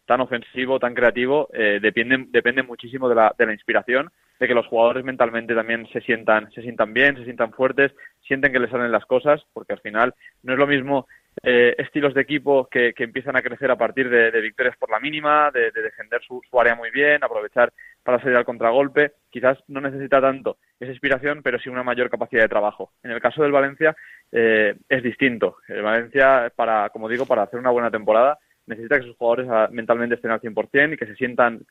tan 0.06 0.22
ofensivo, 0.22 0.80
tan 0.80 0.94
creativo, 0.94 1.48
depende, 1.52 2.26
depende 2.30 2.64
muchísimo 2.64 3.08
de 3.10 3.16
la, 3.16 3.36
de 3.38 3.46
la 3.46 3.54
inspiración 3.54 4.12
de 4.42 4.48
que 4.48 4.56
los 4.56 4.66
jugadores 4.66 5.06
mentalmente 5.06 5.54
también 5.54 5.88
se 5.94 6.02
sientan, 6.02 6.52
se 6.52 6.64
sientan 6.64 6.96
bien, 6.96 7.16
se 7.16 7.26
sientan 7.26 7.54
fuertes, 7.54 7.92
sienten 8.26 8.52
que 8.52 8.60
les 8.60 8.72
salen 8.72 8.92
las 8.92 9.06
cosas, 9.06 9.46
porque 9.54 9.74
al 9.74 9.82
final 9.82 10.16
no 10.42 10.54
es 10.54 10.60
lo 10.60 10.66
mismo 10.66 11.08
eh, 11.44 11.76
estilos 11.78 12.14
de 12.14 12.22
equipo 12.22 12.68
que, 12.68 12.94
empiezan 12.98 13.36
a 13.36 13.42
crecer 13.42 13.72
a 13.72 13.78
partir 13.78 14.10
de, 14.10 14.42
victorias 14.42 14.76
por 14.78 14.92
la 14.92 15.00
mínima, 15.00 15.50
de, 15.52 15.72
defender 15.72 16.22
su, 16.22 16.42
área 16.60 16.76
muy 16.76 16.92
bien, 16.92 17.24
aprovechar 17.24 17.72
para 18.04 18.20
salir 18.20 18.36
al 18.36 18.46
contragolpe. 18.46 19.14
Quizás 19.30 19.58
no 19.68 19.82
necesita 19.82 20.22
tanto 20.22 20.58
esa 20.80 20.92
inspiración, 20.92 21.42
pero 21.42 21.60
sí 21.60 21.70
una 21.70 21.84
mayor 21.84 22.10
capacidad 22.10 22.44
de 22.44 22.50
trabajo. 22.50 22.92
En 23.04 23.12
el 23.12 23.22
caso 23.22 23.44
del 23.44 23.52
Valencia 23.52 23.96
eh, 24.32 24.76
es 24.90 25.04
distinto. 25.04 25.58
El 25.68 25.82
Valencia, 25.82 26.52
para, 26.56 26.90
como 26.90 27.10
digo, 27.10 27.26
para 27.26 27.44
hacer 27.44 27.60
una 27.60 27.72
buena 27.72 27.90
temporada, 27.90 28.38
necesita 28.68 29.00
que 29.00 29.08
sus 29.08 29.18
jugadores 29.18 29.72
mentalmente 29.72 30.16
estén 30.16 30.32
al 30.32 30.42
100% 30.42 30.94
y 30.94 30.98
que 30.98 31.06
se 31.06 31.16
sientan 31.16 31.62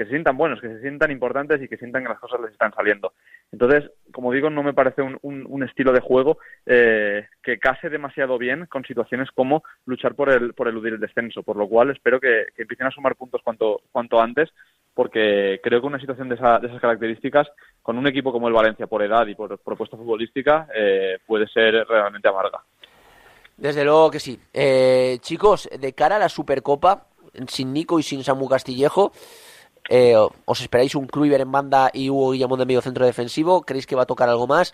que 0.00 0.06
se 0.06 0.12
sientan 0.12 0.38
buenos, 0.38 0.62
que 0.62 0.68
se 0.68 0.80
sientan 0.80 1.10
importantes 1.10 1.60
y 1.60 1.68
que 1.68 1.76
sientan 1.76 2.02
que 2.02 2.08
las 2.08 2.18
cosas 2.18 2.40
les 2.40 2.52
están 2.52 2.72
saliendo. 2.72 3.12
Entonces, 3.52 3.90
como 4.12 4.32
digo, 4.32 4.48
no 4.48 4.62
me 4.62 4.72
parece 4.72 5.02
un, 5.02 5.18
un, 5.20 5.62
estilo 5.62 5.92
de 5.92 6.00
juego 6.00 6.38
eh, 6.64 7.26
que 7.42 7.58
case 7.58 7.90
demasiado 7.90 8.38
bien 8.38 8.64
con 8.64 8.82
situaciones 8.82 9.30
como 9.30 9.62
luchar 9.84 10.14
por, 10.14 10.30
el, 10.30 10.54
por 10.54 10.68
eludir 10.68 10.94
el 10.94 11.00
descenso, 11.00 11.42
por 11.42 11.56
lo 11.56 11.68
cual 11.68 11.90
espero 11.90 12.18
que, 12.18 12.46
empiecen 12.56 12.86
a 12.86 12.90
sumar 12.90 13.14
puntos 13.14 13.42
cuanto, 13.44 13.82
cuanto 13.92 14.22
antes, 14.22 14.48
porque 14.94 15.60
creo 15.62 15.82
que 15.82 15.86
una 15.88 16.00
situación 16.00 16.30
de, 16.30 16.36
de, 16.36 16.66
esas 16.68 16.80
características, 16.80 17.48
con 17.82 17.98
un 17.98 18.06
equipo 18.06 18.32
como 18.32 18.48
el 18.48 18.54
Valencia, 18.54 18.86
por 18.86 19.02
edad 19.02 19.26
y 19.26 19.34
por 19.34 19.58
propuesta 19.58 19.98
futbolística, 19.98 20.66
eh, 20.74 21.18
puede 21.26 21.46
ser 21.48 21.86
realmente 21.86 22.26
amarga. 22.26 22.62
Desde 23.54 23.84
luego 23.84 24.10
que 24.10 24.18
sí. 24.18 24.40
Eh, 24.54 25.18
chicos, 25.20 25.68
de 25.78 25.92
cara 25.92 26.16
a 26.16 26.20
la 26.20 26.30
Supercopa, 26.30 27.08
sin 27.48 27.74
Nico 27.74 27.98
y 27.98 28.02
sin 28.02 28.24
Samu 28.24 28.48
Castillejo, 28.48 29.12
eh, 29.88 30.14
¿Os 30.44 30.60
esperáis 30.60 30.94
un 30.94 31.06
Kluivert 31.06 31.42
en 31.42 31.52
banda 31.52 31.90
y 31.92 32.10
Hugo 32.10 32.30
Guillamón 32.30 32.58
de 32.58 32.66
medio 32.66 32.80
centro 32.80 33.04
defensivo? 33.06 33.62
¿Creéis 33.62 33.86
que 33.86 33.96
va 33.96 34.02
a 34.02 34.06
tocar 34.06 34.28
algo 34.28 34.46
más? 34.46 34.72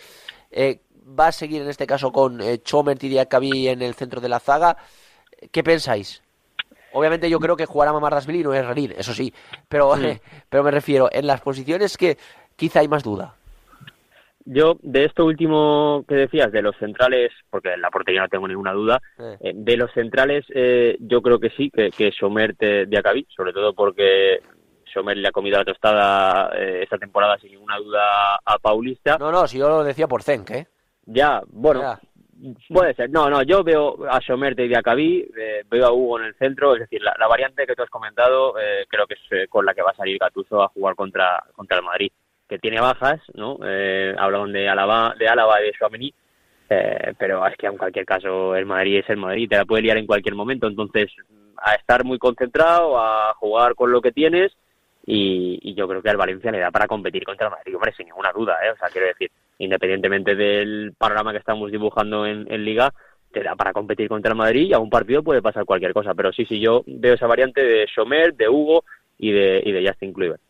Eh, 0.51 0.81
¿Va 1.19 1.29
a 1.29 1.33
seguir 1.33 1.63
en 1.63 1.69
este 1.69 1.87
caso 1.87 2.13
con 2.13 2.41
eh, 2.41 2.59
Chomert 2.59 3.03
y 3.05 3.09
Diakabi 3.09 3.69
en 3.69 3.81
el 3.81 3.95
centro 3.95 4.21
de 4.21 4.29
la 4.29 4.41
zaga? 4.41 4.77
¿Qué 5.53 5.63
pensáis? 5.63 6.23
Obviamente 6.93 7.31
yo 7.31 7.39
creo 7.39 7.57
que 7.57 7.67
jugará 7.67 7.93
Mamardasvili 7.93 8.41
y 8.41 8.43
no 8.43 8.53
es 8.53 8.65
Rarín, 8.65 8.93
eso 8.97 9.13
sí. 9.13 9.33
Pero, 9.69 9.93
pero 10.51 10.65
me 10.65 10.71
refiero, 10.71 11.09
en 11.13 11.27
las 11.27 11.41
posiciones 11.41 11.97
que 11.97 12.19
quizá 12.57 12.81
hay 12.81 12.89
más 12.89 13.03
duda. 13.03 13.35
Yo, 14.45 14.77
de 14.83 15.05
esto 15.05 15.25
último 15.25 16.05
que 16.07 16.15
decías, 16.15 16.53
de 16.53 16.63
los 16.63 16.77
centrales, 16.77 17.33
porque 17.51 17.73
en 17.73 17.81
la 17.81 17.91
portería 17.91 18.21
no 18.21 18.29
tengo 18.29 18.47
ninguna 18.47 18.73
duda, 18.73 19.03
de 19.19 19.77
los 19.77 19.91
centrales 19.93 20.45
yo 21.01 21.21
creo 21.21 21.41
que 21.41 21.51
sí, 21.51 21.69
que, 21.69 21.91
que 21.91 22.13
Somert 22.13 22.57
Diakabi, 22.61 23.27
sobre 23.35 23.53
todo 23.53 23.75
porque 23.75 24.39
Sommer 24.97 25.17
le 25.17 25.29
ha 25.29 25.33
comido 25.33 25.59
la 25.59 25.65
tostada 25.65 26.51
eh, 26.57 26.81
esta 26.83 26.97
temporada 26.97 27.37
sin 27.39 27.53
ninguna 27.53 27.77
duda 27.77 28.37
a 28.43 28.59
Paulista. 28.59 29.19
No, 29.19 29.31
no, 29.31 29.47
si 29.47 29.59
yo 29.59 29.69
lo 29.69 29.85
decía 29.85 30.09
por 30.09 30.23
Zenk, 30.23 30.51
¿eh? 30.53 30.67
Ya, 31.05 31.43
bueno, 31.49 31.99
puede 32.69 32.95
ser. 32.95 33.11
No, 33.11 33.29
no, 33.29 33.43
yo 33.43 33.63
veo 33.63 33.99
a 34.09 34.21
Sommer 34.21 34.59
y 34.59 34.75
a 34.75 34.83
eh, 34.87 35.63
veo 35.71 35.87
a 35.87 35.93
Hugo 35.93 36.21
en 36.21 36.27
el 36.27 36.35
centro, 36.37 36.75
es 36.75 36.81
decir, 36.81 37.03
la, 37.03 37.29
variante 37.29 37.67
que 37.67 37.75
tú 37.75 37.83
has 37.83 37.91
comentado 37.91 38.59
eh, 38.59 38.87
creo 38.89 39.07
que 39.07 39.15
es 39.15 39.21
eh, 39.31 39.47
con 39.49 39.65
la 39.67 39.75
que 39.75 39.83
va 39.83 39.91
a 39.91 39.97
salir 39.97 40.19
Gattuso 40.19 40.63
a 40.63 40.69
jugar 40.69 40.95
contra, 40.95 41.45
contra 41.55 41.79
el 41.79 41.85
Madrid, 41.85 42.11
que 42.49 42.59
tiene 42.59 42.81
bajas, 42.81 43.21
¿no? 43.35 43.59
hablaban 44.19 44.53
de 44.53 44.69
Álava, 44.69 45.15
de 45.19 45.29
Álava 45.29 45.61
y 45.61 45.67
de 45.67 45.73
Chouameni, 45.73 46.15
pero 47.19 47.47
es 47.47 47.57
que 47.57 47.67
en 47.67 47.77
cualquier 47.77 48.05
caso 48.05 48.55
el 48.55 48.67
Madrid 48.67 48.99
es 48.99 49.11
el 49.11 49.17
Madrid, 49.17 49.49
te 49.49 49.57
la 49.57 49.65
puede 49.65 49.83
liar 49.83 49.99
en 49.99 50.07
cualquier 50.07 50.35
momento, 50.35 50.67
entonces 50.67 51.11
a 51.57 51.75
estar 51.75 52.05
muy 52.05 52.19
concentrado, 52.19 52.99
a 52.99 53.35
jugar 53.35 53.75
con 53.75 53.91
lo 53.91 54.01
que 54.01 54.13
tienes 54.13 54.53
y, 55.07 55.75
yo 55.75 55.87
creo 55.87 56.03
que 56.03 56.11
al 56.11 56.17
Valencia 56.17 56.51
le 56.51 56.59
da 56.59 56.71
para 56.71 56.89
competir 56.89 57.25
contra 57.25 57.47
el 57.47 57.53
Madrid, 57.53 57.77
hombre, 57.77 57.95
sin 57.97 58.07
ninguna 58.07 58.33
duda, 58.33 58.59
¿eh? 58.65 58.71
O 58.71 58.77
sea, 58.77 58.89
quiero 58.89 59.07
decir, 59.07 59.31
independientemente 59.59 60.35
del 60.35 60.95
panorama 60.99 61.33
que 61.33 61.39
estamos 61.39 61.71
dibujando 61.71 62.27
en, 62.27 62.65
Liga, 62.65 62.93
te 63.33 63.43
da 63.43 63.55
para 63.55 63.73
competir 63.73 64.09
contra 64.09 64.33
el 64.33 64.39
Madrid 64.39 64.67
y 64.69 64.73
a 64.73 64.79
un 64.79 64.91
partido 64.91 65.23
puede 65.23 65.43
pasar 65.43 65.65
cualquier 65.65 65.93
cosa. 65.93 66.15
Pero 66.15 66.33
sí, 66.33 66.45
sí, 66.47 66.59
yo 66.59 66.83
veo 66.87 67.15
esa 67.15 67.27
variante 67.27 67.63
de 67.63 67.87
Somer, 67.95 68.35
de 68.35 68.49
Hugo 68.49 68.85
y 69.19 69.31
de, 69.31 69.63
y 69.65 69.73
de 69.73 69.87
Justin 69.87 70.13
Kluivert. 70.13 70.41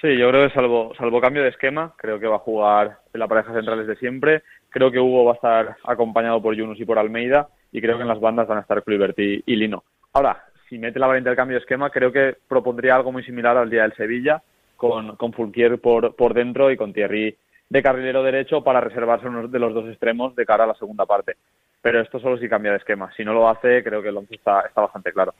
Sí, 0.00 0.18
yo 0.18 0.28
creo 0.28 0.48
que 0.48 0.54
salvo, 0.54 0.92
salvo 0.98 1.20
cambio 1.20 1.42
de 1.42 1.48
esquema, 1.48 1.94
creo 1.96 2.20
que 2.20 2.26
va 2.26 2.36
a 2.36 2.40
jugar 2.40 2.98
la 3.14 3.28
pareja 3.28 3.54
centrales 3.54 3.86
de 3.86 3.96
siempre. 3.96 4.42
Creo 4.68 4.90
que 4.90 4.98
Hugo 4.98 5.24
va 5.24 5.32
a 5.32 5.36
estar 5.36 5.76
acompañado 5.84 6.42
por 6.42 6.54
Yunus 6.54 6.78
y 6.80 6.84
por 6.84 6.98
Almeida 6.98 7.48
y 7.72 7.80
creo 7.80 7.96
que 7.96 8.02
en 8.02 8.08
las 8.08 8.20
bandas 8.20 8.46
van 8.46 8.58
a 8.58 8.60
estar 8.60 8.82
Kluivert 8.82 9.18
y, 9.18 9.56
Lino. 9.56 9.84
Ahora, 10.12 10.44
si 10.74 10.78
mete 10.80 10.98
la 10.98 11.06
variante 11.06 11.30
del 11.30 11.36
cambio 11.36 11.56
de 11.56 11.60
esquema, 11.60 11.88
creo 11.88 12.10
que 12.10 12.36
propondría 12.48 12.96
algo 12.96 13.12
muy 13.12 13.22
similar 13.22 13.56
al 13.56 13.70
día 13.70 13.82
del 13.82 13.94
Sevilla, 13.94 14.42
con, 14.76 15.14
con 15.14 15.32
Fulquier 15.32 15.80
por, 15.80 16.16
por 16.16 16.34
dentro 16.34 16.68
y 16.68 16.76
con 16.76 16.92
Thierry 16.92 17.36
de 17.68 17.82
carrilero 17.82 18.24
derecho 18.24 18.64
para 18.64 18.80
reservarse 18.80 19.28
uno 19.28 19.46
de 19.46 19.58
los 19.60 19.72
dos 19.72 19.88
extremos 19.88 20.34
de 20.34 20.44
cara 20.44 20.64
a 20.64 20.66
la 20.66 20.74
segunda 20.74 21.06
parte. 21.06 21.36
Pero 21.80 22.00
esto 22.00 22.18
solo 22.18 22.38
si 22.38 22.48
cambia 22.48 22.72
de 22.72 22.78
esquema. 22.78 23.12
Si 23.16 23.24
no 23.24 23.32
lo 23.32 23.48
hace, 23.48 23.84
creo 23.84 24.02
que 24.02 24.08
el 24.08 24.16
once 24.16 24.34
está, 24.34 24.62
está 24.62 24.80
bastante 24.80 25.12
claro. 25.12 25.32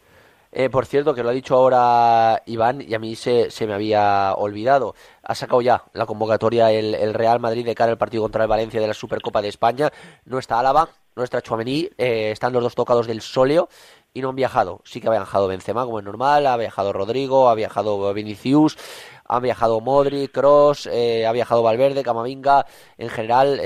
Eh, 0.53 0.71
por 0.71 0.87
cierto, 0.87 1.17
que 1.17 1.25
lo 1.25 1.31
ha 1.31 1.33
dicho 1.33 1.57
ahora 1.57 2.41
Iván 2.47 2.81
y 2.81 2.95
a 2.95 3.01
mí 3.01 3.17
se, 3.17 3.51
se 3.51 3.67
me 3.67 3.75
había 3.75 4.35
olvidado. 4.35 4.95
Ha 5.25 5.35
sacado 5.35 5.63
ya 5.63 5.83
la 5.95 6.07
convocatoria 6.07 6.71
el, 6.71 7.13
Real 7.13 7.41
Madrid 7.41 7.65
de 7.67 7.75
cara 7.75 7.91
al 7.91 7.99
partido 7.99 8.23
contra 8.23 8.45
el 8.45 8.49
Valencia 8.49 8.81
de 8.81 8.87
la 8.87 8.95
Supercopa 8.95 9.43
de 9.43 9.49
España. 9.49 9.91
No 10.27 10.39
está 10.39 10.61
Álava, 10.61 10.89
no 11.17 11.25
está 11.25 11.43
Chuamení, 11.43 11.91
eh, 11.99 12.31
están 12.31 12.53
los 12.53 12.63
dos 12.63 12.77
tocados 12.77 13.09
del 13.09 13.21
sóleo 13.21 13.69
y 14.15 14.23
no 14.23 14.31
han 14.31 14.37
viajado. 14.37 14.81
Sí 14.85 15.01
que 15.01 15.09
ha 15.09 15.11
viajado 15.11 15.49
Benzema, 15.49 15.85
como 15.85 15.99
es 15.99 16.05
normal, 16.05 16.47
ha 16.47 16.57
viajado 16.57 16.93
Rodrigo, 16.93 17.51
ha 17.51 17.55
viajado 17.55 18.15
Vinicius, 18.15 18.79
han 19.27 19.43
viajado 19.43 19.81
Modric, 19.81 20.33
Cross, 20.33 20.87
eh, 20.87 21.27
ha 21.27 21.33
viajado 21.33 21.63
Valverde, 21.63 22.03
Camavinga, 22.03 22.65
en 22.97 23.11
general 23.11 23.61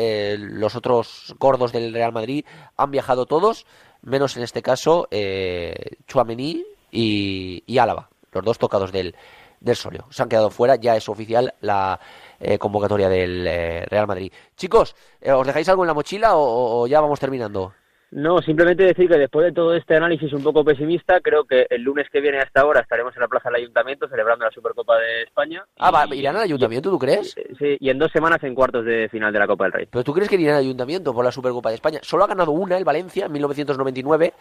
los 0.59 0.74
otros 0.74 1.34
gordos 1.38 1.72
del 1.72 1.92
Real 1.92 2.12
Madrid 2.12 2.44
han 2.76 2.90
viajado 2.90 3.26
todos, 3.26 3.66
menos 4.03 4.36
en 4.36 4.42
este 4.42 4.62
caso 4.62 5.07
eh, 5.11 5.96
Chuamení, 6.07 6.64
y, 6.90 7.78
Álava, 7.78 8.09
los 8.32 8.44
dos 8.44 8.59
tocados 8.59 8.92
del, 8.92 9.14
del 9.61 9.76
Solio. 9.76 10.07
Se 10.11 10.22
han 10.22 10.28
quedado 10.28 10.51
fuera, 10.51 10.76
ya 10.76 10.96
es 10.96 11.09
oficial 11.09 11.55
la 11.61 12.01
eh, 12.40 12.59
convocatoria 12.59 13.09
del 13.09 13.46
eh, 13.46 13.86
Real 13.86 14.07
Madrid. 14.07 14.32
Chicos, 14.57 14.94
eh, 15.20 15.32
¿os 15.32 15.46
dejáis 15.46 15.68
algo 15.68 15.82
en 15.82 15.88
la 15.88 15.94
mochila 15.94 16.32
o, 16.34 16.86
ya 16.86 17.01
vamos 17.01 17.20
terminando? 17.20 17.72
No, 18.11 18.40
simplemente 18.40 18.84
decir 18.84 19.06
que 19.06 19.18
después 19.18 19.44
de 19.44 19.52
todo 19.52 19.74
este 19.74 19.94
análisis 19.94 20.32
un 20.32 20.42
poco 20.42 20.64
pesimista, 20.64 21.20
creo 21.20 21.44
que 21.44 21.66
el 21.68 21.82
lunes 21.82 22.09
que 22.11 22.22
viene 22.22 22.38
a 22.38 22.42
esta 22.42 22.64
hora 22.64 22.80
estaremos 22.80 23.14
en 23.14 23.20
la 23.20 23.28
Plaza 23.28 23.50
del 23.50 23.62
Ayuntamiento 23.62 24.09
celebrando 24.09 24.46
la 24.46 24.50
Supercopa 24.50 24.98
de 24.98 25.24
España. 25.24 25.64
Ah, 25.78 25.90
va, 25.90 26.06
¿irán 26.14 26.36
al 26.36 26.42
Ayuntamiento, 26.42 26.90
tú 26.90 26.98
crees? 26.98 27.36
Sí, 27.59 27.76
y 27.78 27.90
en 27.90 27.98
dos 27.98 28.11
semanas 28.11 28.42
en 28.44 28.54
cuartos 28.54 28.86
de 28.86 29.11
final 29.11 29.30
de 29.30 29.38
la 29.38 29.46
Copa 29.46 29.64
del 29.64 29.72
Rey. 29.72 29.88
¿Pero 29.90 30.04
tú 30.04 30.14
crees 30.14 30.30
que 30.30 30.36
irán 30.36 30.54
al 30.54 30.62
Ayuntamiento 30.62 31.12
por 31.12 31.22
la 31.22 31.30
Supercopa 31.30 31.68
de 31.68 31.74
España? 31.74 31.98
Solo 32.02 32.24
ha 32.24 32.28
ganado 32.28 32.52
una, 32.52 32.78
el 32.78 32.84
Valencia, 32.84 33.26
en 33.26 33.32
1999, 33.32 34.32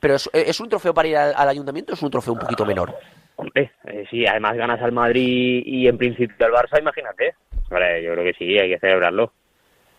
pero 0.00 0.16
¿es, 0.16 0.60
un 0.60 0.68
trofeo 0.68 0.92
para 0.92 1.08
ir 1.08 1.16
al, 1.16 1.48
Ayuntamiento 1.48 1.92
o 1.92 1.94
es 1.94 2.02
un 2.02 2.10
trofeo 2.10 2.32
un 2.32 2.40
poquito 2.40 2.66
menor? 2.66 2.92
Hombre, 3.36 3.70
eh, 3.84 4.04
sí, 4.10 4.26
además 4.26 4.56
ganas 4.56 4.82
al 4.82 4.92
Madrid 4.92 5.62
y 5.64 5.86
en 5.86 5.96
principio 5.96 6.44
al 6.46 6.52
Barça, 6.52 6.80
imagínate. 6.80 7.36
Vale, 7.70 8.02
yo 8.02 8.12
creo 8.14 8.24
que 8.24 8.34
sí, 8.34 8.58
hay 8.58 8.68
que 8.68 8.78
celebrarlo. 8.80 9.32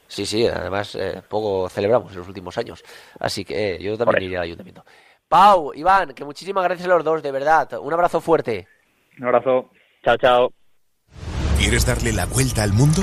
Sí, 0.08 0.26
sí, 0.26 0.48
además 0.48 0.96
eh, 0.96 1.22
poco 1.28 1.68
celebramos 1.70 2.12
en 2.12 2.20
los 2.20 2.28
últimos 2.28 2.58
años. 2.58 2.84
Así 3.20 3.44
que 3.44 3.76
eh, 3.76 3.84
yo 3.84 3.98
también 3.98 4.24
iría 4.24 4.40
al 4.40 4.46
ayuntamiento. 4.46 4.86
Pau, 5.28 5.74
Iván, 5.74 6.14
que 6.14 6.24
muchísimas 6.24 6.64
gracias 6.64 6.88
a 6.88 6.94
los 6.94 7.04
dos, 7.04 7.24
de 7.24 7.32
verdad. 7.32 7.80
Un 7.82 7.94
abrazo 7.94 8.22
fuerte. 8.22 8.68
Un 9.18 9.26
abrazo. 9.26 9.72
Chao, 10.04 10.18
chao. 10.18 10.54
¿Quieres 11.58 11.86
darle 11.86 12.14
la 12.14 12.26
vuelta 12.26 12.64
al 12.64 12.74
mundo? 12.74 13.02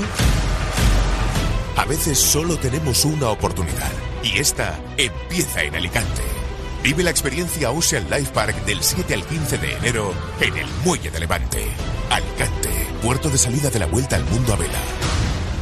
A 1.77 1.85
veces 1.87 2.19
solo 2.19 2.57
tenemos 2.59 3.05
una 3.05 3.31
oportunidad 3.31 3.91
y 4.23 4.39
esta 4.39 4.79
empieza 4.97 5.63
en 5.63 5.75
Alicante. 5.75 6.23
Vive 6.83 7.03
la 7.03 7.11
experiencia 7.11 7.71
Ocean 7.71 8.09
Life 8.11 8.33
Park 8.33 8.55
del 8.65 8.83
7 8.83 9.15
al 9.15 9.25
15 9.25 9.59
de 9.59 9.73
enero 9.77 10.13
en 10.41 10.57
el 10.57 10.67
Muelle 10.85 11.11
de 11.11 11.21
Levante. 11.21 11.67
Alicante, 12.11 12.71
puerto 13.03 13.29
de 13.29 13.39
salida 13.39 13.71
de 13.71 13.79
la 13.79 13.87
vuelta 13.87 14.17
al 14.17 14.25
mundo 14.25 14.53
a 14.53 14.57
vela. 14.57 14.79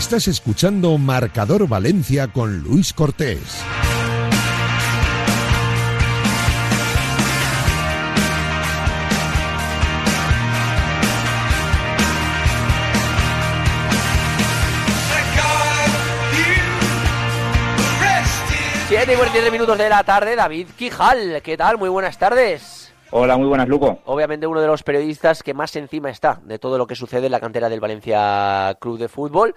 Estás 0.00 0.28
escuchando 0.28 0.96
Marcador 0.96 1.68
Valencia 1.68 2.26
con 2.26 2.60
Luis 2.60 2.94
Cortés. 2.94 3.62
Siete 18.88 19.12
y 19.12 19.16
47 19.16 19.50
minutos 19.50 19.76
de 19.76 19.88
la 19.90 20.02
tarde, 20.02 20.34
David 20.34 20.68
Quijal. 20.78 21.42
¿Qué 21.42 21.58
tal? 21.58 21.76
Muy 21.76 21.90
buenas 21.90 22.18
tardes. 22.18 22.92
Hola, 23.12 23.36
muy 23.36 23.48
buenas, 23.48 23.68
Luco. 23.68 23.98
Obviamente 24.06 24.46
uno 24.46 24.60
de 24.60 24.66
los 24.66 24.82
periodistas 24.82 25.42
que 25.42 25.52
más 25.52 25.76
encima 25.76 26.10
está 26.10 26.40
de 26.44 26.58
todo 26.58 26.78
lo 26.78 26.86
que 26.86 26.94
sucede 26.94 27.26
en 27.26 27.32
la 27.32 27.40
cantera 27.40 27.68
del 27.68 27.80
Valencia 27.80 28.76
Club 28.80 28.98
de 28.98 29.08
Fútbol. 29.08 29.54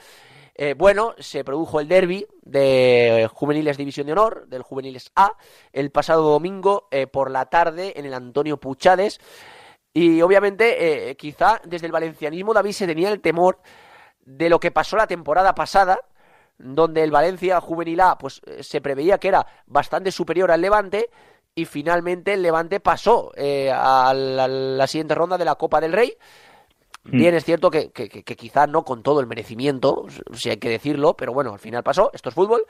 Eh, 0.56 0.76
bueno, 0.78 1.16
se 1.18 1.44
produjo 1.44 1.80
el 1.80 1.88
derby 1.88 2.28
de 2.44 3.28
Juveniles 3.34 3.78
División 3.78 4.06
de 4.06 4.14
Honor, 4.14 4.48
del 4.48 4.62
Juveniles 4.62 5.12
A, 5.16 5.36
el 5.72 5.90
pasado 5.92 6.30
domingo 6.30 6.88
eh, 6.92 7.08
por 7.08 7.32
la 7.32 7.48
tarde 7.48 7.94
en 7.98 8.06
el 8.06 8.14
Antonio 8.14 8.58
Puchades. 8.58 9.20
Y 9.94 10.22
obviamente, 10.22 11.10
eh, 11.10 11.16
quizá 11.16 11.60
desde 11.66 11.88
el 11.88 11.92
valencianismo, 11.92 12.54
David 12.54 12.72
se 12.72 12.88
tenía 12.88 13.10
el 13.10 13.22
temor 13.22 13.60
de 14.26 14.50
lo 14.50 14.60
que 14.60 14.72
pasó 14.72 14.96
la 14.96 15.08
temporada 15.08 15.56
pasada, 15.56 16.00
donde 16.58 17.04
el 17.04 17.12
Valencia 17.12 17.60
Juvenil 17.60 18.00
A 18.02 18.18
pues, 18.18 18.42
se 18.62 18.80
preveía 18.80 19.18
que 19.18 19.28
era 19.30 19.46
bastante 19.66 20.12
superior 20.12 20.52
al 20.52 20.62
Levante 20.62 21.10
y 21.56 21.66
finalmente 21.66 22.34
el 22.34 22.42
Levante 22.42 22.80
pasó 22.80 23.32
a, 23.38 24.14
la, 24.16 24.88
siguiente 24.88 25.16
ronda 25.16 25.38
de 25.38 25.46
la 25.46 25.56
Copa 25.56 25.82
del 25.82 25.94
Rey. 25.94 26.16
Hmm. 27.06 27.18
Bien, 27.18 27.36
es 27.36 27.44
cierto 27.44 27.70
que, 27.70 27.92
que, 27.92 28.36
quizá 28.36 28.66
no 28.68 28.84
con 28.84 29.04
todo 29.04 29.20
el 29.20 29.28
merecimiento, 29.28 30.06
si 30.34 30.50
hay 30.50 30.58
que 30.58 30.70
decirlo, 30.70 31.16
pero 31.16 31.34
bueno, 31.34 31.54
al 31.54 31.60
final 31.60 31.84
pasó, 31.84 32.12
esto 32.14 32.30
es 32.30 32.36
fútbol. 32.36 32.64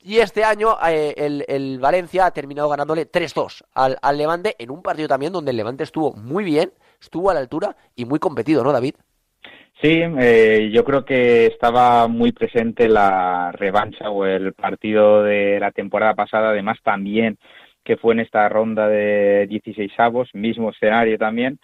Y 0.00 0.18
este 0.18 0.44
año 0.44 0.76
eh, 0.88 1.14
el, 1.48 1.78
Valencia 1.80 2.26
ha 2.26 2.30
terminado 2.30 2.68
ganándole 2.68 3.10
3-2 3.10 3.64
al, 3.74 3.98
al, 4.00 4.16
Levante 4.16 4.54
en 4.58 4.70
un 4.70 4.82
partido 4.82 5.08
también 5.08 5.32
donde 5.32 5.50
el 5.50 5.56
Levante 5.56 5.82
estuvo 5.82 6.14
muy 6.14 6.44
bien, 6.44 6.70
estuvo 7.00 7.30
a 7.30 7.34
la 7.34 7.40
altura 7.40 7.76
y 7.96 8.04
muy 8.04 8.20
competido, 8.20 8.62
¿no, 8.62 8.72
David? 8.72 8.94
Sí, 9.80 10.00
eh, 10.02 10.70
yo 10.72 10.84
creo 10.84 11.04
que 11.04 11.46
estaba 11.46 12.08
muy 12.08 12.32
presente 12.32 12.88
la 12.88 13.52
revancha 13.52 14.10
o 14.10 14.24
el 14.24 14.52
partido 14.52 15.22
de 15.22 15.60
la 15.60 15.70
temporada 15.70 16.14
pasada, 16.14 16.50
además 16.50 16.78
también 16.82 17.38
que 17.84 17.96
fue 17.96 18.12
en 18.12 18.20
esta 18.20 18.48
ronda 18.48 18.88
de 18.88 19.46
16 19.48 19.92
avos, 19.98 20.28
mismo 20.34 20.70
escenario 20.70 21.16
también, 21.16 21.58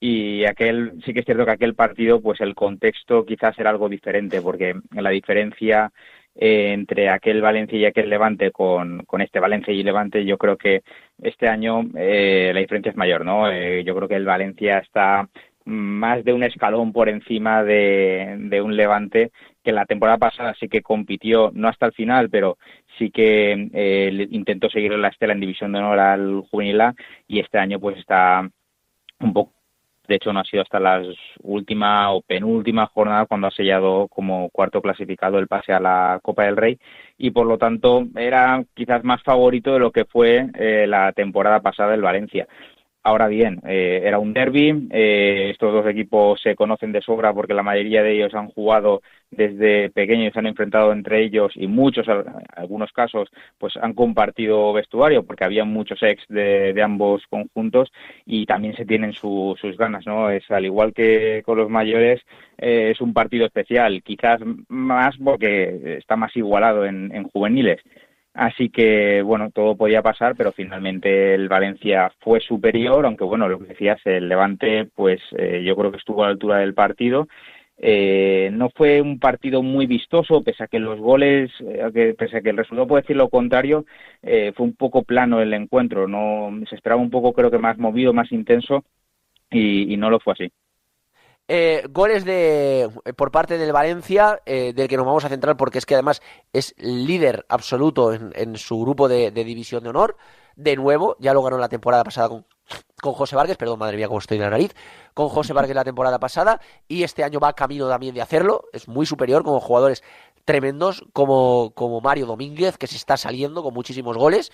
y 0.00 0.44
aquel 0.44 0.92
sí 1.04 1.12
que 1.12 1.20
es 1.20 1.26
cierto 1.26 1.44
que 1.44 1.52
aquel 1.52 1.74
partido 1.74 2.20
pues 2.20 2.40
el 2.40 2.54
contexto 2.54 3.24
quizás 3.24 3.58
era 3.58 3.70
algo 3.70 3.88
diferente 3.88 4.40
porque 4.40 4.74
la 4.92 5.10
diferencia 5.10 5.90
eh, 6.34 6.72
entre 6.72 7.08
aquel 7.10 7.42
Valencia 7.42 7.78
y 7.78 7.84
aquel 7.84 8.08
Levante 8.10 8.52
con, 8.52 9.04
con 9.06 9.20
este 9.22 9.40
Valencia 9.40 9.72
y 9.74 9.82
Levante 9.82 10.24
yo 10.24 10.38
creo 10.38 10.56
que 10.56 10.82
este 11.22 11.48
año 11.48 11.82
eh, 11.96 12.52
la 12.54 12.60
diferencia 12.60 12.90
es 12.90 12.96
mayor 12.96 13.24
no 13.24 13.50
eh, 13.50 13.82
yo 13.84 13.94
creo 13.96 14.08
que 14.08 14.16
el 14.16 14.24
Valencia 14.24 14.78
está 14.78 15.28
más 15.68 16.24
de 16.24 16.32
un 16.32 16.42
escalón 16.42 16.92
por 16.92 17.08
encima 17.08 17.62
de, 17.62 18.60
un 18.64 18.76
Levante 18.76 19.32
que 19.62 19.72
la 19.72 19.84
temporada 19.84 20.16
pasada 20.18 20.54
sí 20.58 20.68
que 20.68 20.82
compitió, 20.82 21.50
no 21.52 21.68
hasta 21.68 21.86
el 21.86 21.92
final, 21.92 22.30
pero 22.30 22.56
sí 22.98 23.10
que 23.10 23.68
eh, 23.74 24.28
intentó 24.30 24.70
seguir 24.70 24.92
la 24.92 25.08
estela 25.08 25.34
en 25.34 25.40
División 25.40 25.72
de 25.72 25.78
Honor 25.78 25.98
al 25.98 26.40
Juvenil 26.50 26.80
y 27.26 27.40
este 27.40 27.58
año 27.58 27.78
pues 27.78 27.98
está 27.98 28.48
un 29.20 29.32
poco 29.32 29.57
de 30.08 30.16
hecho, 30.16 30.32
no 30.32 30.40
ha 30.40 30.44
sido 30.44 30.62
hasta 30.62 30.80
la 30.80 31.02
última 31.42 32.10
o 32.12 32.22
penúltima 32.22 32.86
jornada 32.86 33.26
cuando 33.26 33.46
ha 33.46 33.50
sellado 33.50 34.08
como 34.08 34.48
cuarto 34.48 34.80
clasificado 34.80 35.38
el 35.38 35.48
pase 35.48 35.72
a 35.74 35.80
la 35.80 36.18
Copa 36.22 36.44
del 36.44 36.56
Rey. 36.56 36.78
Y 37.18 37.30
por 37.30 37.46
lo 37.46 37.58
tanto 37.58 38.06
era 38.16 38.64
quizás 38.74 39.04
más 39.04 39.22
favorito 39.22 39.74
de 39.74 39.80
lo 39.80 39.92
que 39.92 40.06
fue 40.06 40.46
eh, 40.54 40.86
la 40.88 41.12
temporada 41.12 41.60
pasada 41.60 41.94
el 41.94 42.00
Valencia 42.00 42.48
Ahora 43.04 43.28
bien, 43.28 43.60
eh, 43.66 44.02
era 44.04 44.18
un 44.18 44.34
derby, 44.34 44.88
eh, 44.90 45.48
estos 45.50 45.72
dos 45.72 45.86
equipos 45.86 46.40
se 46.42 46.54
conocen 46.56 46.92
de 46.92 47.00
sobra 47.00 47.32
porque 47.32 47.54
la 47.54 47.62
mayoría 47.62 48.02
de 48.02 48.12
ellos 48.12 48.34
han 48.34 48.48
jugado 48.48 49.02
desde 49.30 49.88
pequeños, 49.90 50.32
se 50.32 50.40
han 50.40 50.46
enfrentado 50.46 50.92
entre 50.92 51.22
ellos 51.24 51.52
y 51.54 51.68
muchos, 51.68 52.06
en 52.08 52.24
algunos 52.54 52.92
casos, 52.92 53.30
pues 53.56 53.76
han 53.76 53.94
compartido 53.94 54.72
vestuario 54.72 55.22
porque 55.24 55.44
había 55.44 55.64
muchos 55.64 56.02
ex 56.02 56.22
de, 56.28 56.74
ambos 56.82 57.22
conjuntos 57.30 57.90
y 58.26 58.44
también 58.46 58.74
se 58.74 58.84
tienen 58.84 59.12
sus 59.12 59.58
ganas, 59.78 60.04
¿no? 60.06 60.30
Es 60.30 60.50
al 60.50 60.66
igual 60.66 60.92
que 60.92 61.42
con 61.46 61.56
los 61.56 61.70
mayores, 61.70 62.20
eh, 62.58 62.90
es 62.92 63.00
un 63.00 63.14
partido 63.14 63.46
especial, 63.46 64.02
quizás 64.02 64.40
más 64.68 65.16
porque 65.18 65.96
está 65.98 66.16
más 66.16 66.36
igualado 66.36 66.84
en 66.84 67.24
juveniles 67.32 67.80
Así 68.38 68.70
que, 68.70 69.20
bueno, 69.22 69.50
todo 69.50 69.76
podía 69.76 70.00
pasar, 70.00 70.36
pero 70.36 70.52
finalmente 70.52 71.34
el 71.34 71.48
Valencia 71.48 72.12
fue 72.20 72.38
superior, 72.38 73.04
aunque, 73.04 73.24
bueno, 73.24 73.48
lo 73.48 73.58
que 73.58 73.66
decías, 73.66 74.00
el 74.04 74.28
Levante, 74.28 74.84
pues 74.94 75.20
eh, 75.36 75.64
yo 75.64 75.74
creo 75.74 75.90
que 75.90 75.96
estuvo 75.96 76.22
a 76.22 76.26
la 76.26 76.32
altura 76.34 76.58
del 76.58 76.72
partido. 76.72 77.26
Eh, 77.78 78.50
no 78.52 78.70
fue 78.70 79.00
un 79.00 79.18
partido 79.18 79.60
muy 79.64 79.86
vistoso, 79.86 80.44
pese 80.44 80.62
a 80.62 80.68
que 80.68 80.78
los 80.78 81.00
goles, 81.00 81.50
eh, 81.62 82.14
pese 82.16 82.36
a 82.36 82.40
que 82.40 82.50
el 82.50 82.58
resultado 82.58 82.86
puede 82.86 83.02
decir 83.02 83.16
lo 83.16 83.28
contrario, 83.28 83.86
fue 84.22 84.66
un 84.66 84.76
poco 84.76 85.02
plano 85.02 85.40
el 85.40 85.52
encuentro. 85.52 86.06
No 86.06 86.52
se 86.70 86.76
esperaba 86.76 87.02
un 87.02 87.10
poco, 87.10 87.32
creo 87.32 87.50
que 87.50 87.58
más 87.58 87.76
movido, 87.76 88.12
más 88.12 88.30
intenso, 88.30 88.84
y 89.50 89.96
no 89.96 90.10
lo 90.10 90.20
fue 90.20 90.34
así. 90.34 90.52
Eh, 91.50 91.84
goles 91.88 92.26
de 92.26 92.90
eh, 93.06 93.12
por 93.14 93.30
parte 93.30 93.56
del 93.56 93.72
Valencia, 93.72 94.42
eh, 94.44 94.74
del 94.74 94.86
que 94.86 94.98
nos 94.98 95.06
vamos 95.06 95.24
a 95.24 95.30
centrar 95.30 95.56
porque 95.56 95.78
es 95.78 95.86
que 95.86 95.94
además 95.94 96.20
es 96.52 96.74
líder 96.76 97.46
absoluto 97.48 98.12
en, 98.12 98.56
su 98.58 98.78
grupo 98.78 99.08
de, 99.08 99.30
división 99.30 99.82
de 99.82 99.88
honor. 99.88 100.16
De 100.56 100.76
nuevo, 100.76 101.16
ya 101.20 101.32
lo 101.32 101.42
ganó 101.42 101.56
la 101.56 101.68
temporada 101.68 102.04
pasada 102.04 102.28
con, 102.28 102.44
con 103.00 103.14
José 103.14 103.34
Vargas, 103.34 103.56
perdón, 103.56 103.78
madre 103.78 103.96
mía, 103.96 104.08
cómo 104.08 104.18
estoy 104.18 104.38
de 104.38 104.44
la 104.44 104.50
nariz, 104.50 104.74
con 105.14 105.28
José 105.28 105.52
Vargas 105.54 105.74
la 105.74 105.84
temporada 105.84 106.18
pasada 106.18 106.60
y 106.86 107.04
este 107.04 107.24
año 107.24 107.38
va 107.40 107.54
camino 107.54 107.88
también 107.88 108.14
de 108.14 108.20
hacerlo. 108.20 108.64
Es 108.72 108.86
muy 108.86 109.06
superior 109.06 109.42
como 109.42 109.60
jugadores 109.60 110.02
tremendos 110.44 111.04
como, 111.12 111.72
como 111.74 112.00
Mario 112.00 112.24
Domínguez, 112.26 112.78
que 112.78 112.86
se 112.86 112.96
está 112.96 113.16
saliendo 113.16 113.62
con 113.62 113.72
muchísimos 113.72 114.16
goles. 114.16 114.50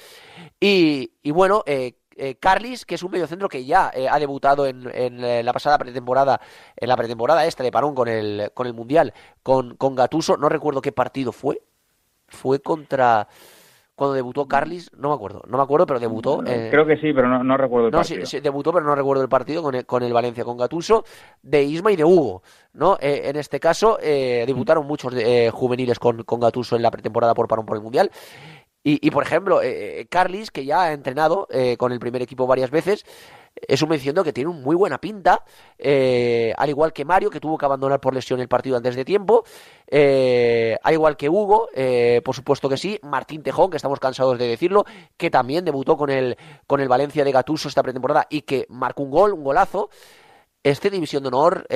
Y, 0.60 1.12
y 1.22 1.30
bueno, 1.30 1.62
eh, 1.66 1.94
eh, 2.16 2.36
Carlis, 2.36 2.84
que 2.84 2.94
es 2.94 3.02
un 3.02 3.10
mediocentro 3.10 3.48
que 3.48 3.64
ya 3.64 3.90
eh, 3.94 4.08
ha 4.08 4.18
debutado 4.18 4.66
en, 4.66 4.88
eh, 4.92 5.42
la 5.42 5.52
pasada 5.52 5.78
pretemporada, 5.78 6.40
en 6.76 6.88
la 6.88 6.96
pretemporada 6.96 7.44
esta 7.46 7.62
de 7.62 7.72
parón 7.72 7.94
con 7.94 8.08
el, 8.08 8.50
con 8.54 8.66
el 8.66 8.74
Mundial, 8.74 9.12
con, 9.42 9.76
con 9.76 9.94
Gatuso. 9.94 10.36
No 10.36 10.48
recuerdo 10.48 10.80
qué 10.80 10.92
partido 10.92 11.32
fue. 11.32 11.60
Fue 12.26 12.60
contra 12.60 13.28
cuando 13.94 14.14
debutó 14.14 14.48
Carlis, 14.48 14.90
no 14.96 15.10
me 15.10 15.14
acuerdo, 15.14 15.42
no 15.46 15.56
me 15.56 15.62
acuerdo, 15.62 15.86
pero 15.86 16.00
debutó. 16.00 16.38
creo 16.38 16.84
que 16.84 16.96
sí, 16.96 17.12
pero 17.12 17.44
no, 17.44 17.56
recuerdo 17.56 17.86
el 17.86 17.92
partido. 17.92 18.20
No, 18.20 18.26
sí, 18.26 18.40
debutó, 18.40 18.72
pero 18.72 18.84
no 18.84 18.94
recuerdo 18.96 19.22
el 19.22 19.28
partido 19.28 19.62
con 19.62 19.76
el, 19.76 19.86
con 19.86 20.02
el 20.02 20.12
Valencia, 20.12 20.42
con 20.42 20.56
Gatuso, 20.56 21.04
de 21.42 21.62
Isma 21.62 21.92
y 21.92 21.96
de 21.96 22.04
Hugo, 22.04 22.42
¿no? 22.72 22.96
en 23.00 23.36
este 23.36 23.60
caso, 23.60 23.96
debutaron 24.00 24.84
muchos 24.84 25.14
juveniles 25.52 26.00
con, 26.00 26.24
con 26.24 26.40
Gatuso 26.40 26.74
en 26.74 26.82
la 26.82 26.90
pretemporada 26.90 27.34
por 27.34 27.46
parón 27.46 27.66
por 27.66 27.76
el 27.76 27.84
Mundial. 27.84 28.10
Y, 28.86 29.10
por 29.12 29.22
ejemplo, 29.22 29.62
eh, 29.62 30.00
eh, 30.00 30.06
Carlis, 30.10 30.50
que 30.50 30.66
ya 30.66 30.82
ha 30.82 30.92
entrenado 30.92 31.48
eh, 31.50 31.78
con 31.78 31.90
el 31.90 31.98
primer 31.98 32.20
equipo 32.20 32.46
varias 32.46 32.70
veces, 32.70 33.06
es 33.56 33.80
un 33.80 33.88
mencionado 33.88 34.24
que 34.24 34.34
tiene 34.34 34.50
una 34.50 34.60
muy 34.60 34.76
buena 34.76 35.00
pinta, 35.00 35.42
al 35.78 36.68
igual 36.68 36.92
que 36.92 37.06
Mario, 37.06 37.30
que 37.30 37.40
tuvo 37.40 37.56
que 37.56 37.64
abandonar 37.64 37.98
por 37.98 38.12
lesión 38.12 38.40
el 38.40 38.48
partido 38.48 38.76
antes 38.76 38.94
de 38.94 39.06
tiempo, 39.06 39.44
al 39.90 40.92
igual 40.92 41.16
que 41.16 41.30
Hugo, 41.30 41.68
por 42.22 42.34
supuesto 42.34 42.68
que 42.68 42.76
sí, 42.76 42.98
Martín 43.04 43.42
Tejón, 43.42 43.70
que 43.70 43.78
estamos 43.78 44.00
cansados 44.00 44.38
de 44.38 44.48
decirlo, 44.48 44.84
que 45.16 45.30
también 45.30 45.64
debutó 45.64 45.96
con 45.96 46.10
el, 46.10 46.36
con 46.66 46.80
el 46.80 46.88
Valencia 46.88 47.24
de 47.24 47.32
Gatuso 47.32 47.68
esta 47.68 47.82
pretemporada 47.82 48.26
y 48.28 48.42
que 48.42 48.66
marcó 48.68 49.04
un 49.04 49.10
gol, 49.10 49.32
un 49.32 49.44
golazo. 49.44 49.88
Este 50.62 50.90
División 50.90 51.22
de 51.22 51.28
Honor 51.28 51.66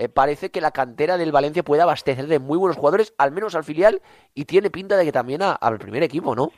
eh, 0.00 0.04
eh, 0.04 0.08
parece 0.08 0.50
que 0.50 0.60
la 0.60 0.70
cantera 0.70 1.18
del 1.18 1.32
Valencia 1.32 1.62
puede 1.62 1.82
abastecer 1.82 2.26
de 2.26 2.38
muy 2.38 2.56
buenos 2.56 2.76
jugadores, 2.76 3.14
al 3.18 3.32
menos 3.32 3.54
al 3.54 3.64
filial, 3.64 4.00
y 4.34 4.46
tiene 4.46 4.70
pinta 4.70 4.96
de 4.96 5.04
que 5.04 5.12
también 5.12 5.42
al 5.42 5.78
primer 5.78 6.02
equipo, 6.02 6.34
¿no? 6.34 6.50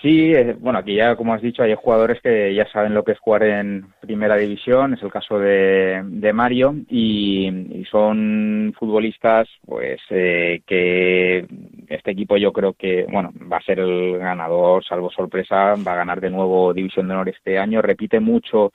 Sí, 0.00 0.34
eh, 0.34 0.56
bueno, 0.58 0.80
aquí 0.80 0.96
ya, 0.96 1.14
como 1.14 1.32
has 1.32 1.42
dicho, 1.42 1.62
hay 1.62 1.74
jugadores 1.74 2.20
que 2.20 2.52
ya 2.54 2.66
saben 2.72 2.92
lo 2.92 3.04
que 3.04 3.12
es 3.12 3.20
jugar 3.20 3.44
en 3.44 3.86
primera 4.00 4.36
división, 4.36 4.94
es 4.94 5.02
el 5.02 5.12
caso 5.12 5.38
de, 5.38 6.30
Mario, 6.34 6.74
y, 6.88 7.84
son 7.88 8.74
futbolistas, 8.76 9.48
pues, 9.64 10.00
que 10.08 11.46
este 11.88 12.10
equipo 12.10 12.36
yo 12.36 12.52
creo 12.52 12.72
que, 12.72 13.06
bueno, 13.10 13.32
va 13.50 13.58
a 13.58 13.62
ser 13.62 13.78
el 13.78 14.18
ganador, 14.18 14.84
salvo 14.84 15.10
sorpresa, 15.10 15.74
va 15.86 15.92
a 15.92 15.96
ganar 15.96 16.20
de 16.20 16.30
nuevo 16.30 16.72
División 16.74 17.06
de 17.06 17.14
Honor 17.14 17.28
este 17.28 17.58
año, 17.58 17.82
repite 17.82 18.18
mucho 18.18 18.72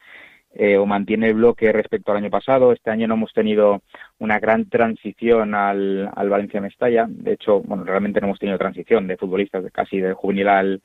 eh, 0.60 0.76
o 0.76 0.88
mantiene 0.88 1.28
el 1.28 1.36
bloque 1.36 1.72
respecto 1.72 2.12
al 2.12 2.18
año 2.18 2.32
pasado. 2.32 2.72
Este 2.72 2.90
año 2.90 3.08
no 3.08 3.14
hemos 3.14 3.32
tenido 3.32 3.84
una 4.18 4.40
gran 4.40 4.68
transición 4.70 5.54
al, 5.54 6.10
al 6.16 6.30
Valencia 6.30 6.60
Mestalla. 6.60 7.06
De 7.08 7.34
hecho, 7.34 7.62
bueno, 7.62 7.84
realmente 7.84 8.20
no 8.20 8.28
hemos 8.28 8.40
tenido 8.40 8.58
transición 8.58 9.08
de 9.08 9.18
futbolistas 9.18 9.64
casi 9.72 10.00
del 10.00 10.16
juvenil 10.16 10.48
al, 10.48 10.82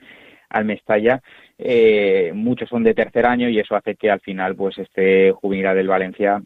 al 0.50 0.64
Mestalla. 0.66 1.22
Eh, 1.56 2.32
muchos 2.34 2.68
son 2.68 2.84
de 2.84 2.92
tercer 2.92 3.24
año 3.24 3.48
y 3.48 3.58
eso 3.58 3.74
hace 3.74 3.94
que 3.94 4.10
al 4.10 4.20
final, 4.20 4.54
pues, 4.54 4.76
este 4.76 5.32
juvenil 5.32 5.74
del 5.74 5.88
Valencia 5.88 6.42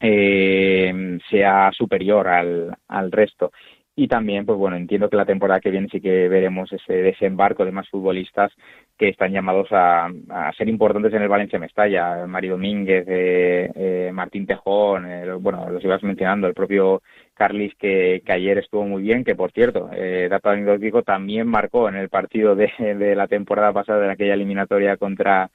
eh, 0.00 1.18
sea 1.28 1.70
superior 1.72 2.26
al, 2.26 2.74
al 2.88 3.12
resto. 3.12 3.52
Y 3.98 4.08
también, 4.08 4.44
pues 4.44 4.58
bueno, 4.58 4.76
entiendo 4.76 5.08
que 5.08 5.16
la 5.16 5.24
temporada 5.24 5.58
que 5.58 5.70
viene 5.70 5.88
sí 5.90 6.02
que 6.02 6.28
veremos 6.28 6.70
ese 6.70 6.92
desembarco 6.92 7.64
de 7.64 7.72
más 7.72 7.88
futbolistas 7.88 8.52
que 8.98 9.08
están 9.08 9.32
llamados 9.32 9.68
a, 9.70 10.10
ser 10.58 10.68
importantes 10.68 11.14
en 11.14 11.22
el 11.22 11.28
Valencia 11.30 11.58
Mestalla. 11.58 12.26
Mario 12.26 12.52
Domínguez, 12.52 13.06
eh, 13.08 13.70
eh, 13.74 14.10
Martín 14.12 14.46
Tejón, 14.46 15.06
eh, 15.10 15.32
bueno, 15.40 15.70
los 15.70 15.82
ibas 15.82 16.02
mencionando, 16.02 16.46
el 16.46 16.52
propio 16.52 17.02
Carlis 17.32 17.74
que, 17.76 18.22
ayer 18.28 18.58
estuvo 18.58 18.84
muy 18.84 19.02
bien, 19.02 19.24
que 19.24 19.34
por 19.34 19.50
cierto, 19.52 19.88
eh, 19.92 20.28
dato 20.30 20.50
anecdótico, 20.50 21.02
también 21.02 21.48
marcó 21.48 21.88
en 21.88 21.96
el 21.96 22.10
partido 22.10 22.54
de, 22.54 23.14
la 23.16 23.28
temporada 23.28 23.72
pasada, 23.72 24.04
en 24.04 24.10
aquella 24.10 24.34
eliminatoria 24.34 24.98
contra, 24.98 25.50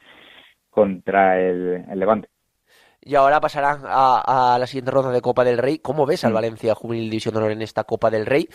contra 0.71 1.39
el 1.39 1.83
Levante 1.95 2.27
y 3.03 3.15
ahora 3.15 3.41
pasarán 3.41 3.81
a, 3.85 4.57
la 4.59 4.67
siguiente 4.67 4.91
ronda 4.91 5.11
de 5.11 5.21
Copa 5.21 5.43
del 5.43 5.57
Rey. 5.57 5.79
¿Cómo 5.79 6.05
ves 6.05 6.23
al 6.23 6.31
mm. 6.31 6.35
Valencia 6.35 6.75
Juvenil 6.75 7.09
División 7.09 7.33
de 7.33 7.39
Honor 7.39 7.51
en 7.51 7.61
esta 7.63 7.83
Copa 7.83 8.11
del 8.11 8.25
Rey? 8.25 8.47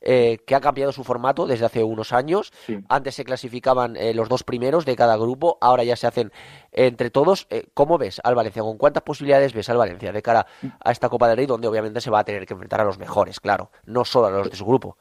Eh, 0.00 0.38
que 0.46 0.54
ha 0.54 0.60
cambiado 0.60 0.92
su 0.92 1.04
formato 1.04 1.46
desde 1.46 1.66
hace 1.66 1.84
unos 1.84 2.12
años. 2.12 2.52
Antes 2.88 3.14
se 3.14 3.24
clasificaban 3.24 3.96
eh, 3.96 4.14
los 4.14 4.28
dos 4.28 4.42
primeros 4.42 4.86
de 4.86 4.96
cada 4.96 5.16
grupo, 5.16 5.58
ahora 5.60 5.84
ya 5.84 5.96
se 5.96 6.06
hacen 6.06 6.32
entre 6.72 7.10
todos. 7.10 7.46
Eh, 7.50 7.66
¿Cómo 7.74 7.98
ves 7.98 8.20
al 8.24 8.34
Valencia? 8.34 8.62
¿Con 8.62 8.78
cuántas 8.78 9.02
posibilidades 9.02 9.52
ves 9.52 9.68
al 9.68 9.76
Valencia 9.76 10.12
de 10.12 10.22
cara 10.22 10.46
a 10.82 10.90
esta 10.90 11.10
Copa 11.10 11.28
del 11.28 11.36
Rey, 11.36 11.46
donde 11.46 11.68
obviamente 11.68 12.00
se 12.00 12.10
va 12.10 12.20
a 12.20 12.24
tener 12.24 12.46
que 12.46 12.54
enfrentar 12.54 12.80
a 12.80 12.84
los 12.84 12.98
mejores, 12.98 13.38
claro, 13.38 13.70
no 13.84 14.04
solo 14.04 14.28
a 14.28 14.30
los 14.30 14.50
de 14.50 14.56
su 14.56 14.64
grupo? 14.64 14.96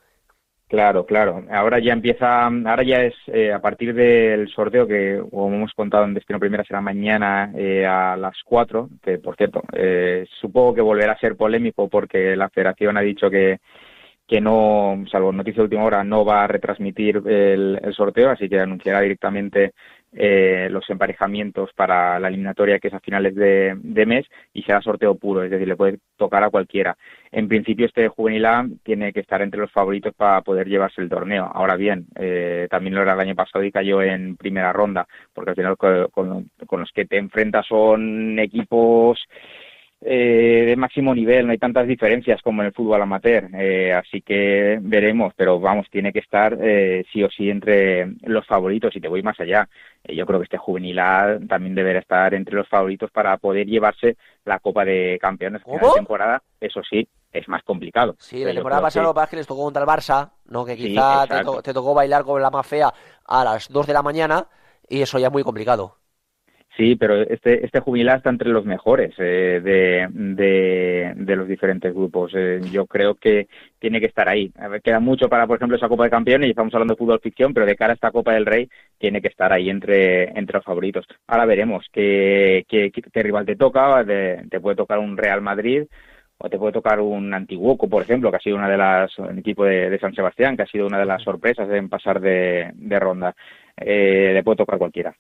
Claro, 0.69 1.03
claro. 1.07 1.43
Ahora 1.49 1.79
ya 1.79 1.93
empieza, 1.93 2.45
ahora 2.45 2.83
ya 2.83 3.01
es 3.01 3.15
eh, 3.25 3.51
a 3.51 3.59
partir 3.59 3.91
del 3.95 4.47
sorteo 4.49 4.85
que, 4.85 5.19
como 5.31 5.55
hemos 5.55 5.73
contado 5.73 6.03
en 6.05 6.13
Destino 6.13 6.39
Primera, 6.39 6.63
será 6.63 6.79
mañana 6.79 7.51
eh, 7.55 7.87
a 7.87 8.15
las 8.15 8.35
4, 8.45 8.87
que 9.01 9.17
por 9.17 9.35
cierto, 9.35 9.63
eh, 9.73 10.27
supongo 10.39 10.75
que 10.75 10.81
volverá 10.81 11.13
a 11.13 11.19
ser 11.19 11.35
polémico 11.35 11.89
porque 11.89 12.35
la 12.35 12.49
federación 12.49 12.97
ha 12.97 13.01
dicho 13.01 13.31
que, 13.31 13.57
que 14.27 14.39
no, 14.41 15.03
salvo 15.11 15.31
noticia 15.31 15.57
de 15.61 15.63
última 15.63 15.85
hora, 15.85 16.03
no 16.03 16.23
va 16.23 16.43
a 16.43 16.47
retransmitir 16.47 17.17
el, 17.25 17.79
el 17.83 17.93
sorteo, 17.95 18.29
así 18.29 18.47
que 18.47 18.59
anunciará 18.59 19.01
directamente 19.01 19.73
eh, 20.13 20.67
los 20.71 20.89
emparejamientos 20.89 21.71
para 21.73 22.19
la 22.19 22.27
eliminatoria 22.29 22.79
que 22.79 22.87
es 22.87 22.93
a 22.93 22.99
finales 22.99 23.35
de, 23.35 23.77
mes 24.05 24.25
y 24.53 24.63
será 24.63 24.81
sorteo 24.81 25.15
puro, 25.15 25.43
es 25.43 25.51
decir, 25.51 25.67
le 25.67 25.75
puede 25.75 25.99
tocar 26.17 26.43
a 26.43 26.49
cualquiera. 26.49 26.97
En 27.31 27.47
principio 27.47 27.85
este 27.85 28.07
juvenil 28.07 28.45
A 28.45 28.67
tiene 28.83 29.13
que 29.13 29.19
estar 29.19 29.41
entre 29.41 29.59
los 29.59 29.71
favoritos 29.71 30.13
para 30.15 30.41
poder 30.41 30.67
llevarse 30.67 31.01
el 31.01 31.09
torneo. 31.09 31.45
Ahora 31.53 31.75
bien, 31.75 32.07
eh, 32.15 32.67
también 32.69 32.95
lo 32.95 33.03
era 33.03 33.13
el 33.13 33.19
año 33.19 33.35
pasado 33.35 33.63
y 33.63 33.71
cayó 33.71 34.01
en 34.01 34.35
primera 34.35 34.73
ronda, 34.73 35.07
porque 35.33 35.51
al 35.51 35.55
final 35.55 35.77
con 35.77 36.79
los 36.79 36.91
que 36.91 37.05
te 37.05 37.17
enfrentas 37.17 37.67
son 37.67 38.39
equipos 38.39 39.19
eh, 40.01 40.63
de 40.67 40.75
máximo 40.77 41.13
nivel, 41.13 41.45
no 41.45 41.51
hay 41.51 41.57
tantas 41.57 41.85
diferencias 41.85 42.41
como 42.41 42.61
en 42.61 42.67
el 42.67 42.73
fútbol 42.73 43.01
amateur, 43.01 43.49
eh, 43.53 43.93
así 43.93 44.21
que 44.21 44.79
veremos, 44.81 45.33
pero 45.35 45.59
vamos, 45.59 45.87
tiene 45.91 46.13
que 46.13 46.19
estar 46.19 46.57
eh, 46.61 47.03
sí 47.11 47.21
o 47.21 47.29
sí 47.29 47.49
entre 47.49 48.07
los 48.23 48.45
favoritos 48.47 48.95
y 48.95 49.01
te 49.01 49.09
voy 49.09 49.21
más 49.23 49.39
allá. 49.39 49.67
Eh, 50.05 50.15
yo 50.15 50.25
creo 50.25 50.39
que 50.39 50.45
este 50.45 50.57
juvenil 50.57 50.99
también 51.49 51.75
deberá 51.75 51.99
estar 51.99 52.33
entre 52.33 52.55
los 52.55 52.67
favoritos 52.69 53.11
para 53.11 53.35
poder 53.37 53.67
llevarse 53.67 54.15
la 54.45 54.59
Copa 54.59 54.85
de 54.85 55.19
Campeones 55.21 55.61
de 55.65 55.89
temporada, 55.93 56.41
eso 56.61 56.81
sí, 56.89 57.05
es 57.33 57.47
más 57.49 57.63
complicado. 57.63 58.15
Sí, 58.19 58.43
la 58.43 58.53
temporada 58.53 58.81
pasada 58.81 59.03
lo 59.03 59.11
que 59.11 59.15
pasa 59.15 59.25
es 59.25 59.29
que 59.31 59.37
les 59.37 59.47
tocó 59.47 59.63
contra 59.63 59.83
el 59.83 59.87
Barça, 59.87 60.31
¿no? 60.45 60.63
que 60.63 60.77
quizá 60.77 61.27
te, 61.27 61.73
tocó 61.73 61.93
bailar 61.93 62.23
con 62.23 62.41
la 62.41 62.49
más 62.49 62.65
fea 62.65 62.91
a 63.27 63.43
las 63.43 63.67
2 63.67 63.87
de 63.87 63.93
la 63.93 64.01
mañana 64.01 64.47
y 64.87 65.01
eso 65.01 65.19
ya 65.19 65.27
es 65.27 65.33
muy 65.33 65.43
complicado. 65.43 65.98
Sí, 66.79 66.95
pero 66.95 67.21
este, 67.23 67.65
este 67.65 67.81
jubilado 67.81 68.19
está 68.19 68.29
entre 68.29 68.47
los 68.47 68.63
mejores 68.63 69.13
eh, 69.17 69.59
de, 69.61 70.07
de, 70.13 71.13
de, 71.13 71.35
los 71.35 71.45
diferentes 71.45 71.93
grupos. 71.93 72.31
Eh, 72.33 72.61
yo 72.71 72.85
creo 72.85 73.15
que 73.15 73.49
tiene 73.79 73.99
que 73.99 74.05
estar 74.05 74.29
ahí. 74.29 74.49
A 74.57 74.69
ver, 74.69 74.81
queda 74.81 75.01
mucho 75.01 75.27
para, 75.27 75.45
por 75.45 75.57
ejemplo, 75.57 75.75
esa 75.75 75.89
Copa 75.89 76.05
de 76.05 76.09
Campeones 76.09 76.47
y 76.47 76.51
estamos 76.51 76.73
hablando 76.73 76.93
de 76.93 76.97
fútbol 76.97 77.19
ficción, 77.19 77.53
pero 77.53 77.65
de 77.65 77.75
cara 77.75 77.91
a 77.91 77.95
esta 77.95 78.11
Copa 78.11 78.31
del 78.31 78.45
Rey 78.45 78.69
tiene 78.97 79.19
que 79.21 79.27
estar 79.27 79.51
ahí 79.51 79.69
entre, 79.69 80.29
entre 80.39 80.55
los 80.55 80.63
favoritos. 80.63 81.05
Ahora 81.27 81.45
veremos 81.45 81.85
qué, 81.91 82.63
qué, 82.69 82.91
qué 82.93 83.23
rival 83.23 83.45
te 83.45 83.57
toca. 83.57 84.05
te 84.05 84.59
puede 84.61 84.77
tocar 84.77 84.99
un 84.99 85.17
Real 85.17 85.41
Madrid 85.41 85.83
o 86.37 86.49
te 86.49 86.57
puede 86.57 86.71
tocar 86.71 87.01
un 87.01 87.33
Antiguoco, 87.33 87.89
por 87.89 88.03
ejemplo, 88.03 88.31
que 88.31 88.37
ha 88.37 88.39
sido 88.39 88.55
una 88.55 88.69
de 88.69 88.77
las, 88.77 89.19
un 89.19 89.37
equipo 89.39 89.65
de, 89.65 89.89
de 89.89 89.99
San 89.99 90.15
Sebastián, 90.15 90.55
que 90.55 90.63
ha 90.63 90.67
sido 90.67 90.87
una 90.87 90.99
de 90.99 91.05
las 91.05 91.21
sorpresas 91.23 91.69
en 91.71 91.89
pasar 91.89 92.21
de, 92.21 92.71
de 92.73 92.99
ronda. 92.99 93.35
Eh, 93.75 94.31
le 94.33 94.43
puede 94.43 94.55
tocar 94.57 94.77
cualquiera. 94.77 95.13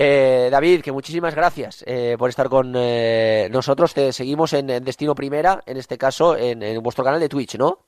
Eh, 0.00 0.48
David, 0.48 0.80
que 0.82 0.92
muchísimas 0.92 1.34
gracias 1.34 1.84
eh, 1.84 2.14
por 2.16 2.28
estar 2.28 2.48
con 2.48 2.72
eh, 2.76 3.48
nosotros. 3.50 3.92
Te 3.92 4.12
seguimos 4.12 4.52
en, 4.52 4.68
Destino 4.68 5.12
Primera, 5.12 5.58
en 5.66 5.76
este 5.76 5.98
caso 5.98 6.36
en, 6.36 6.62
en, 6.62 6.80
vuestro 6.80 7.02
canal 7.02 7.18
de 7.18 7.28
Twitch, 7.28 7.58
¿no? 7.58 7.78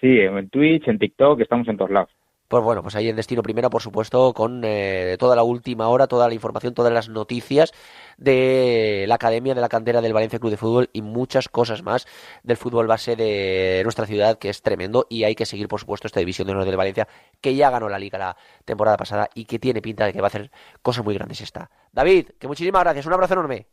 Sí, 0.00 0.20
en 0.20 0.48
Twitch, 0.50 0.86
en 0.86 1.00
TikTok, 1.00 1.40
estamos 1.40 1.66
en 1.66 1.76
todos 1.76 1.90
lados. 1.90 2.10
Pues 2.48 2.64
bueno, 2.64 2.82
pues 2.82 2.96
ahí 2.96 3.10
en 3.10 3.16
Destino 3.16 3.42
Primera, 3.42 3.68
por 3.68 3.82
supuesto, 3.82 4.32
con 4.32 4.62
eh, 4.64 5.16
toda 5.18 5.36
la 5.36 5.42
última 5.42 5.88
hora, 5.88 6.06
toda 6.06 6.28
la 6.28 6.34
información, 6.34 6.72
todas 6.72 6.90
las 6.90 7.10
noticias 7.10 7.72
de 8.16 9.04
la 9.06 9.16
Academia 9.16 9.54
de 9.54 9.60
la 9.60 9.68
Cantera 9.68 10.00
del 10.00 10.14
Valencia 10.14 10.38
Club 10.38 10.52
de 10.52 10.56
Fútbol 10.56 10.88
y 10.94 11.02
muchas 11.02 11.50
cosas 11.50 11.82
más 11.82 12.06
del 12.42 12.56
fútbol 12.56 12.86
base 12.86 13.16
de 13.16 13.82
nuestra 13.84 14.06
ciudad, 14.06 14.38
que 14.38 14.48
es 14.48 14.62
tremendo. 14.62 15.06
Y 15.10 15.24
hay 15.24 15.34
que 15.34 15.44
seguir, 15.44 15.68
por 15.68 15.80
supuesto, 15.80 16.06
esta 16.06 16.20
división 16.20 16.46
de 16.46 16.52
honor 16.54 16.64
del 16.64 16.78
Valencia, 16.78 17.06
que 17.42 17.54
ya 17.54 17.68
ganó 17.68 17.90
la 17.90 17.98
Liga 17.98 18.16
la 18.16 18.36
temporada 18.64 18.96
pasada 18.96 19.28
y 19.34 19.44
que 19.44 19.58
tiene 19.58 19.82
pinta 19.82 20.06
de 20.06 20.14
que 20.14 20.20
va 20.22 20.28
a 20.28 20.28
hacer 20.28 20.50
cosas 20.80 21.04
muy 21.04 21.12
grandes 21.12 21.42
esta. 21.42 21.70
David, 21.92 22.30
que 22.38 22.48
muchísimas 22.48 22.82
gracias, 22.82 23.04
un 23.04 23.12
abrazo 23.12 23.34
enorme. 23.34 23.66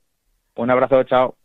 Un 0.57 0.69
abrazo, 0.69 1.01
chao. 1.05 1.44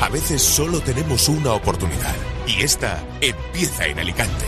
A 0.00 0.08
veces 0.08 0.42
solo 0.42 0.80
tenemos 0.80 1.28
una 1.28 1.52
oportunidad. 1.52 2.14
Y 2.46 2.62
esta 2.62 3.02
empieza 3.20 3.86
en 3.86 3.98
Alicante. 3.98 4.44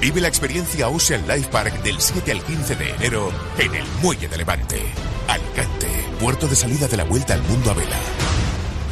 Vive 0.00 0.20
la 0.20 0.28
experiencia 0.28 0.88
Ocean 0.88 1.26
Life 1.26 1.48
Park 1.50 1.82
del 1.82 2.00
7 2.00 2.32
al 2.32 2.42
15 2.42 2.76
de 2.76 2.90
enero 2.90 3.30
en 3.58 3.74
el 3.74 3.84
Muelle 4.02 4.28
de 4.28 4.36
Levante. 4.36 4.80
Alicante, 5.26 5.88
puerto 6.20 6.46
de 6.46 6.54
salida 6.54 6.86
de 6.88 6.96
la 6.96 7.04
vuelta 7.04 7.34
al 7.34 7.42
mundo 7.42 7.70
a 7.70 7.74
vela. 7.74 7.98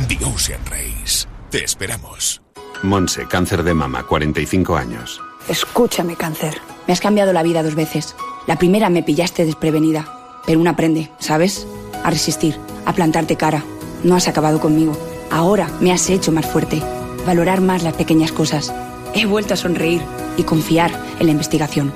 The 0.08 0.24
Ocean 0.24 0.60
Race. 0.66 1.26
Te 1.50 1.64
esperamos. 1.64 2.42
Monse, 2.82 3.26
cáncer 3.26 3.62
de 3.62 3.72
mama, 3.72 4.04
45 4.04 4.76
años. 4.76 5.20
Escúchame, 5.48 6.16
cáncer. 6.16 6.60
Me 6.86 6.92
has 6.92 7.00
cambiado 7.00 7.32
la 7.32 7.42
vida 7.42 7.62
dos 7.62 7.74
veces. 7.74 8.14
La 8.46 8.58
primera 8.58 8.90
me 8.90 9.02
pillaste 9.02 9.44
desprevenida. 9.44 10.12
Pero 10.44 10.60
uno 10.60 10.70
aprende, 10.70 11.10
¿sabes? 11.18 11.66
A 12.04 12.10
resistir, 12.10 12.58
a 12.84 12.92
plantarte 12.92 13.36
cara. 13.36 13.64
No 14.04 14.14
has 14.14 14.28
acabado 14.28 14.60
conmigo. 14.60 14.96
Ahora 15.30 15.68
me 15.80 15.92
has 15.92 16.08
hecho 16.10 16.32
más 16.32 16.46
fuerte 16.46 16.82
valorar 17.26 17.60
más 17.60 17.82
las 17.82 17.94
pequeñas 17.94 18.32
cosas. 18.32 18.72
He 19.14 19.26
vuelto 19.26 19.54
a 19.54 19.56
sonreír 19.56 20.02
y 20.36 20.44
confiar 20.44 20.90
en 21.18 21.26
la 21.26 21.32
investigación. 21.32 21.92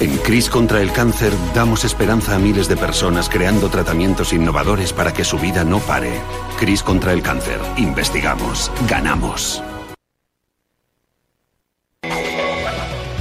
En 0.00 0.16
CRIS 0.18 0.48
contra 0.48 0.80
el 0.80 0.90
cáncer 0.90 1.32
damos 1.54 1.84
esperanza 1.84 2.34
a 2.34 2.38
miles 2.38 2.66
de 2.66 2.76
personas 2.76 3.28
creando 3.28 3.68
tratamientos 3.68 4.32
innovadores 4.32 4.92
para 4.92 5.12
que 5.12 5.24
su 5.24 5.38
vida 5.38 5.62
no 5.62 5.78
pare. 5.78 6.18
CRIS 6.58 6.82
contra 6.82 7.12
el 7.12 7.22
cáncer. 7.22 7.60
Investigamos. 7.76 8.72
Ganamos. 8.88 9.62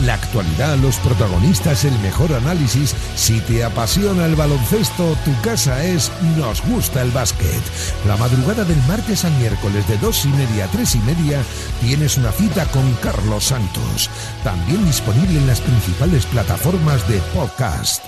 La 0.05 0.15
actualidad, 0.15 0.77
los 0.77 0.97
protagonistas, 0.97 1.85
el 1.85 1.97
mejor 1.99 2.33
análisis. 2.33 2.95
Si 3.15 3.39
te 3.41 3.63
apasiona 3.63 4.25
el 4.25 4.35
baloncesto, 4.35 5.15
tu 5.23 5.41
casa 5.41 5.83
es 5.83 6.11
Nos 6.37 6.61
gusta 6.63 7.01
el 7.01 7.11
básquet. 7.11 7.61
La 8.07 8.17
madrugada 8.17 8.63
del 8.63 8.81
martes 8.87 9.25
al 9.25 9.33
miércoles 9.33 9.87
de 9.87 9.97
dos 9.97 10.25
y 10.25 10.29
media 10.29 10.65
a 10.65 10.67
tres 10.69 10.95
y 10.95 10.99
media 10.99 11.43
tienes 11.81 12.17
una 12.17 12.31
cita 12.31 12.65
con 12.67 12.91
Carlos 12.95 13.45
Santos. 13.45 14.09
También 14.43 14.83
disponible 14.85 15.37
en 15.37 15.47
las 15.47 15.61
principales 15.61 16.25
plataformas 16.25 17.07
de 17.07 17.19
podcast. 17.35 18.03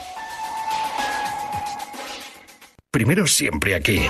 Primero 2.92 3.28
siempre 3.28 3.76
aquí. 3.76 4.02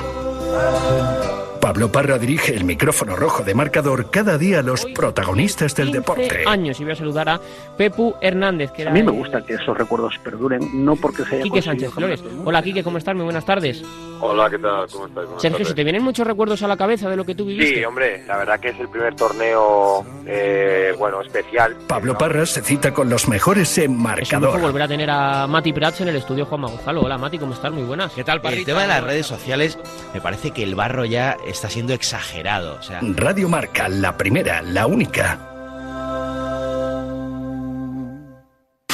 Pablo 1.64 1.90
Parra 1.90 2.18
dirige 2.18 2.54
el 2.54 2.66
micrófono 2.66 3.16
rojo 3.16 3.42
de 3.42 3.54
marcador 3.56 4.12
cada 4.12 4.38
día 4.38 4.60
a 4.60 4.62
los 4.62 4.86
protagonistas 4.88 5.74
del 5.74 5.94
deporte. 5.94 6.44
años 6.46 6.78
y 6.82 6.84
voy 6.84 6.92
a 6.92 6.96
saludar 6.98 7.30
a 7.30 7.40
Pepu 7.78 8.16
Hernández. 8.20 8.72
Que 8.72 8.86
a 8.86 8.92
mí 8.92 9.02
me 9.02 9.12
gusta 9.12 9.46
que 9.46 9.54
esos 9.54 9.78
recuerdos 9.78 10.14
perduren, 10.22 10.84
no 10.84 10.98
porque 10.98 11.24
sea. 11.24 11.42
Quique 11.42 11.62
Sánchez 11.62 11.92
Flores. 11.92 12.22
Hola 12.44 12.62
Quique, 12.62 12.84
¿cómo 12.84 12.98
estás? 12.98 13.16
Muy 13.16 13.24
buenas 13.24 13.46
tardes. 13.46 13.82
Hola, 14.20 14.50
¿qué 14.50 14.58
tal? 14.58 14.88
¿Cómo 14.92 15.08
estás? 15.08 15.24
Buenas 15.24 15.42
Sergio, 15.42 15.58
tardes. 15.60 15.68
¿se 15.70 15.74
te 15.74 15.84
vienen 15.86 16.04
muchos 16.04 16.28
recuerdos 16.28 16.62
a 16.64 16.68
la 16.68 16.76
cabeza 16.76 17.10
de 17.10 17.16
lo 17.16 17.24
que 17.24 17.34
tú 17.34 17.46
viviste? 17.46 17.76
Sí, 17.80 17.86
hombre, 17.86 18.26
la 18.28 18.36
verdad 18.38 18.60
que 18.60 18.70
es 18.70 18.80
el 18.82 18.90
primer 18.90 19.16
torneo, 19.16 20.06
eh, 20.26 20.94
bueno, 20.98 21.22
especial. 21.22 21.78
Pablo 21.88 22.18
Parra 22.18 22.46
se 22.46 22.62
cita 22.62 22.94
con 22.94 23.10
los 23.10 23.30
mejores 23.30 23.78
en 23.78 23.94
Es 23.94 23.98
marcador. 23.98 24.60
volver 24.60 24.82
a 24.82 24.88
tener 24.90 25.10
a 25.10 25.48
Mati 25.48 25.72
Prats 25.72 26.02
en 26.02 26.10
el 26.10 26.18
estudio 26.18 26.46
Juan 26.46 26.64
Gonzalo. 26.64 27.02
Hola 27.04 27.18
Mati, 27.18 27.38
¿cómo 27.40 27.54
estás? 27.54 27.72
Muy 27.72 27.84
buenas. 27.84 28.12
¿Qué 28.12 28.26
tal, 28.26 28.42
El 28.44 28.66
tema 28.66 28.82
de 28.82 28.88
las 28.90 29.04
redes 29.04 29.26
sociales, 29.26 29.80
me 30.14 30.20
parece 30.20 30.52
que 30.52 30.64
el 30.64 30.76
barro 30.76 31.06
ya 31.06 31.38
está 31.54 31.70
siendo 31.70 31.94
exagerado. 31.94 32.76
O 32.80 32.84
sea, 32.84 33.00
Radio 33.02 33.48
Marca, 33.48 33.88
la 33.88 34.18
primera, 34.18 34.62
la 34.62 34.88
única. 34.88 35.40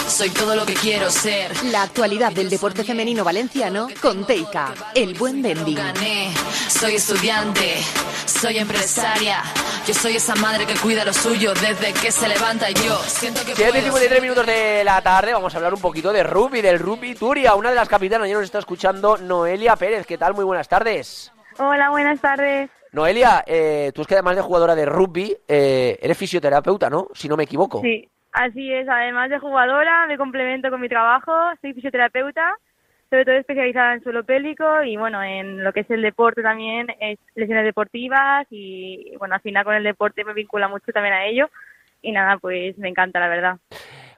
Soy 0.08 0.30
todo 0.32 0.56
lo 0.56 0.66
que 0.66 0.74
quiero 0.74 1.10
ser. 1.10 1.52
La 1.66 1.84
actualidad 1.84 2.34
del 2.34 2.50
deporte 2.50 2.84
femenino 2.84 3.24
valenciano 3.24 3.88
con 4.02 4.26
Teika, 4.26 4.74
el 4.94 5.14
buen 5.14 5.42
vending. 5.42 5.76
Gané. 5.76 6.32
Soy 6.68 6.96
estudiante, 6.96 7.78
soy 8.26 8.58
empresaria. 8.58 9.42
Yo 9.88 9.94
soy 9.94 10.18
esa 10.18 10.36
madre 10.36 10.66
que 10.66 10.74
cuida 10.74 11.06
lo 11.06 11.14
suyo 11.14 11.54
desde 11.54 11.94
que 11.94 12.12
se 12.12 12.28
levanta 12.28 12.70
yo 12.72 13.02
siento 13.08 13.40
que 13.46 13.56
7 13.56 13.70
y 13.70 13.90
puedo 13.90 13.98
53 13.98 14.22
minutos 14.22 14.46
de 14.46 14.84
la 14.84 15.02
tarde, 15.02 15.34
vamos 15.34 15.54
a 15.54 15.58
hablar 15.58 15.74
un 15.74 15.82
poquito 15.82 16.12
de 16.12 16.24
rugby, 16.24 16.62
del 16.62 16.80
rugby 16.80 17.16
Turia. 17.16 17.56
Una 17.56 17.70
de 17.70 17.76
las 17.76 17.88
capitanas 17.88 18.28
ya 18.28 18.36
nos 18.36 18.44
está 18.44 18.60
escuchando, 18.60 19.18
Noelia 19.18 19.76
Pérez. 19.78 20.06
¿Qué 20.06 20.18
tal? 20.18 20.34
Muy 20.34 20.44
buenas 20.44 20.68
tardes. 20.68 21.32
Hola, 21.62 21.90
buenas 21.90 22.22
tardes. 22.22 22.70
Noelia, 22.94 23.44
eh, 23.46 23.92
tú 23.94 24.02
es 24.02 24.08
que 24.08 24.14
además 24.14 24.38
de 24.38 24.42
jugadora 24.42 24.76
de 24.76 24.86
rugby, 24.86 25.36
eh, 25.46 26.00
eres 26.02 26.18
fisioterapeuta, 26.18 26.90
¿no? 26.90 27.08
Si 27.14 27.28
no 27.28 27.36
me 27.36 27.44
equivoco. 27.44 27.82
Sí, 27.82 28.08
así 28.32 28.72
es. 28.74 28.88
Además 28.88 29.30
de 29.30 29.40
jugadora, 29.40 30.08
me 30.08 30.18
complemento 30.18 30.70
con 30.70 30.80
mi 30.80 30.88
trabajo. 30.88 31.34
Soy 31.60 31.74
fisioterapeuta, 31.74 32.56
sobre 33.10 33.26
todo 33.26 33.36
especializada 33.36 33.96
en 33.96 34.04
suelo 34.04 34.24
pélvico 34.24 34.84
y, 34.84 34.96
bueno, 34.96 35.22
en 35.22 35.62
lo 35.62 35.74
que 35.74 35.82
es 35.82 35.92
el 35.92 36.02
deporte 36.02 36.42
también, 36.42 36.88
es 37.02 37.20
lesiones 37.36 37.66
deportivas 37.66 38.48
y, 38.50 39.14
bueno, 39.20 39.36
al 39.36 39.42
final 39.42 39.66
con 39.66 39.76
el 39.76 39.84
deporte 39.84 40.24
me 40.24 40.34
vincula 40.34 40.70
mucho 40.70 40.94
también 40.94 41.14
a 41.14 41.26
ello. 41.26 41.50
Y 42.02 42.14
nada, 42.14 42.38
pues 42.38 42.78
me 42.78 42.88
encanta, 42.88 43.20
la 43.20 43.28
verdad. 43.28 43.58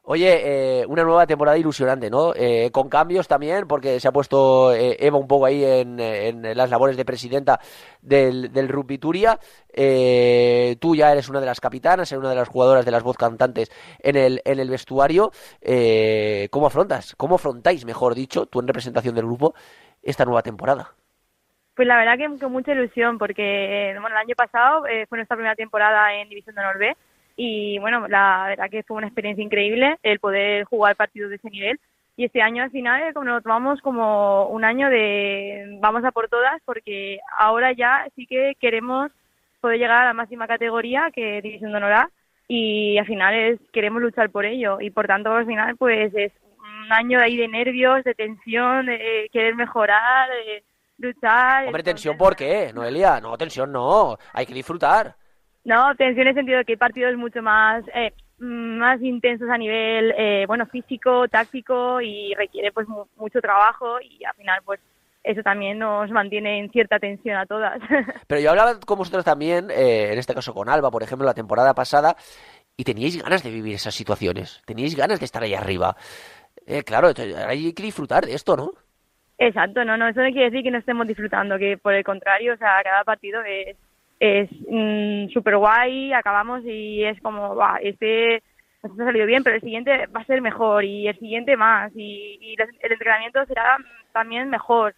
Oye, 0.03 0.81
eh, 0.81 0.85
una 0.87 1.03
nueva 1.03 1.27
temporada 1.27 1.59
ilusionante, 1.59 2.09
¿no? 2.09 2.33
Eh, 2.35 2.71
con 2.71 2.89
cambios 2.89 3.27
también, 3.27 3.67
porque 3.67 3.99
se 3.99 4.07
ha 4.07 4.11
puesto 4.11 4.73
eh, 4.73 4.97
Eva 4.99 5.19
un 5.19 5.27
poco 5.27 5.45
ahí 5.45 5.63
en, 5.63 6.41
las 6.57 6.71
labores 6.71 6.97
de 6.97 7.05
presidenta 7.05 7.59
del, 8.01 8.67
Rugby 8.67 8.97
Turia. 8.97 9.37
Eh, 9.71 10.75
tú 10.81 10.95
ya 10.95 11.11
eres 11.11 11.29
una 11.29 11.39
de 11.39 11.45
las 11.45 11.61
capitanas, 11.61 12.11
eres 12.11 12.19
una 12.19 12.31
de 12.31 12.35
las 12.35 12.49
jugadoras 12.49 12.83
de 12.83 12.89
las 12.89 13.03
voz 13.03 13.15
cantantes 13.15 13.71
en 13.99 14.15
el, 14.15 14.41
en 14.43 14.59
el 14.59 14.71
vestuario. 14.71 15.31
Eh, 15.61 16.47
¿Cómo 16.49 16.65
afrontas? 16.65 17.15
¿Cómo 17.15 17.35
afrontáis, 17.35 17.85
mejor 17.85 18.15
dicho, 18.15 18.47
tú 18.47 18.59
en 18.59 18.67
representación 18.67 19.13
del 19.13 19.25
grupo, 19.25 19.53
esta 20.01 20.25
nueva 20.25 20.41
temporada? 20.41 20.95
Pues 21.75 21.87
la 21.87 21.97
verdad 21.97 22.17
que 22.17 22.39
con 22.39 22.51
mucha 22.51 22.71
ilusión, 22.71 23.19
porque 23.19 23.91
bueno, 24.01 24.15
el 24.15 24.21
año 24.21 24.35
pasado 24.35 24.81
fue 25.07 25.19
nuestra 25.19 25.37
primera 25.37 25.55
temporada 25.55 26.15
en 26.15 26.27
División 26.27 26.55
de 26.55 26.61
Honor 26.61 26.79
y 27.35 27.79
bueno, 27.79 28.07
la 28.07 28.45
verdad 28.49 28.69
que 28.69 28.83
fue 28.83 28.97
una 28.97 29.07
experiencia 29.07 29.43
increíble 29.43 29.97
el 30.03 30.19
poder 30.19 30.65
jugar 30.65 30.95
partidos 30.95 31.29
de 31.29 31.37
ese 31.37 31.49
nivel. 31.49 31.79
Y 32.17 32.25
este 32.25 32.41
año 32.41 32.63
al 32.63 32.71
final 32.71 33.01
eh, 33.01 33.13
como 33.13 33.25
nos 33.25 33.35
lo 33.35 33.41
tomamos 33.41 33.81
como 33.81 34.47
un 34.47 34.63
año 34.63 34.89
de 34.89 35.77
vamos 35.79 36.03
a 36.03 36.11
por 36.11 36.27
todas, 36.29 36.61
porque 36.65 37.19
ahora 37.37 37.71
ya 37.71 38.05
sí 38.15 38.27
que 38.27 38.55
queremos 38.59 39.11
poder 39.61 39.79
llegar 39.79 40.03
a 40.03 40.05
la 40.05 40.13
máxima 40.13 40.47
categoría 40.47 41.09
que 41.13 41.37
es 41.37 41.43
División 41.43 41.71
de 41.71 41.77
Honor 41.77 41.93
A 41.93 42.09
y 42.47 42.97
al 42.97 43.05
final 43.05 43.33
es, 43.33 43.59
queremos 43.71 44.01
luchar 44.01 44.29
por 44.29 44.45
ello 44.45 44.81
y 44.81 44.89
por 44.89 45.07
tanto 45.07 45.31
al 45.31 45.45
final 45.45 45.77
pues 45.77 46.13
es 46.13 46.33
un 46.59 46.91
año 46.91 47.19
ahí 47.19 47.37
de 47.37 47.47
nervios, 47.47 48.03
de 48.03 48.13
tensión, 48.13 48.87
de 48.87 49.29
querer 49.31 49.55
mejorar, 49.55 50.29
de 50.29 50.63
luchar. 50.97 51.65
Hombre, 51.65 51.83
tensión, 51.83 52.17
¿por 52.17 52.35
qué, 52.35 52.71
Noelia? 52.73 53.21
No, 53.21 53.37
tensión 53.37 53.71
no, 53.71 54.17
hay 54.33 54.45
que 54.45 54.53
disfrutar. 54.53 55.15
No, 55.63 55.95
tensión 55.95 56.23
en 56.23 56.27
el 56.29 56.35
sentido 56.35 56.57
de 56.59 56.65
que 56.65 56.73
hay 56.73 56.77
partidos 56.77 57.15
mucho 57.17 57.41
más 57.41 57.83
eh, 57.93 58.13
más 58.39 58.99
intensos 59.01 59.49
a 59.49 59.57
nivel 59.57 60.13
eh, 60.17 60.45
bueno 60.47 60.65
físico, 60.65 61.27
táctico 61.27 62.01
y 62.01 62.33
requiere 62.35 62.71
pues 62.71 62.87
mu- 62.87 63.05
mucho 63.17 63.39
trabajo 63.41 63.99
y 64.01 64.23
al 64.25 64.33
final 64.33 64.59
pues 64.65 64.79
eso 65.23 65.43
también 65.43 65.77
nos 65.77 66.09
mantiene 66.09 66.57
en 66.57 66.71
cierta 66.71 66.97
tensión 66.97 67.37
a 67.37 67.45
todas. 67.45 67.79
Pero 68.27 68.41
yo 68.41 68.49
hablaba 68.49 68.79
con 68.79 68.97
vosotros 68.97 69.23
también, 69.23 69.69
eh, 69.69 70.11
en 70.13 70.17
este 70.17 70.33
caso 70.33 70.51
con 70.53 70.67
Alba, 70.67 70.89
por 70.89 71.03
ejemplo, 71.03 71.27
la 71.27 71.35
temporada 71.35 71.75
pasada, 71.75 72.15
y 72.75 72.83
teníais 72.83 73.21
ganas 73.21 73.43
de 73.43 73.51
vivir 73.51 73.75
esas 73.75 73.93
situaciones, 73.93 74.63
teníais 74.65 74.95
ganas 74.95 75.19
de 75.19 75.25
estar 75.25 75.43
ahí 75.43 75.53
arriba. 75.53 75.95
Eh, 76.65 76.81
claro, 76.83 77.09
hay 77.47 77.71
que 77.73 77.83
disfrutar 77.83 78.25
de 78.25 78.33
esto, 78.33 78.57
¿no? 78.57 78.71
Exacto, 79.37 79.85
no, 79.85 79.95
no, 79.97 80.07
eso 80.07 80.21
no 80.21 80.29
quiere 80.31 80.49
decir 80.49 80.63
que 80.63 80.71
no 80.71 80.79
estemos 80.79 81.07
disfrutando, 81.07 81.57
que 81.59 81.77
por 81.77 81.93
el 81.93 82.03
contrario, 82.03 82.53
o 82.53 82.57
sea, 82.57 82.81
cada 82.83 83.03
partido 83.03 83.41
es, 83.43 83.75
es 84.21 84.49
súper 85.33 85.57
guay, 85.57 86.13
acabamos 86.13 86.63
y 86.63 87.03
es 87.03 87.19
como, 87.21 87.55
va, 87.55 87.79
este 87.81 88.43
nos 88.83 88.99
ha 88.99 89.05
salido 89.05 89.25
bien, 89.25 89.43
pero 89.43 89.55
el 89.55 89.61
siguiente 89.61 90.05
va 90.07 90.21
a 90.21 90.25
ser 90.25 90.41
mejor 90.41 90.83
y 90.83 91.07
el 91.07 91.17
siguiente 91.17 91.57
más 91.57 91.91
y, 91.95 92.37
y 92.39 92.55
el 92.81 92.91
entrenamiento 92.91 93.43
será 93.47 93.77
también 94.13 94.49
mejor. 94.49 94.93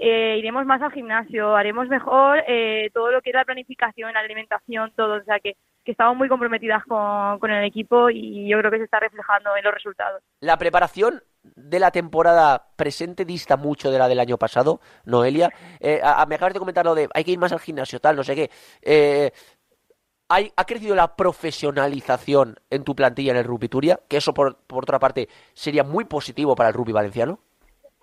Eh, 0.00 0.36
iremos 0.38 0.64
más 0.64 0.80
al 0.80 0.92
gimnasio, 0.92 1.56
haremos 1.56 1.88
mejor 1.88 2.40
eh, 2.46 2.88
todo 2.94 3.10
lo 3.10 3.20
que 3.20 3.30
es 3.30 3.34
la 3.34 3.44
planificación, 3.44 4.12
la 4.12 4.20
alimentación, 4.20 4.92
todo, 4.94 5.14
o 5.14 5.24
sea 5.24 5.40
que, 5.40 5.56
que 5.84 5.90
estamos 5.90 6.16
muy 6.16 6.28
comprometidas 6.28 6.84
con, 6.84 7.40
con 7.40 7.50
el 7.50 7.64
equipo 7.64 8.10
y 8.10 8.48
yo 8.48 8.58
creo 8.60 8.70
que 8.70 8.78
se 8.78 8.84
está 8.84 9.00
reflejando 9.00 9.56
en 9.56 9.64
los 9.64 9.74
resultados. 9.74 10.22
La 10.38 10.56
preparación 10.56 11.20
de 11.56 11.78
la 11.78 11.90
temporada 11.90 12.68
presente 12.76 13.24
dista 13.24 13.56
mucho 13.56 13.90
de 13.90 13.98
la 13.98 14.08
del 14.08 14.20
año 14.20 14.38
pasado, 14.38 14.80
Noelia. 15.04 15.50
Eh, 15.80 16.00
a- 16.02 16.22
a- 16.22 16.26
me 16.26 16.34
acabas 16.36 16.54
de 16.54 16.60
comentar 16.60 16.84
lo 16.84 16.94
de 16.94 17.08
hay 17.14 17.24
que 17.24 17.30
ir 17.32 17.38
más 17.38 17.52
al 17.52 17.60
gimnasio, 17.60 18.00
tal, 18.00 18.16
no 18.16 18.24
sé 18.24 18.34
qué. 18.34 18.50
Eh, 18.82 19.30
hay- 20.28 20.52
¿Ha 20.56 20.64
crecido 20.64 20.94
la 20.94 21.16
profesionalización 21.16 22.56
en 22.70 22.84
tu 22.84 22.94
plantilla 22.94 23.32
en 23.32 23.38
el 23.38 23.44
Rugby 23.44 23.68
Turia? 23.68 23.98
Que 24.08 24.18
eso, 24.18 24.34
por, 24.34 24.56
por 24.66 24.84
otra 24.84 24.98
parte, 24.98 25.28
sería 25.54 25.84
muy 25.84 26.04
positivo 26.04 26.54
para 26.54 26.68
el 26.70 26.74
rugby 26.74 26.92
valenciano. 26.92 27.38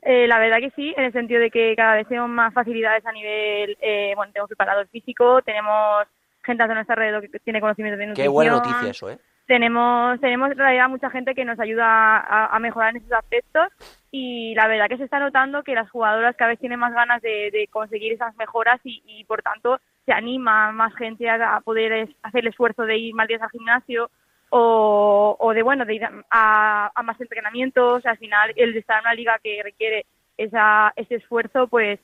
Eh, 0.02 0.28
la 0.28 0.38
verdad 0.40 0.58
que 0.60 0.70
sí, 0.76 0.94
en 0.98 1.06
el 1.06 1.14
sentido 1.14 1.40
de 1.40 1.50
que 1.50 1.74
cada 1.76 1.96
vez 1.96 2.08
tenemos 2.08 2.30
más 2.30 2.54
facilidades 2.54 3.06
a 3.06 3.12
nivel, 3.12 3.76
eh, 3.82 4.14
bueno, 4.16 4.32
tenemos 4.32 4.48
preparador 4.50 4.88
físico, 4.90 5.42
tenemos 5.42 6.06
gente 6.44 6.62
a 6.62 6.68
nuestro 6.68 6.94
alrededor 6.94 7.30
que 7.30 7.40
tiene 7.40 7.60
conocimiento 7.60 7.98
de 7.98 8.06
nutrición. 8.08 8.26
Qué 8.26 8.30
buena 8.30 8.52
noticia 8.52 8.90
eso, 8.92 9.10
¿eh? 9.10 9.18
Tenemos, 9.48 10.20
tenemos 10.22 10.52
en 10.52 10.58
realidad 10.58 10.90
mucha 10.90 11.12
gente 11.12 11.36
que 11.36 11.46
nos 11.46 11.60
ayuda 11.60 12.18
a, 12.18 12.58
mejorar 12.60 12.92
en 12.92 12.98
esos 12.98 13.12
aspectos 13.12 13.68
y 14.10 14.56
la 14.56 14.68
verdad 14.68 14.88
que 14.90 14.98
se 14.98 15.04
está 15.04 15.20
notando 15.20 15.62
que 15.62 15.76
las 15.76 15.90
jugadoras 15.92 16.36
cada 16.36 16.50
vez 16.50 16.60
tienen 16.60 16.80
más 16.80 16.94
ganas 16.94 17.22
de, 17.22 17.68
conseguir 17.70 18.14
esas 18.14 18.36
mejoras 18.38 18.80
y, 18.84 19.04
y, 19.06 19.24
por 19.26 19.44
tanto 19.44 19.80
se 20.06 20.14
anima 20.14 20.72
más 20.72 20.96
gente 20.96 21.30
a, 21.30 21.60
poder 21.62 21.92
es- 21.92 22.16
hacer 22.24 22.42
el 22.42 22.48
esfuerzo 22.48 22.84
de 22.84 22.98
ir 22.98 23.14
más 23.14 23.28
días 23.28 23.42
al 23.42 23.52
gimnasio 23.52 24.10
o, 24.50 25.36
o 25.40 25.54
de 25.54 25.62
bueno 25.62 25.86
de 25.86 25.96
ir 25.96 26.06
a, 26.32 26.92
a 26.94 27.04
más 27.04 27.20
entrenamientos. 27.22 28.04
Al 28.06 28.18
final 28.18 28.52
el 28.56 28.76
estar 28.76 28.98
en 28.98 29.06
una 29.06 29.14
liga 29.14 29.40
que 29.44 29.62
requiere 29.64 30.08
esa, 30.38 30.92
ese 30.96 31.16
esfuerzo 31.16 31.68
pues 31.68 32.00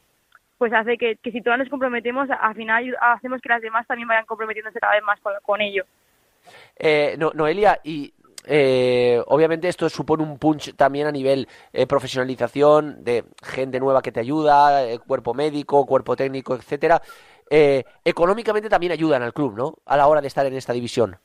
pues 0.59 0.73
hace 0.73 0.95
que, 0.95 1.17
si 1.23 1.41
todas 1.41 1.57
nos 1.57 1.69
comprometemos 1.69 2.29
al 2.29 2.53
final 2.53 2.95
hacemos 3.01 3.41
que 3.41 3.49
las 3.49 3.63
demás 3.63 3.87
también 3.87 4.07
vayan 4.07 4.27
comprometiéndose 4.27 4.79
cada 4.79 4.93
vez 4.93 5.03
más 5.03 5.19
con, 5.21 5.33
con 5.41 5.59
ello 5.59 5.85
Eh, 6.77 7.15
no- 7.17 7.31
Noelia, 7.33 7.79
y 7.83 8.13
eh, 8.45 9.21
obviamente 9.27 9.67
esto 9.67 9.87
supone 9.89 10.23
un 10.23 10.39
punch 10.39 10.73
también 10.75 11.05
a 11.07 11.11
nivel 11.11 11.47
eh, 11.71 11.85
profesionalización 11.85 13.03
de 13.03 13.23
gente 13.43 13.79
nueva 13.79 14.01
que 14.01 14.11
te 14.11 14.19
ayuda, 14.19 14.83
eh, 14.89 14.99
cuerpo 14.99 15.33
médico, 15.33 15.85
cuerpo 15.85 16.15
técnico, 16.15 16.55
etcétera. 16.55 17.01
Eh, 17.49 17.83
económicamente 18.03 18.69
también 18.69 18.93
ayudan 18.93 19.21
al 19.21 19.33
club, 19.33 19.55
¿no? 19.55 19.75
A 19.85 19.97
la 19.97 20.07
hora 20.07 20.21
de 20.21 20.27
estar 20.27 20.45
en 20.45 20.55
esta 20.55 20.73
división. 20.73 21.17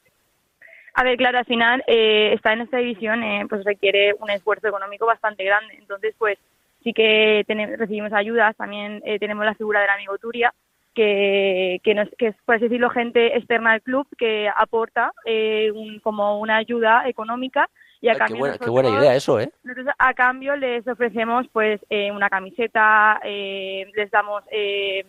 A 0.94 1.04
ver, 1.04 1.16
claro, 1.16 1.38
al 1.38 1.44
final 1.44 1.84
eh, 1.86 2.32
estar 2.34 2.52
en 2.54 2.62
esta 2.62 2.78
división 2.78 3.20
pues 3.48 3.64
requiere 3.64 4.14
un 4.18 4.30
esfuerzo 4.30 4.68
económico 4.68 5.06
bastante 5.06 5.44
grande. 5.44 5.74
Entonces, 5.78 6.14
pues 6.18 6.38
sí 6.82 6.92
que 6.92 7.44
recibimos 7.78 8.12
ayudas. 8.12 8.56
También 8.56 9.02
tenemos 9.20 9.44
la 9.44 9.54
figura 9.54 9.80
del 9.80 9.90
amigo 9.90 10.16
Turia, 10.18 10.52
que, 10.96 11.80
que, 11.84 11.94
nos, 11.94 12.08
que 12.18 12.28
es, 12.28 12.36
por 12.44 12.56
así 12.56 12.64
decirlo, 12.64 12.90
gente 12.90 13.36
externa 13.36 13.72
al 13.72 13.82
club 13.82 14.08
que 14.18 14.48
aporta 14.56 15.12
eh, 15.26 15.70
un- 15.72 16.00
como 16.00 16.40
una 16.40 16.56
ayuda 16.56 17.06
económica. 17.08 17.68
Y 18.00 18.08
a 18.08 18.12
Ay, 18.12 18.14
qué, 18.16 18.18
cambio 18.18 18.38
buena, 18.38 18.52
qué 18.54 18.58
nosotros- 18.66 18.72
buena 18.82 19.00
idea 19.00 19.14
eso, 19.14 19.40
¿eh? 19.40 19.50
nosotros 19.62 19.94
a 19.98 20.14
cambio 20.14 20.56
les 20.56 20.86
ofrecemos 20.88 21.46
pues 21.52 21.80
eh, 21.88 22.10
una 22.12 22.28
camiseta, 22.28 23.20
eh, 23.24 23.86
les 23.94 24.10
damos 24.10 24.42
eh, 24.50 25.04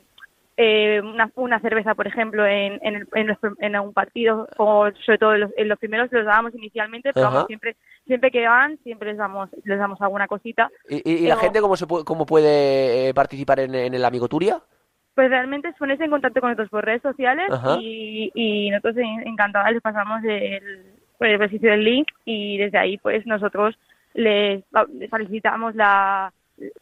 eh, 0.55 1.01
una, 1.03 1.29
una 1.35 1.59
cerveza, 1.59 1.93
por 1.95 2.07
ejemplo, 2.07 2.45
en, 2.45 2.79
en, 2.81 2.95
el- 2.95 3.07
en, 3.13 3.27
los- 3.27 3.37
en 3.59 3.77
un 3.79 3.93
partido, 3.93 4.47
o 4.57 4.89
sobre 5.05 5.17
todo 5.19 5.33
en 5.35 5.41
los, 5.41 5.51
en 5.57 5.67
los 5.67 5.77
primeros 5.79 6.11
los 6.11 6.25
dábamos 6.25 6.55
inicialmente, 6.55 7.11
pero 7.13 7.27
vamos, 7.27 7.47
siempre 7.47 7.75
siempre 8.07 8.31
que 8.31 8.47
van, 8.47 8.77
siempre 8.83 9.09
les 9.09 9.17
damos 9.17 9.49
les 9.65 9.77
damos 9.77 9.99
alguna 10.01 10.27
cosita. 10.27 10.69
¿Y, 10.89 10.95
y- 11.09 11.25
y 11.25 11.27
la 11.27 11.35
gente 11.35 11.59
cómo, 11.61 11.75
se 11.75 11.85
puede, 11.87 12.05
cómo 12.05 12.25
puede 12.25 13.09
eh, 13.09 13.13
participar 13.13 13.59
en, 13.59 13.75
en 13.75 13.93
el 13.93 14.05
Amigo 14.05 14.27
Turia? 14.29 14.59
Pues 15.17 15.31
realmente 15.31 15.69
es 15.69 15.75
ponerse 15.77 16.03
en 16.03 16.11
contacto 16.11 16.41
con 16.41 16.51
nosotros 16.51 16.69
por 16.69 16.85
redes 16.85 17.01
sociales 17.01 17.47
y, 17.81 18.31
y 18.35 18.69
nosotros 18.69 18.97
en- 18.97 19.27
encantadas 19.27 19.71
les 19.73 19.81
pasamos 19.81 20.23
el, 20.23 20.83
pues, 21.17 21.29
el 21.31 21.35
ejercicio 21.37 21.71
del 21.71 21.83
link 21.83 22.07
y 22.23 22.59
desde 22.59 22.77
ahí 22.77 22.99
pues 22.99 23.25
nosotros 23.25 23.75
les, 24.13 24.63
les 24.93 25.09
solicitamos 25.09 25.73
la 25.73 26.31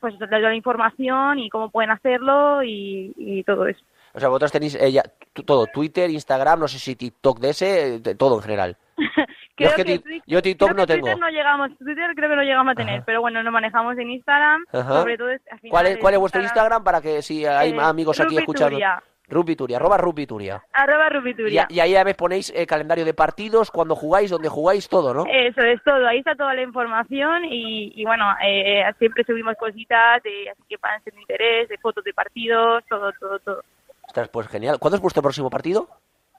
pues 0.01 0.15
la, 0.19 0.39
la 0.39 0.53
información 0.53 1.39
y 1.39 1.49
cómo 1.49 1.69
pueden 1.69 1.91
hacerlo 1.91 2.61
y, 2.61 3.13
y 3.15 3.43
todo 3.43 3.67
eso. 3.67 3.79
O 4.13 4.19
sea, 4.19 4.27
vosotros 4.27 4.51
tenéis 4.51 4.75
eh, 4.75 4.91
ya 4.91 5.03
todo, 5.45 5.65
Twitter, 5.67 6.09
Instagram, 6.09 6.59
no 6.59 6.67
sé 6.67 6.77
si 6.77 6.97
TikTok 6.97 7.39
de 7.39 7.49
ese, 7.51 7.99
de 8.01 8.15
todo 8.15 8.35
en 8.35 8.41
general. 8.43 8.77
Yo, 9.57 9.69
Creo 9.71 9.85
es 9.95 10.01
que 10.03 10.21
yo 10.27 10.41
TikTok 10.41 10.69
creo 10.71 10.77
no 10.81 10.85
que 10.85 10.93
tengo. 10.93 11.05
Twitter 11.05 11.19
no 11.19 11.29
llegamos, 11.29 11.77
Twitter 11.77 12.11
creo 12.13 12.29
que 12.29 12.35
no 12.35 12.43
llegamos 12.43 12.71
a 12.73 12.75
tener, 12.75 13.03
pero 13.05 13.21
bueno, 13.21 13.41
nos 13.41 13.53
manejamos 13.53 13.97
en 13.97 14.11
Instagram, 14.11 14.65
Ajá. 14.73 14.99
sobre 15.01 15.17
todo 15.17 15.29
¿Cuál 15.69 15.87
es, 15.87 15.97
cuál 15.97 16.13
es 16.13 16.19
vuestro 16.19 16.41
Instagram 16.41 16.83
para 16.83 16.99
que 17.01 17.21
si 17.21 17.45
hay 17.45 17.71
Eh, 17.71 17.77
amigos 17.79 18.19
aquí 18.19 18.37
escuchando? 18.37 18.71
Turia. 18.75 19.01
Rupituria, 19.27 19.77
arroba 19.77 19.97
Rupituria. 19.97 20.61
arroba 20.73 21.07
Y, 21.07 21.13
Rubituria. 21.13 21.65
y 21.69 21.79
ahí 21.79 21.95
a 21.95 22.03
veces 22.03 22.17
ponéis 22.17 22.53
eh, 22.55 22.67
calendario 22.67 23.05
de 23.05 23.13
partidos, 23.15 23.71
cuando 23.71 23.95
jugáis, 23.95 24.29
dónde 24.29 24.49
jugáis, 24.49 24.87
todo, 24.89 25.13
¿no? 25.13 25.23
Eso 25.25 25.61
es 25.61 25.81
todo, 25.83 26.05
ahí 26.05 26.19
está 26.19 26.35
toda 26.35 26.53
la 26.53 26.61
información 26.61 27.45
y, 27.45 27.93
y 27.95 28.03
bueno, 28.05 28.25
eh, 28.45 28.83
siempre 28.99 29.23
subimos 29.23 29.55
cositas 29.57 30.21
de 30.21 30.49
así 30.51 30.61
que 30.69 30.77
puedan 30.77 31.01
ser 31.03 31.13
interés, 31.15 31.69
de 31.69 31.77
fotos 31.79 32.03
de 32.03 32.13
partidos, 32.13 32.83
todo, 32.89 33.11
todo, 33.19 33.39
todo. 33.39 33.63
Ostras, 34.05 34.27
pues 34.29 34.47
genial. 34.49 34.77
¿Cuándo 34.79 34.97
es 34.97 35.01
vuestro 35.01 35.23
próximo 35.23 35.49
partido? 35.49 35.87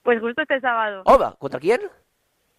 Pues 0.03 0.21
justo 0.21 0.43
este 0.43 0.59
sábado. 0.61 1.01
¡Oba! 1.05 1.35
¿Contra 1.37 1.59
quién? 1.59 1.81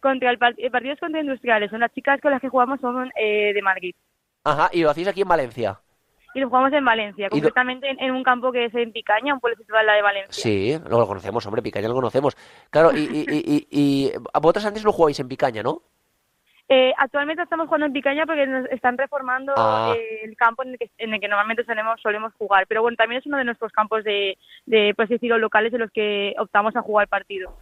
Contra 0.00 0.30
el, 0.30 0.38
par- 0.38 0.54
el 0.56 0.70
partido 0.70 0.94
es 0.94 1.00
contra 1.00 1.20
Industriales, 1.20 1.70
son 1.70 1.80
las 1.80 1.92
chicas 1.92 2.20
con 2.20 2.30
las 2.30 2.40
que 2.40 2.48
jugamos 2.48 2.80
son 2.80 3.10
eh, 3.16 3.52
de 3.52 3.62
Madrid. 3.62 3.94
Ajá, 4.44 4.70
y 4.72 4.82
lo 4.82 4.90
hacéis 4.90 5.08
aquí 5.08 5.22
en 5.22 5.28
Valencia. 5.28 5.78
Y 6.34 6.40
lo 6.40 6.48
jugamos 6.48 6.72
en 6.72 6.84
Valencia, 6.84 7.26
¿Y 7.26 7.28
do- 7.28 7.30
concretamente 7.48 7.88
en, 7.90 7.98
en 8.00 8.10
un 8.12 8.22
campo 8.22 8.52
que 8.52 8.66
es 8.66 8.74
en 8.74 8.92
Picaña, 8.92 9.34
un 9.34 9.40
pueblo 9.40 9.56
situado 9.56 9.80
al 9.80 9.86
lado 9.86 9.96
de 9.96 10.02
Valencia. 10.02 10.42
Sí, 10.42 10.78
lo 10.88 11.06
conocemos, 11.06 11.44
hombre, 11.46 11.62
Picaña 11.62 11.88
lo 11.88 11.94
conocemos. 11.94 12.36
Claro, 12.70 12.92
y, 12.94 12.98
y, 13.00 13.24
y, 13.28 13.56
y- 13.56 13.66
y 13.70 14.12
vosotros 14.34 14.66
antes 14.66 14.84
lo 14.84 14.92
jugabais 14.92 15.18
en 15.18 15.28
Picaña, 15.28 15.62
¿no? 15.62 15.82
Eh, 16.70 16.92
actualmente 16.98 17.42
estamos 17.42 17.66
jugando 17.66 17.86
en 17.86 17.94
Picaña 17.94 18.26
porque 18.26 18.46
nos 18.46 18.66
están 18.70 18.98
reformando 18.98 19.54
Ah. 19.56 19.94
eh, 19.96 20.20
el 20.24 20.36
campo 20.36 20.62
en 20.62 20.70
el, 20.72 20.78
que, 20.78 20.90
en 20.98 21.14
el 21.14 21.20
que 21.20 21.26
normalmente 21.26 21.64
solemos, 21.64 21.98
solemos 22.02 22.34
jugar. 22.34 22.66
Pero 22.68 22.82
bueno, 22.82 22.94
también 22.96 23.20
es 23.20 23.26
uno 23.26 23.38
de 23.38 23.44
nuestros 23.44 23.72
campos 23.72 24.04
de, 24.04 24.36
de 24.66 24.92
pues 24.94 25.08
decirlo, 25.08 25.38
locales 25.38 25.72
en 25.72 25.80
los 25.80 25.90
que 25.90 26.34
optamos 26.38 26.76
a 26.76 26.82
jugar 26.82 27.08
partido. 27.08 27.56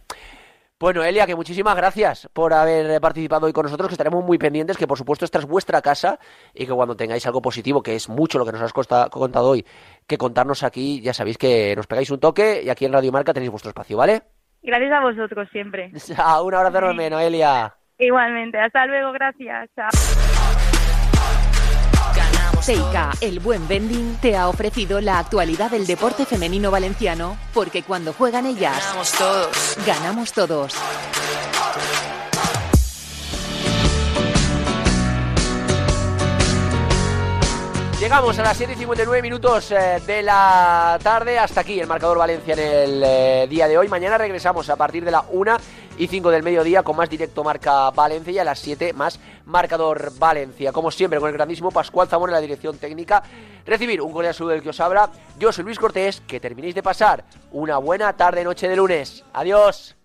Bueno, 0.79 1.03
Elia, 1.03 1.25
que 1.25 1.35
muchísimas 1.35 1.75
gracias 1.75 2.29
por 2.33 2.53
haber 2.53 3.01
participado 3.01 3.47
hoy 3.47 3.53
con 3.53 3.63
nosotros, 3.63 3.87
que 3.87 3.95
estaremos 3.95 4.23
muy 4.23 4.37
pendientes, 4.37 4.77
que 4.77 4.85
por 4.85 4.97
supuesto 4.97 5.25
esta 5.25 5.39
es 5.39 5.45
vuestra 5.47 5.81
casa 5.81 6.19
y 6.53 6.67
que 6.67 6.71
cuando 6.71 6.95
tengáis 6.95 7.25
algo 7.25 7.41
positivo, 7.41 7.81
que 7.81 7.95
es 7.95 8.09
mucho 8.09 8.37
lo 8.37 8.45
que 8.45 8.51
nos 8.51 8.61
has 8.61 8.73
contado 8.73 9.49
hoy, 9.49 9.65
que 10.05 10.19
contarnos 10.19 10.61
aquí, 10.61 11.01
ya 11.01 11.13
sabéis 11.13 11.39
que 11.39 11.75
nos 11.75 11.87
pegáis 11.87 12.11
un 12.11 12.19
toque 12.19 12.61
y 12.63 12.69
aquí 12.69 12.85
en 12.85 12.93
Radio 12.93 13.11
Marca 13.11 13.33
tenéis 13.33 13.49
vuestro 13.49 13.69
espacio, 13.69 13.97
¿vale? 13.97 14.21
Gracias 14.61 14.91
a 14.91 15.01
vosotros 15.01 15.49
siempre. 15.51 15.91
Chao, 15.93 16.43
un 16.45 16.53
abrazo 16.53 16.77
enorme, 16.77 17.09
Noelia. 17.09 17.73
Igualmente, 17.97 18.59
hasta 18.59 18.85
luego, 18.85 19.11
gracias. 19.13 19.71
Chao. 19.75 20.66
Teika, 22.67 23.11
el 23.21 23.39
buen 23.39 23.65
vending, 23.65 24.17
te 24.17 24.35
ha 24.35 24.49
ofrecido 24.49 24.99
la 24.99 25.19
actualidad 25.19 25.71
del 25.71 25.87
deporte 25.87 26.25
femenino 26.25 26.69
valenciano, 26.69 27.37
porque 27.53 27.81
cuando 27.81 28.11
juegan 28.11 28.45
ellas, 28.45 28.77
Ganamos 28.83 29.11
todos. 29.13 29.77
ganamos 29.85 30.33
todos. 30.33 30.73
Llegamos 38.07 38.39
a 38.39 38.41
las 38.41 38.55
7 38.55 38.71
y 38.71 38.75
59 38.77 39.21
minutos 39.21 39.69
eh, 39.69 40.01
de 40.07 40.23
la 40.23 40.97
tarde. 41.03 41.37
Hasta 41.37 41.59
aquí 41.59 41.77
el 41.77 41.87
marcador 41.87 42.17
Valencia 42.17 42.53
en 42.53 42.59
el 42.59 43.03
eh, 43.05 43.47
día 43.49 43.67
de 43.67 43.77
hoy. 43.77 43.89
Mañana 43.89 44.17
regresamos 44.17 44.69
a 44.69 44.77
partir 44.77 45.03
de 45.03 45.11
la 45.11 45.25
1 45.29 45.57
y 45.97 46.07
5 46.07 46.29
del 46.29 46.41
mediodía 46.41 46.83
con 46.83 46.95
más 46.95 47.09
directo 47.09 47.43
Marca 47.43 47.91
Valencia 47.91 48.31
y 48.31 48.39
a 48.39 48.45
las 48.45 48.59
7 48.59 48.93
más 48.93 49.19
marcador 49.43 50.13
Valencia. 50.17 50.71
Como 50.71 50.89
siempre, 50.89 51.19
con 51.19 51.27
el 51.27 51.35
grandísimo 51.35 51.69
Pascual 51.69 52.07
Zamora 52.07 52.31
en 52.31 52.35
la 52.35 52.41
dirección 52.41 52.77
técnica. 52.77 53.21
Recibir 53.65 54.01
un 54.01 54.13
cordial 54.13 54.33
saludo 54.33 54.53
del 54.53 54.63
que 54.63 54.69
os 54.69 54.79
habla. 54.79 55.09
Yo 55.37 55.51
soy 55.51 55.65
Luis 55.65 55.77
Cortés. 55.77 56.21
Que 56.21 56.39
terminéis 56.39 56.75
de 56.75 56.83
pasar 56.83 57.25
una 57.51 57.77
buena 57.77 58.13
tarde-noche 58.13 58.69
de 58.69 58.77
lunes. 58.77 59.25
Adiós. 59.33 59.96